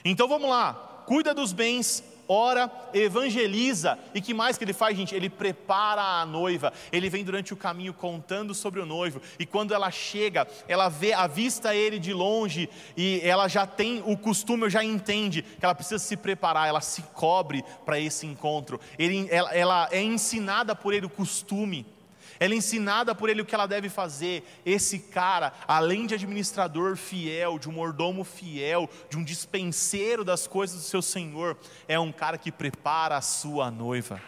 Então 0.04 0.28
vamos 0.28 0.50
lá. 0.50 1.04
cuida 1.06 1.34
dos 1.34 1.54
bens, 1.54 2.04
ora, 2.28 2.72
evangeliza. 2.94 3.98
E 4.14 4.22
que 4.22 4.34
mais 4.34 4.58
que 4.58 4.64
ele 4.64 4.74
faz, 4.74 4.98
gente? 4.98 5.16
Ele 5.16 5.30
prepara 5.30 6.02
a 6.02 6.26
noiva. 6.26 6.74
Ele 6.92 7.10
vem 7.10 7.24
durante 7.24 7.54
o 7.54 7.58
caminho 7.58 7.94
contando 7.94 8.54
sobre 8.54 8.80
o 8.80 8.86
noivo. 8.86 9.22
E 9.40 9.46
quando 9.46 9.74
ela 9.74 9.92
chega, 9.92 10.48
ela 10.68 10.90
vê, 10.90 11.14
avista 11.14 11.76
ele 11.76 12.00
de 12.00 12.14
longe 12.14 12.70
e 12.96 13.22
ela 13.24 13.48
já 13.48 13.66
tem 13.66 14.04
o 14.06 14.18
costume, 14.18 14.70
já 14.70 14.84
entende 14.84 15.42
que 15.42 15.66
ela 15.66 15.76
precisa 15.76 16.00
se 16.00 16.18
preparar. 16.18 16.68
Ela 16.68 16.82
se 16.82 17.02
cobre 17.14 17.64
para 17.86 18.00
esse 18.00 18.26
encontro. 18.26 18.80
Ele, 18.98 19.28
ela, 19.30 19.54
ela 19.56 19.90
é 19.92 20.02
ensinada 20.02 20.76
por 20.76 20.94
ele 20.94 21.06
o 21.06 21.10
costume. 21.10 21.86
Ela 22.40 22.54
é 22.54 22.58
ensinada 22.58 23.14
por 23.16 23.30
ele 23.30 23.42
o 23.42 23.46
que 23.46 23.56
ela 23.56 23.66
deve 23.66 23.90
fazer. 23.90 24.44
Esse 24.66 25.00
cara, 25.00 25.54
além 25.68 26.06
de 26.06 26.14
administrador 26.14 26.96
fiel, 26.96 27.58
de 27.58 27.70
um 27.70 27.74
mordomo 27.74 28.24
fiel, 28.24 28.90
de 29.10 29.18
um 29.18 29.24
dispenseiro 29.24 30.24
das 30.24 30.48
coisas 30.48 30.78
do 30.78 30.84
seu 30.84 31.02
Senhor, 31.02 31.58
é 31.88 32.00
um 32.00 32.12
cara 32.12 32.38
que 32.38 32.52
prepara 32.52 33.18
a 33.18 33.22
sua 33.22 33.72
noiva. 33.72 34.22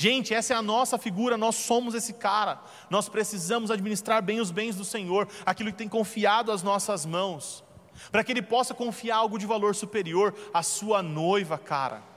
Gente, 0.00 0.32
essa 0.32 0.54
é 0.54 0.56
a 0.56 0.62
nossa 0.62 0.96
figura, 0.96 1.36
nós 1.36 1.56
somos 1.56 1.94
esse 1.94 2.14
cara. 2.14 2.58
Nós 2.88 3.06
precisamos 3.06 3.70
administrar 3.70 4.22
bem 4.22 4.40
os 4.40 4.50
bens 4.50 4.74
do 4.74 4.82
Senhor, 4.82 5.28
aquilo 5.44 5.70
que 5.70 5.76
tem 5.76 5.88
confiado 5.88 6.50
às 6.50 6.62
nossas 6.62 7.04
mãos, 7.04 7.62
para 8.10 8.24
que 8.24 8.32
Ele 8.32 8.40
possa 8.40 8.72
confiar 8.72 9.18
algo 9.18 9.38
de 9.38 9.44
valor 9.44 9.74
superior 9.74 10.34
à 10.54 10.62
sua 10.62 11.02
noiva, 11.02 11.58
cara. 11.58 12.09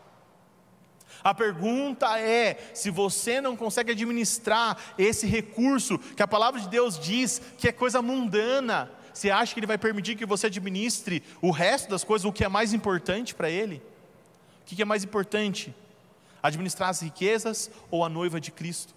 A 1.24 1.34
pergunta 1.34 2.19
é: 2.19 2.71
se 2.74 2.89
você 2.89 3.39
não 3.39 3.55
consegue 3.55 3.91
administrar 3.91 4.78
esse 4.97 5.26
recurso, 5.26 5.97
que 5.97 6.21
a 6.21 6.28
palavra 6.28 6.59
de 6.59 6.67
Deus 6.67 6.99
diz 6.99 7.41
que 7.57 7.67
é 7.67 7.71
coisa 7.71 8.01
mundana, 8.01 8.91
você 9.13 9.30
acha 9.30 9.53
que 9.53 9.59
Ele 9.59 9.67
vai 9.67 9.78
permitir 9.78 10.15
que 10.15 10.26
você 10.26 10.47
administre 10.47 11.24
o 11.41 11.51
resto 11.51 11.89
das 11.89 12.03
coisas, 12.03 12.26
o 12.26 12.34
que 12.34 12.43
é 12.43 12.49
mais 12.49 12.74
importante 12.74 13.34
para 13.34 13.49
Ele? 13.49 13.82
O 14.61 14.65
que 14.65 14.82
é 14.82 14.86
mais 14.86 15.03
importante? 15.03 15.74
Administrar 16.41 16.89
as 16.89 17.01
riquezas 17.01 17.71
ou 17.89 18.03
a 18.03 18.09
noiva 18.09 18.41
de 18.41 18.51
Cristo? 18.51 18.93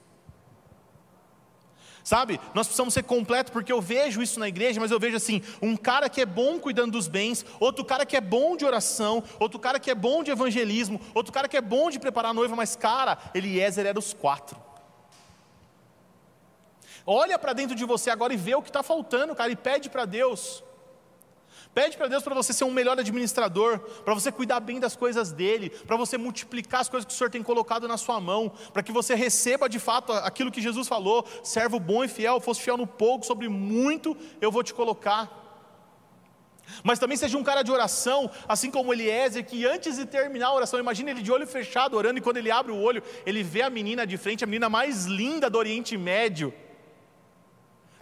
Sabe, 2.06 2.40
nós 2.54 2.68
precisamos 2.68 2.94
ser 2.94 3.02
completos, 3.02 3.52
porque 3.52 3.72
eu 3.72 3.80
vejo 3.80 4.22
isso 4.22 4.38
na 4.38 4.46
igreja, 4.46 4.78
mas 4.78 4.92
eu 4.92 5.00
vejo 5.00 5.16
assim: 5.16 5.42
um 5.60 5.76
cara 5.76 6.08
que 6.08 6.20
é 6.20 6.24
bom 6.24 6.56
cuidando 6.56 6.92
dos 6.92 7.08
bens, 7.08 7.44
outro 7.58 7.84
cara 7.84 8.06
que 8.06 8.16
é 8.16 8.20
bom 8.20 8.56
de 8.56 8.64
oração, 8.64 9.24
outro 9.40 9.58
cara 9.58 9.80
que 9.80 9.90
é 9.90 9.94
bom 9.94 10.22
de 10.22 10.30
evangelismo, 10.30 11.00
outro 11.12 11.32
cara 11.32 11.48
que 11.48 11.56
é 11.56 11.60
bom 11.60 11.90
de 11.90 11.98
preparar 11.98 12.30
a 12.30 12.34
noiva, 12.34 12.54
mas 12.54 12.76
cara, 12.76 13.18
Eliezer 13.34 13.86
era 13.86 13.98
os 13.98 14.14
quatro. 14.14 14.56
Olha 17.04 17.40
para 17.40 17.52
dentro 17.52 17.74
de 17.74 17.84
você 17.84 18.08
agora 18.08 18.32
e 18.32 18.36
vê 18.36 18.54
o 18.54 18.62
que 18.62 18.68
está 18.68 18.84
faltando, 18.84 19.34
cara, 19.34 19.50
e 19.50 19.56
pede 19.56 19.90
para 19.90 20.04
Deus. 20.04 20.62
Pede 21.76 21.94
para 21.94 22.08
Deus 22.08 22.22
para 22.22 22.34
você 22.34 22.54
ser 22.54 22.64
um 22.64 22.70
melhor 22.70 22.98
administrador, 22.98 23.78
para 24.02 24.14
você 24.14 24.32
cuidar 24.32 24.60
bem 24.60 24.80
das 24.80 24.96
coisas 24.96 25.30
dele, 25.30 25.68
para 25.68 25.94
você 25.94 26.16
multiplicar 26.16 26.80
as 26.80 26.88
coisas 26.88 27.04
que 27.04 27.12
o 27.12 27.14
Senhor 27.14 27.28
tem 27.28 27.42
colocado 27.42 27.86
na 27.86 27.98
sua 27.98 28.18
mão, 28.18 28.50
para 28.72 28.82
que 28.82 28.90
você 28.90 29.14
receba 29.14 29.68
de 29.68 29.78
fato 29.78 30.10
aquilo 30.10 30.50
que 30.50 30.62
Jesus 30.62 30.88
falou: 30.88 31.28
servo 31.42 31.78
bom 31.78 32.02
e 32.02 32.08
fiel, 32.08 32.40
fosse 32.40 32.62
fiel 32.62 32.78
no 32.78 32.86
pouco, 32.86 33.26
sobre 33.26 33.46
muito 33.46 34.16
eu 34.40 34.50
vou 34.50 34.62
te 34.62 34.72
colocar. 34.72 35.30
Mas 36.82 36.98
também 36.98 37.18
seja 37.18 37.36
um 37.36 37.44
cara 37.44 37.62
de 37.62 37.70
oração, 37.70 38.30
assim 38.48 38.70
como 38.70 38.90
Eliezer, 38.94 39.44
que 39.44 39.66
antes 39.66 39.98
de 39.98 40.06
terminar 40.06 40.46
a 40.46 40.54
oração, 40.54 40.80
imagina 40.80 41.10
ele 41.10 41.20
de 41.20 41.30
olho 41.30 41.46
fechado 41.46 41.94
orando, 41.94 42.18
e 42.18 42.22
quando 42.22 42.38
ele 42.38 42.50
abre 42.50 42.72
o 42.72 42.80
olho, 42.80 43.02
ele 43.26 43.42
vê 43.42 43.60
a 43.60 43.68
menina 43.68 44.06
de 44.06 44.16
frente, 44.16 44.42
a 44.42 44.46
menina 44.46 44.70
mais 44.70 45.04
linda 45.04 45.50
do 45.50 45.58
Oriente 45.58 45.94
Médio, 45.98 46.54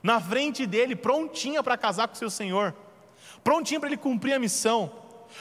na 0.01 0.21
frente 0.21 0.65
dele, 0.65 0.95
prontinha 0.95 1.61
para 1.61 1.77
casar 1.77 2.07
com 2.07 2.15
seu 2.15 2.31
Senhor 2.31 2.73
prontinho 3.45 3.79
para 3.79 3.91
ele 3.91 3.97
cumprir 3.97 4.33
a 4.33 4.39
missão. 4.39 4.91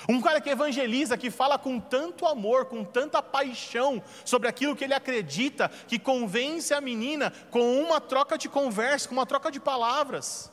Um 0.07 0.21
cara 0.21 0.41
que 0.41 0.49
evangeliza, 0.49 1.17
que 1.17 1.31
fala 1.31 1.57
com 1.57 1.79
tanto 1.79 2.25
amor, 2.25 2.65
com 2.65 2.83
tanta 2.83 3.21
paixão 3.21 4.01
sobre 4.25 4.47
aquilo 4.47 4.75
que 4.75 4.83
ele 4.83 4.93
acredita, 4.93 5.69
que 5.87 5.97
convence 5.97 6.73
a 6.73 6.81
menina 6.81 7.31
com 7.49 7.81
uma 7.81 8.01
troca 8.01 8.37
de 8.37 8.49
conversa, 8.49 9.07
com 9.07 9.15
uma 9.15 9.25
troca 9.25 9.49
de 9.49 9.59
palavras. 9.59 10.51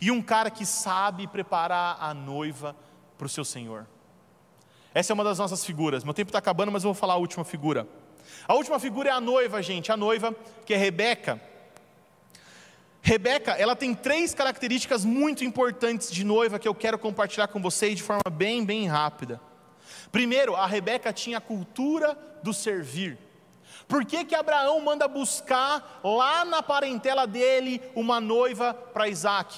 E 0.00 0.10
um 0.10 0.20
cara 0.20 0.50
que 0.50 0.66
sabe 0.66 1.26
preparar 1.26 1.98
a 2.00 2.12
noiva 2.12 2.74
para 3.16 3.26
o 3.26 3.30
seu 3.30 3.44
Senhor. 3.44 3.86
Essa 4.92 5.12
é 5.12 5.14
uma 5.14 5.24
das 5.24 5.38
nossas 5.38 5.64
figuras. 5.64 6.02
Meu 6.04 6.14
tempo 6.14 6.30
está 6.30 6.38
acabando, 6.38 6.72
mas 6.72 6.82
eu 6.82 6.88
vou 6.88 6.94
falar 6.94 7.14
a 7.14 7.18
última 7.18 7.44
figura. 7.44 7.86
A 8.48 8.54
última 8.54 8.78
figura 8.78 9.10
é 9.10 9.12
a 9.12 9.20
noiva, 9.20 9.62
gente. 9.62 9.92
A 9.92 9.96
noiva, 9.96 10.34
que 10.64 10.74
é 10.74 10.76
Rebeca. 10.76 11.40
Rebeca, 13.06 13.52
ela 13.52 13.76
tem 13.76 13.94
três 13.94 14.34
características 14.34 15.04
muito 15.04 15.44
importantes 15.44 16.10
de 16.10 16.24
noiva 16.24 16.58
que 16.58 16.66
eu 16.66 16.74
quero 16.74 16.98
compartilhar 16.98 17.46
com 17.46 17.62
vocês 17.62 17.94
de 17.94 18.02
forma 18.02 18.28
bem, 18.28 18.64
bem 18.64 18.88
rápida. 18.88 19.40
Primeiro, 20.10 20.56
a 20.56 20.66
Rebeca 20.66 21.12
tinha 21.12 21.38
a 21.38 21.40
cultura 21.40 22.18
do 22.42 22.52
servir. 22.52 23.16
Por 23.86 24.04
que, 24.04 24.24
que 24.24 24.34
Abraão 24.34 24.80
manda 24.80 25.06
buscar 25.06 26.00
lá 26.02 26.44
na 26.44 26.64
parentela 26.64 27.28
dele 27.28 27.80
uma 27.94 28.20
noiva 28.20 28.74
para 28.74 29.08
Isaac? 29.08 29.56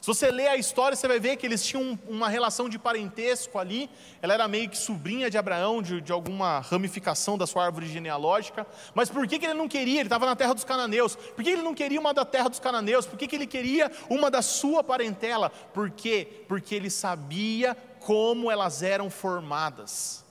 Se 0.00 0.06
você 0.06 0.30
ler 0.30 0.48
a 0.48 0.56
história, 0.56 0.96
você 0.96 1.06
vai 1.06 1.20
ver 1.20 1.36
que 1.36 1.46
eles 1.46 1.62
tinham 1.62 1.98
uma 2.08 2.26
relação 2.26 2.70
de 2.70 2.78
parentesco 2.78 3.58
ali. 3.58 3.90
Ela 4.22 4.32
era 4.32 4.48
meio 4.48 4.70
que 4.70 4.78
sobrinha 4.78 5.28
de 5.28 5.36
Abraão, 5.36 5.82
de, 5.82 6.00
de 6.00 6.10
alguma 6.10 6.60
ramificação 6.60 7.36
da 7.36 7.46
sua 7.46 7.66
árvore 7.66 7.86
genealógica. 7.86 8.66
Mas 8.94 9.10
por 9.10 9.26
que, 9.28 9.38
que 9.38 9.44
ele 9.44 9.54
não 9.54 9.68
queria? 9.68 10.00
Ele 10.00 10.06
estava 10.06 10.24
na 10.24 10.34
terra 10.34 10.54
dos 10.54 10.64
cananeus. 10.64 11.16
Por 11.16 11.44
que 11.44 11.50
ele 11.50 11.60
não 11.60 11.74
queria 11.74 12.00
uma 12.00 12.14
da 12.14 12.24
terra 12.24 12.48
dos 12.48 12.58
cananeus? 12.58 13.04
Por 13.04 13.18
que, 13.18 13.26
que 13.26 13.36
ele 13.36 13.46
queria 13.46 13.92
uma 14.08 14.30
da 14.30 14.40
sua 14.40 14.82
parentela? 14.82 15.50
Por 15.50 15.90
quê? 15.90 16.44
Porque 16.48 16.74
ele 16.74 16.88
sabia 16.88 17.76
como 18.00 18.50
elas 18.50 18.82
eram 18.82 19.10
formadas. 19.10 20.24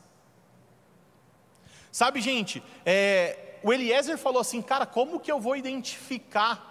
Sabe, 1.91 2.22
gente, 2.22 2.63
é, 2.84 3.59
o 3.61 3.72
Eliezer 3.72 4.17
falou 4.17 4.41
assim: 4.41 4.63
cara, 4.63 4.88
como 4.88 5.20
que 5.20 5.32
eu 5.32 5.39
vou 5.39 5.55
identificar? 5.55 6.65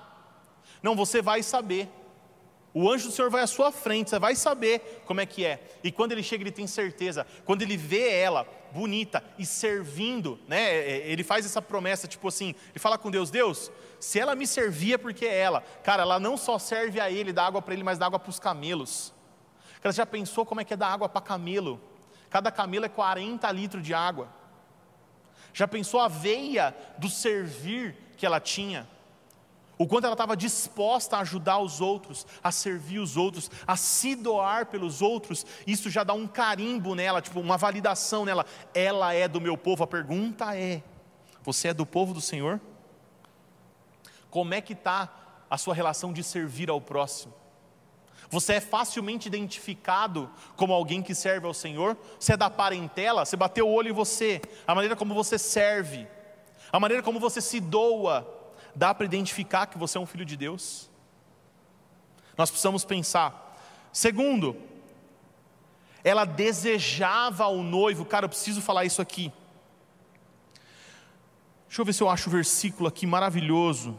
Não, 0.82 0.96
você 0.96 1.22
vai 1.22 1.44
saber. 1.44 1.88
O 2.81 2.89
anjo 2.89 3.09
do 3.09 3.12
Senhor 3.12 3.29
vai 3.29 3.43
à 3.43 3.47
sua 3.49 3.72
frente, 3.72 4.09
você 4.09 4.20
vai 4.20 4.37
saber 4.37 5.03
como 5.05 5.20
é 5.20 5.26
que 5.26 5.45
é. 5.45 5.61
E 5.83 5.91
quando 5.91 6.12
ele 6.12 6.22
chega, 6.22 6.45
ele 6.45 6.53
tem 6.53 6.68
certeza. 6.68 7.26
Quando 7.45 7.62
ele 7.62 7.76
vê 7.76 8.09
ela 8.09 8.47
bonita 8.72 9.20
e 9.37 9.45
servindo, 9.45 10.39
né? 10.47 10.62
É, 10.62 10.91
é, 10.91 11.11
ele 11.11 11.24
faz 11.24 11.45
essa 11.45 11.61
promessa, 11.61 12.07
tipo 12.07 12.29
assim, 12.29 12.55
ele 12.70 12.79
fala 12.79 12.97
com 12.97 13.11
Deus, 13.11 13.33
Deus, 13.33 13.72
se 13.99 14.20
ela 14.20 14.37
me 14.37 14.47
servia 14.47 14.97
porque 14.97 15.26
é 15.26 15.37
ela, 15.37 15.61
cara, 15.83 16.03
ela 16.05 16.20
não 16.20 16.37
só 16.37 16.57
serve 16.57 17.01
a 17.01 17.11
ele, 17.11 17.33
dá 17.33 17.49
água 17.49 17.61
para 17.61 17.74
ele, 17.74 17.83
mas 17.83 17.99
dá 17.99 18.07
água 18.07 18.20
para 18.20 18.31
os 18.31 18.39
camelos. 18.39 19.12
Cara, 19.81 19.93
você 19.93 19.97
já 19.97 20.07
pensou 20.07 20.47
como 20.47 20.61
é 20.61 20.64
que 20.64 20.72
é 20.72 20.76
dar 20.76 20.93
água 20.93 21.09
para 21.09 21.20
camelo? 21.20 21.81
Cada 22.31 22.53
camelo 22.53 22.85
é 22.85 22.89
40 22.89 23.51
litros 23.51 23.83
de 23.83 23.93
água. 23.93 24.29
Já 25.53 25.66
pensou 25.66 25.99
a 25.99 26.07
veia 26.07 26.72
do 26.97 27.11
servir 27.11 27.97
que 28.16 28.24
ela 28.24 28.39
tinha? 28.39 28.87
O 29.79 29.87
quanto 29.87 30.05
ela 30.05 30.14
estava 30.14 30.37
disposta 30.37 31.16
a 31.16 31.20
ajudar 31.20 31.59
os 31.59 31.81
outros, 31.81 32.26
a 32.43 32.51
servir 32.51 32.99
os 32.99 33.16
outros, 33.16 33.49
a 33.64 33.76
se 33.76 34.16
doar 34.16 34.66
pelos 34.66 35.01
outros, 35.01 35.47
isso 35.66 35.89
já 35.89 36.03
dá 36.03 36.12
um 36.12 36.26
carimbo 36.26 36.97
nela, 36.97 37.22
tipo 37.22 37.39
uma 37.39 37.57
validação 37.57 38.24
nela. 38.24 38.45
Ela 38.74 39.14
é 39.14 39.29
do 39.29 39.41
meu 39.41 39.57
povo. 39.57 39.85
A 39.85 39.87
pergunta 39.87 40.57
é: 40.57 40.83
você 41.45 41.68
é 41.68 41.74
do 41.74 41.87
povo 41.87 42.12
do 42.12 42.20
Senhor? 42.20 42.61
Como 44.29 44.53
é 44.53 44.61
que 44.61 44.72
está 44.72 45.09
a 45.49 45.57
sua 45.57 45.74
relação 45.74 46.12
de 46.12 46.24
servir 46.24 46.68
ao 46.68 46.81
próximo? 46.81 47.33
Você 48.31 48.55
é 48.55 48.61
facilmente 48.61 49.29
identificado 49.29 50.29
como 50.55 50.74
alguém 50.74 51.01
que 51.01 51.14
serve 51.14 51.47
ao 51.47 51.55
Senhor? 51.55 51.97
Você 52.18 52.35
é 52.35 52.37
da 52.37 52.51
parentela? 52.51 53.24
Você 53.24 53.37
bateu 53.37 53.66
o 53.66 53.72
olho 53.72 53.89
em 53.89 53.93
você, 53.93 54.43
a 54.66 54.74
maneira 54.74 54.95
como 54.95 55.14
você 55.14 55.39
serve, 55.39 56.07
a 56.70 56.79
maneira 56.79 57.03
como 57.03 57.18
você 57.18 57.41
se 57.41 57.59
doa, 57.59 58.38
dá 58.79 58.95
para 58.95 59.05
identificar 59.05 59.66
que 59.66 59.76
você 59.76 59.99
é 59.99 60.01
um 60.01 60.07
filho 60.07 60.24
de 60.24 60.37
Deus? 60.37 60.89
Nós 62.37 62.49
precisamos 62.49 62.85
pensar. 62.85 63.59
Segundo, 63.93 64.57
ela 66.05 66.24
desejava 66.24 67.49
o 67.49 67.64
noivo, 67.64 68.05
cara, 68.05 68.26
eu 68.26 68.29
preciso 68.29 68.62
falar 68.62 68.85
isso 68.85 69.03
aqui. 69.03 69.33
Deixa 71.66 71.81
eu 71.81 71.85
ver 71.85 71.93
se 71.93 72.03
eu 72.03 72.09
acho 72.09 72.29
o 72.29 72.33
versículo 72.33 72.89
aqui 72.89 73.05
maravilhoso. 73.05 73.99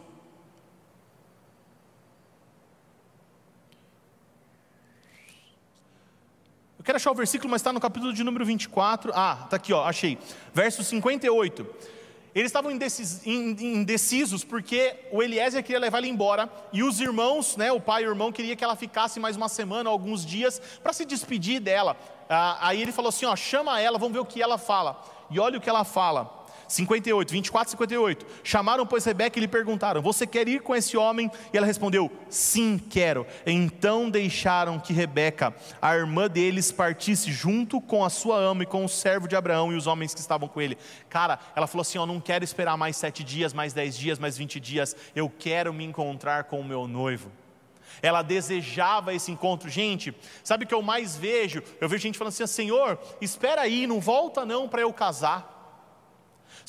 Eu 6.77 6.83
quero 6.85 6.95
achar 6.95 7.11
o 7.11 7.15
versículo, 7.15 7.51
mas 7.51 7.59
está 7.59 7.73
no 7.73 7.81
capítulo 7.81 8.13
de 8.13 8.23
número 8.23 8.45
24. 8.45 9.11
Ah, 9.13 9.41
está 9.43 9.57
aqui, 9.57 9.73
ó, 9.73 9.83
achei. 9.83 10.17
Verso 10.53 10.81
58. 10.81 11.98
Eles 12.33 12.49
estavam 12.49 12.71
indecisos 12.71 14.43
porque 14.43 14.95
o 15.11 15.23
Eliezer 15.23 15.63
queria 15.63 15.79
levar 15.79 15.97
ela 15.97 16.07
embora 16.07 16.49
e 16.71 16.83
os 16.83 16.99
irmãos, 16.99 17.57
né, 17.57 17.71
o 17.71 17.81
pai 17.81 18.03
e 18.03 18.07
o 18.07 18.09
irmão, 18.09 18.31
queria 18.31 18.55
que 18.55 18.63
ela 18.63 18.75
ficasse 18.75 19.19
mais 19.19 19.35
uma 19.35 19.49
semana, 19.49 19.89
alguns 19.89 20.25
dias, 20.25 20.61
para 20.83 20.93
se 20.93 21.05
despedir 21.05 21.59
dela. 21.59 21.97
Ah, 22.29 22.57
aí 22.61 22.81
ele 22.81 22.91
falou 22.91 23.09
assim: 23.09 23.25
ó, 23.25 23.35
chama 23.35 23.79
ela, 23.81 23.97
vamos 23.97 24.13
ver 24.13 24.19
o 24.19 24.25
que 24.25 24.41
ela 24.41 24.57
fala. 24.57 25.01
E 25.31 25.39
olha 25.39 25.57
o 25.57 25.61
que 25.61 25.69
ela 25.69 25.83
fala. 25.83 26.38
58, 26.69 27.31
24, 27.31 27.71
58. 27.71 28.25
Chamaram, 28.43 28.85
pois, 28.85 29.03
Rebeca 29.03 29.37
e 29.37 29.41
lhe 29.41 29.47
perguntaram: 29.47 30.01
Você 30.01 30.25
quer 30.27 30.47
ir 30.47 30.61
com 30.61 30.75
esse 30.75 30.95
homem? 30.95 31.29
E 31.51 31.57
ela 31.57 31.65
respondeu: 31.65 32.11
Sim, 32.29 32.79
quero. 32.89 33.25
Então 33.45 34.09
deixaram 34.09 34.79
que 34.79 34.93
Rebeca, 34.93 35.53
a 35.81 35.95
irmã 35.95 36.29
deles, 36.29 36.71
partisse 36.71 37.31
junto 37.31 37.81
com 37.81 38.05
a 38.05 38.09
sua 38.09 38.37
ama 38.37 38.63
e 38.63 38.67
com 38.67 38.85
o 38.85 38.89
servo 38.89 39.27
de 39.27 39.35
Abraão 39.35 39.73
e 39.73 39.75
os 39.75 39.87
homens 39.87 40.13
que 40.13 40.19
estavam 40.19 40.47
com 40.47 40.61
ele. 40.61 40.77
Cara, 41.09 41.39
ela 41.55 41.65
falou 41.65 41.81
assim: 41.81 41.97
Eu 41.97 42.05
não 42.05 42.21
quero 42.21 42.43
esperar 42.43 42.77
mais 42.77 42.95
sete 42.95 43.23
dias, 43.23 43.51
mais 43.51 43.73
dez 43.73 43.97
dias, 43.97 44.19
mais 44.19 44.37
vinte 44.37 44.59
dias. 44.59 44.95
Eu 45.15 45.29
quero 45.29 45.73
me 45.73 45.83
encontrar 45.83 46.43
com 46.43 46.59
o 46.59 46.63
meu 46.63 46.87
noivo. 46.87 47.31
Ela 48.01 48.21
desejava 48.21 49.13
esse 49.13 49.31
encontro. 49.31 49.69
Gente, 49.69 50.13
sabe 50.43 50.63
o 50.65 50.67
que 50.67 50.73
eu 50.73 50.81
mais 50.81 51.17
vejo? 51.17 51.63
Eu 51.81 51.89
vejo 51.89 52.03
gente 52.03 52.17
falando 52.17 52.33
assim: 52.33 52.45
Senhor, 52.45 52.99
espera 53.19 53.61
aí, 53.61 53.87
não 53.87 53.99
volta 53.99 54.45
não 54.45 54.69
para 54.69 54.81
eu 54.81 54.93
casar. 54.93 55.58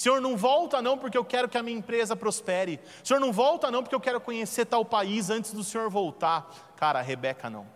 Senhor, 0.01 0.19
não 0.19 0.35
volta 0.35 0.81
não 0.81 0.97
porque 0.97 1.19
eu 1.19 1.25
quero 1.27 1.47
que 1.47 1.59
a 1.59 1.63
minha 1.63 1.77
empresa 1.77 2.17
prospere. 2.17 2.81
Senhor, 3.05 3.21
não 3.21 3.31
volta 3.31 3.71
não 3.71 3.83
porque 3.83 3.95
eu 3.95 4.01
quero 4.01 4.19
conhecer 4.19 4.65
tal 4.65 4.83
país 4.83 5.29
antes 5.29 5.53
do 5.53 5.63
Senhor 5.63 5.91
voltar. 5.91 6.73
Cara, 6.75 7.03
Rebeca 7.03 7.51
não. 7.51 7.67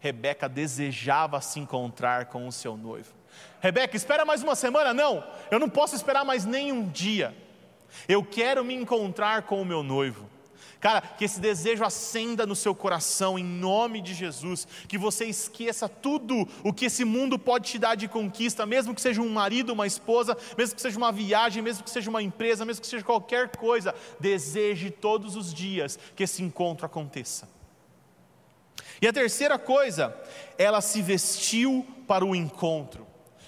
Rebeca 0.00 0.48
desejava 0.48 1.40
se 1.40 1.60
encontrar 1.60 2.26
com 2.26 2.48
o 2.48 2.50
seu 2.50 2.76
noivo. 2.76 3.14
Rebeca, 3.60 3.96
espera 3.96 4.24
mais 4.24 4.42
uma 4.42 4.56
semana? 4.56 4.92
Não, 4.92 5.22
eu 5.48 5.60
não 5.60 5.70
posso 5.70 5.94
esperar 5.94 6.24
mais 6.24 6.44
nem 6.44 6.72
um 6.72 6.88
dia. 6.88 7.32
Eu 8.08 8.24
quero 8.24 8.64
me 8.64 8.74
encontrar 8.74 9.42
com 9.42 9.62
o 9.62 9.64
meu 9.64 9.84
noivo. 9.84 10.28
Cara, 10.80 11.00
que 11.00 11.24
esse 11.24 11.40
desejo 11.40 11.84
acenda 11.84 12.46
no 12.46 12.54
seu 12.54 12.72
coração 12.72 13.36
em 13.36 13.44
nome 13.44 14.00
de 14.00 14.14
Jesus, 14.14 14.66
que 14.86 14.96
você 14.96 15.24
esqueça 15.24 15.88
tudo 15.88 16.48
o 16.62 16.72
que 16.72 16.84
esse 16.84 17.04
mundo 17.04 17.36
pode 17.36 17.70
te 17.70 17.78
dar 17.78 17.96
de 17.96 18.06
conquista, 18.06 18.64
mesmo 18.64 18.94
que 18.94 19.00
seja 19.00 19.20
um 19.20 19.28
marido, 19.28 19.72
uma 19.72 19.88
esposa, 19.88 20.36
mesmo 20.56 20.76
que 20.76 20.82
seja 20.82 20.96
uma 20.96 21.10
viagem, 21.10 21.62
mesmo 21.62 21.82
que 21.82 21.90
seja 21.90 22.08
uma 22.08 22.22
empresa, 22.22 22.64
mesmo 22.64 22.80
que 22.80 22.86
seja 22.86 23.04
qualquer 23.04 23.48
coisa, 23.56 23.92
deseje 24.20 24.90
todos 24.90 25.34
os 25.34 25.52
dias 25.52 25.98
que 26.14 26.22
esse 26.22 26.44
encontro 26.44 26.86
aconteça. 26.86 27.48
E 29.02 29.08
a 29.08 29.12
terceira 29.12 29.58
coisa, 29.58 30.16
ela 30.56 30.80
se 30.80 31.02
vestiu 31.02 31.84
para 32.06 32.24
o 32.24 32.36
encontro. 32.36 33.06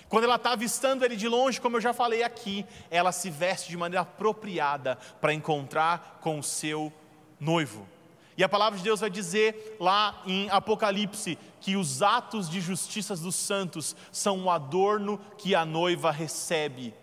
Quando 0.08 0.24
ela 0.24 0.34
está 0.34 0.52
avistando 0.52 1.04
ele 1.04 1.14
de 1.14 1.28
longe, 1.28 1.60
como 1.60 1.76
eu 1.76 1.80
já 1.80 1.92
falei 1.92 2.24
aqui, 2.24 2.66
ela 2.90 3.12
se 3.12 3.30
veste 3.30 3.70
de 3.70 3.76
maneira 3.76 4.02
apropriada 4.02 4.98
para 5.20 5.32
encontrar 5.32 6.18
com 6.20 6.36
o 6.36 6.42
seu 6.42 6.92
noivo. 7.41 7.88
E 8.36 8.45
a 8.45 8.49
palavra 8.49 8.78
de 8.78 8.84
Deus 8.84 9.01
vai 9.01 9.11
dizer 9.11 9.76
lá 9.80 10.22
em 10.24 10.49
Apocalipse 10.51 11.36
que 11.61 11.76
os 11.76 12.03
atos 12.03 12.49
de 12.49 12.61
justiça 12.61 13.16
dos 13.16 13.34
santos 13.34 13.95
são 14.12 14.38
um 14.38 14.51
adorno 14.51 15.20
que 15.36 15.55
a 15.55 15.64
noiva 15.64 16.11
recebe. 16.11 16.95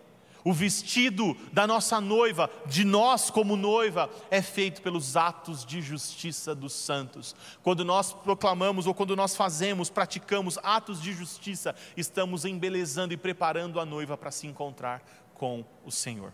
O 0.44 0.54
vestido 0.54 1.36
da 1.52 1.68
nossa 1.68 2.00
noiva, 2.00 2.50
de 2.66 2.86
nós 2.86 3.30
como 3.30 3.58
noiva, 3.58 4.10
é 4.32 4.42
feito 4.42 4.82
pelos 4.82 5.18
atos 5.18 5.66
de 5.66 5.82
justiça 5.82 6.56
dos 6.56 6.72
santos. 6.72 7.36
Quando 7.62 7.84
nós 7.84 8.14
proclamamos 8.14 8.88
ou 8.88 8.94
quando 8.94 9.14
nós 9.14 9.36
fazemos, 9.36 9.90
praticamos 9.90 10.58
atos 10.64 11.02
de 11.02 11.12
justiça, 11.12 11.76
estamos 11.98 12.46
embelezando 12.46 13.14
e 13.14 13.18
preparando 13.18 13.78
a 13.78 13.86
noiva 13.86 14.18
para 14.18 14.32
se 14.32 14.48
encontrar 14.48 15.04
com 15.34 15.66
o 15.86 15.92
Senhor. 15.92 16.32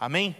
Amém? 0.00 0.34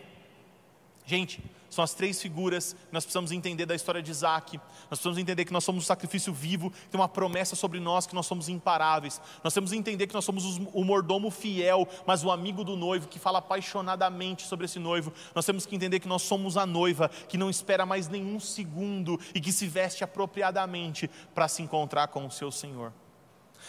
Gente, 1.05 1.45
são 1.71 1.85
as 1.85 1.95
três 1.95 2.21
figuras 2.21 2.73
que 2.73 2.93
nós 2.93 3.05
precisamos 3.05 3.31
entender 3.31 3.65
da 3.65 3.75
história 3.75 4.03
de 4.03 4.11
Isaac. 4.11 4.59
Nós 4.59 4.99
precisamos 4.99 5.19
entender 5.19 5.45
que 5.45 5.53
nós 5.53 5.63
somos 5.63 5.85
um 5.85 5.87
sacrifício 5.87 6.33
vivo, 6.33 6.71
tem 6.91 7.01
uma 7.01 7.09
promessa 7.09 7.55
sobre 7.55 7.79
nós 7.79 8.07
que 8.07 8.15
nós 8.15 8.27
somos 8.27 8.49
imparáveis. 8.49 9.21
Nós 9.43 9.55
temos 9.55 9.71
que 9.71 9.77
entender 9.77 10.07
que 10.09 10.15
nós 10.15 10.25
somos 10.25 10.59
o 10.73 10.85
mordomo 10.85 11.31
fiel, 11.31 11.89
mas 12.05 12.25
o 12.25 12.31
amigo 12.31 12.65
do 12.65 12.77
noivo 12.77 13.09
que 13.09 13.19
fala 13.19 13.39
apaixonadamente 13.39 14.47
sobre 14.47 14.67
esse 14.67 14.79
noivo. 14.79 15.13
Nós 15.35 15.47
temos 15.47 15.65
que 15.65 15.77
entender 15.77 16.01
que 16.01 16.09
nós 16.09 16.23
somos 16.23 16.57
a 16.57 16.67
noiva 16.67 17.09
que 17.29 17.39
não 17.39 17.49
espera 17.49 17.87
mais 17.87 18.09
nenhum 18.09 18.41
segundo 18.41 19.19
e 19.35 19.41
que 19.41 19.53
se 19.53 19.69
veste 19.69 20.03
apropriadamente 20.03 21.09
para 21.35 21.49
se 21.49 21.63
encontrar 21.63 22.09
com 22.09 22.27
o 22.27 22.31
seu 22.31 22.51
Senhor. 22.51 22.93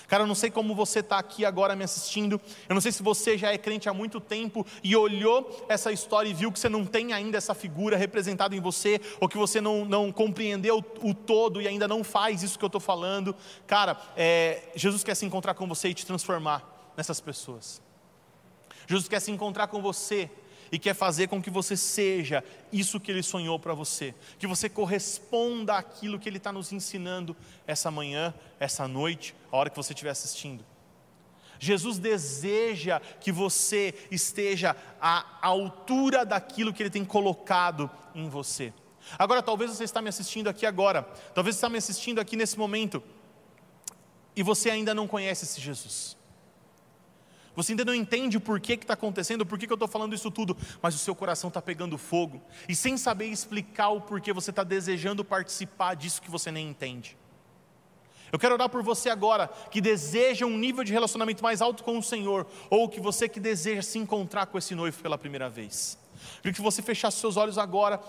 Cara, 0.08 0.24
eu 0.24 0.28
não 0.28 0.36
sei 0.36 0.50
como 0.50 0.76
você 0.76 1.00
está 1.00 1.18
aqui 1.18 1.46
agora 1.46 1.76
me 1.76 1.84
assistindo, 1.84 2.40
eu 2.68 2.74
não 2.74 2.82
sei 2.82 2.92
se 2.92 3.04
você 3.04 3.38
já 3.38 3.52
é 3.52 3.58
crente 3.58 3.88
há 3.88 3.94
muito 3.94 4.20
tempo 4.20 4.66
e 4.84 4.96
olhou 4.96 5.66
essa 5.70 5.92
história 5.92 6.30
e 6.30 6.34
viu 6.34 6.52
que 6.52 6.60
você 6.60 6.70
não 6.70 6.86
tem 6.86 7.14
ainda 7.14 7.38
essa 7.38 7.54
figura 7.54 7.98
representada 7.98 8.56
em 8.56 8.60
você, 8.60 9.00
ou 9.20 9.28
que 9.28 9.38
você 9.38 9.62
não, 9.62 9.86
não 9.86 10.12
compreendeu 10.12 10.84
o 11.02 11.14
todo 11.14 11.62
e 11.62 11.68
ainda 11.68 11.88
não 11.88 12.04
faz 12.04 12.44
isso 12.44 12.58
que 12.58 12.66
eu 12.66 12.68
estou 12.68 12.82
falando. 12.82 13.36
Cara, 13.68 13.98
é, 14.16 14.70
Jesus 14.76 15.04
quer 15.04 15.16
se 15.16 15.26
encontrar 15.26 15.54
com 15.54 15.68
você 15.68 15.90
e 15.90 15.94
te 15.94 16.06
transformar 16.06 16.92
nessas 16.96 17.20
pessoas. 17.20 17.82
Jesus 18.88 19.08
quer 19.08 19.20
se 19.20 19.32
encontrar 19.32 19.68
com 19.68 19.82
você 19.82 20.30
e 20.72 20.80
quer 20.80 20.94
fazer 20.94 21.28
com 21.28 21.42
que 21.42 21.50
você 21.50 21.76
seja 21.76 22.44
isso 22.72 23.00
que 23.00 23.12
Ele 23.12 23.22
sonhou 23.22 23.60
para 23.60 23.74
você, 23.74 24.16
que 24.40 24.48
você 24.48 24.70
corresponda 24.70 25.76
àquilo 25.76 26.18
que 26.18 26.30
Ele 26.30 26.38
está 26.38 26.52
nos 26.52 26.72
ensinando 26.72 27.36
essa 27.68 27.92
manhã, 27.92 28.34
essa 28.60 28.88
noite, 28.88 29.36
a 29.52 29.58
hora 29.58 29.70
que 29.70 29.76
você 29.76 29.92
estiver 29.94 30.12
assistindo. 30.12 30.64
Jesus 31.60 32.00
deseja 32.00 33.00
que 33.20 33.32
você 33.32 33.94
esteja 34.10 34.76
à 35.00 35.26
altura 35.42 36.26
daquilo 36.26 36.74
que 36.74 36.82
Ele 36.82 36.90
tem 36.90 37.06
colocado 37.06 37.92
em 38.16 38.30
você. 38.30 38.74
Agora, 39.20 39.44
talvez 39.44 39.72
você 39.72 39.84
está 39.84 40.02
me 40.02 40.10
assistindo 40.10 40.48
aqui 40.48 40.66
agora, 40.66 41.04
talvez 41.36 41.56
você 41.56 41.60
está 41.60 41.70
me 41.70 41.78
assistindo 41.78 42.20
aqui 42.20 42.36
nesse 42.36 42.58
momento, 42.58 43.04
e 44.36 44.42
você 44.42 44.70
ainda 44.70 44.94
não 44.96 45.08
conhece 45.08 45.44
esse 45.44 45.60
Jesus. 45.60 46.18
Você 47.62 47.74
ainda 47.74 47.86
não 47.86 47.94
entende 47.94 48.38
o 48.38 48.42
porquê 48.42 48.76
que 48.76 48.84
está 48.84 48.96
acontecendo, 48.96 49.46
por 49.46 49.60
que 49.60 49.70
eu 49.70 49.76
estou 49.76 49.88
falando 49.88 50.16
isso 50.16 50.32
tudo, 50.32 50.58
mas 50.82 50.96
o 50.96 50.98
seu 50.98 51.14
coração 51.14 51.48
está 51.50 51.62
pegando 51.62 51.98
fogo, 51.98 52.42
e 52.68 52.76
sem 52.76 52.98
saber 52.98 53.26
explicar 53.26 53.90
o 53.90 54.02
porquê, 54.02 54.34
você 54.34 54.50
está 54.50 54.64
desejando 54.64 55.24
participar 55.24 55.96
disso 55.96 56.22
que 56.22 56.32
você 56.32 56.52
nem 56.52 56.68
entende. 56.70 57.18
Eu 58.32 58.40
quero 58.40 58.56
orar 58.56 58.70
por 58.70 58.82
você 58.82 59.10
agora, 59.10 59.48
que 59.70 59.82
deseja 59.82 60.46
um 60.46 60.58
nível 60.58 60.84
de 60.84 60.94
relacionamento 60.94 61.44
mais 61.44 61.62
alto 61.62 61.84
com 61.84 61.98
o 61.98 62.04
Senhor, 62.04 62.48
ou 62.70 62.88
que 62.90 63.00
você 63.00 63.28
que 63.28 63.40
deseja 63.40 63.82
se 63.82 64.00
encontrar 64.00 64.46
com 64.48 64.58
esse 64.58 64.74
noivo 64.74 65.02
pela 65.04 65.18
primeira 65.18 65.50
vez. 65.50 66.00
Queria 66.38 66.54
que 66.54 66.62
você 66.62 66.82
fechasse 66.82 67.18
seus 67.18 67.38
olhos 67.38 67.58
agora. 67.58 68.00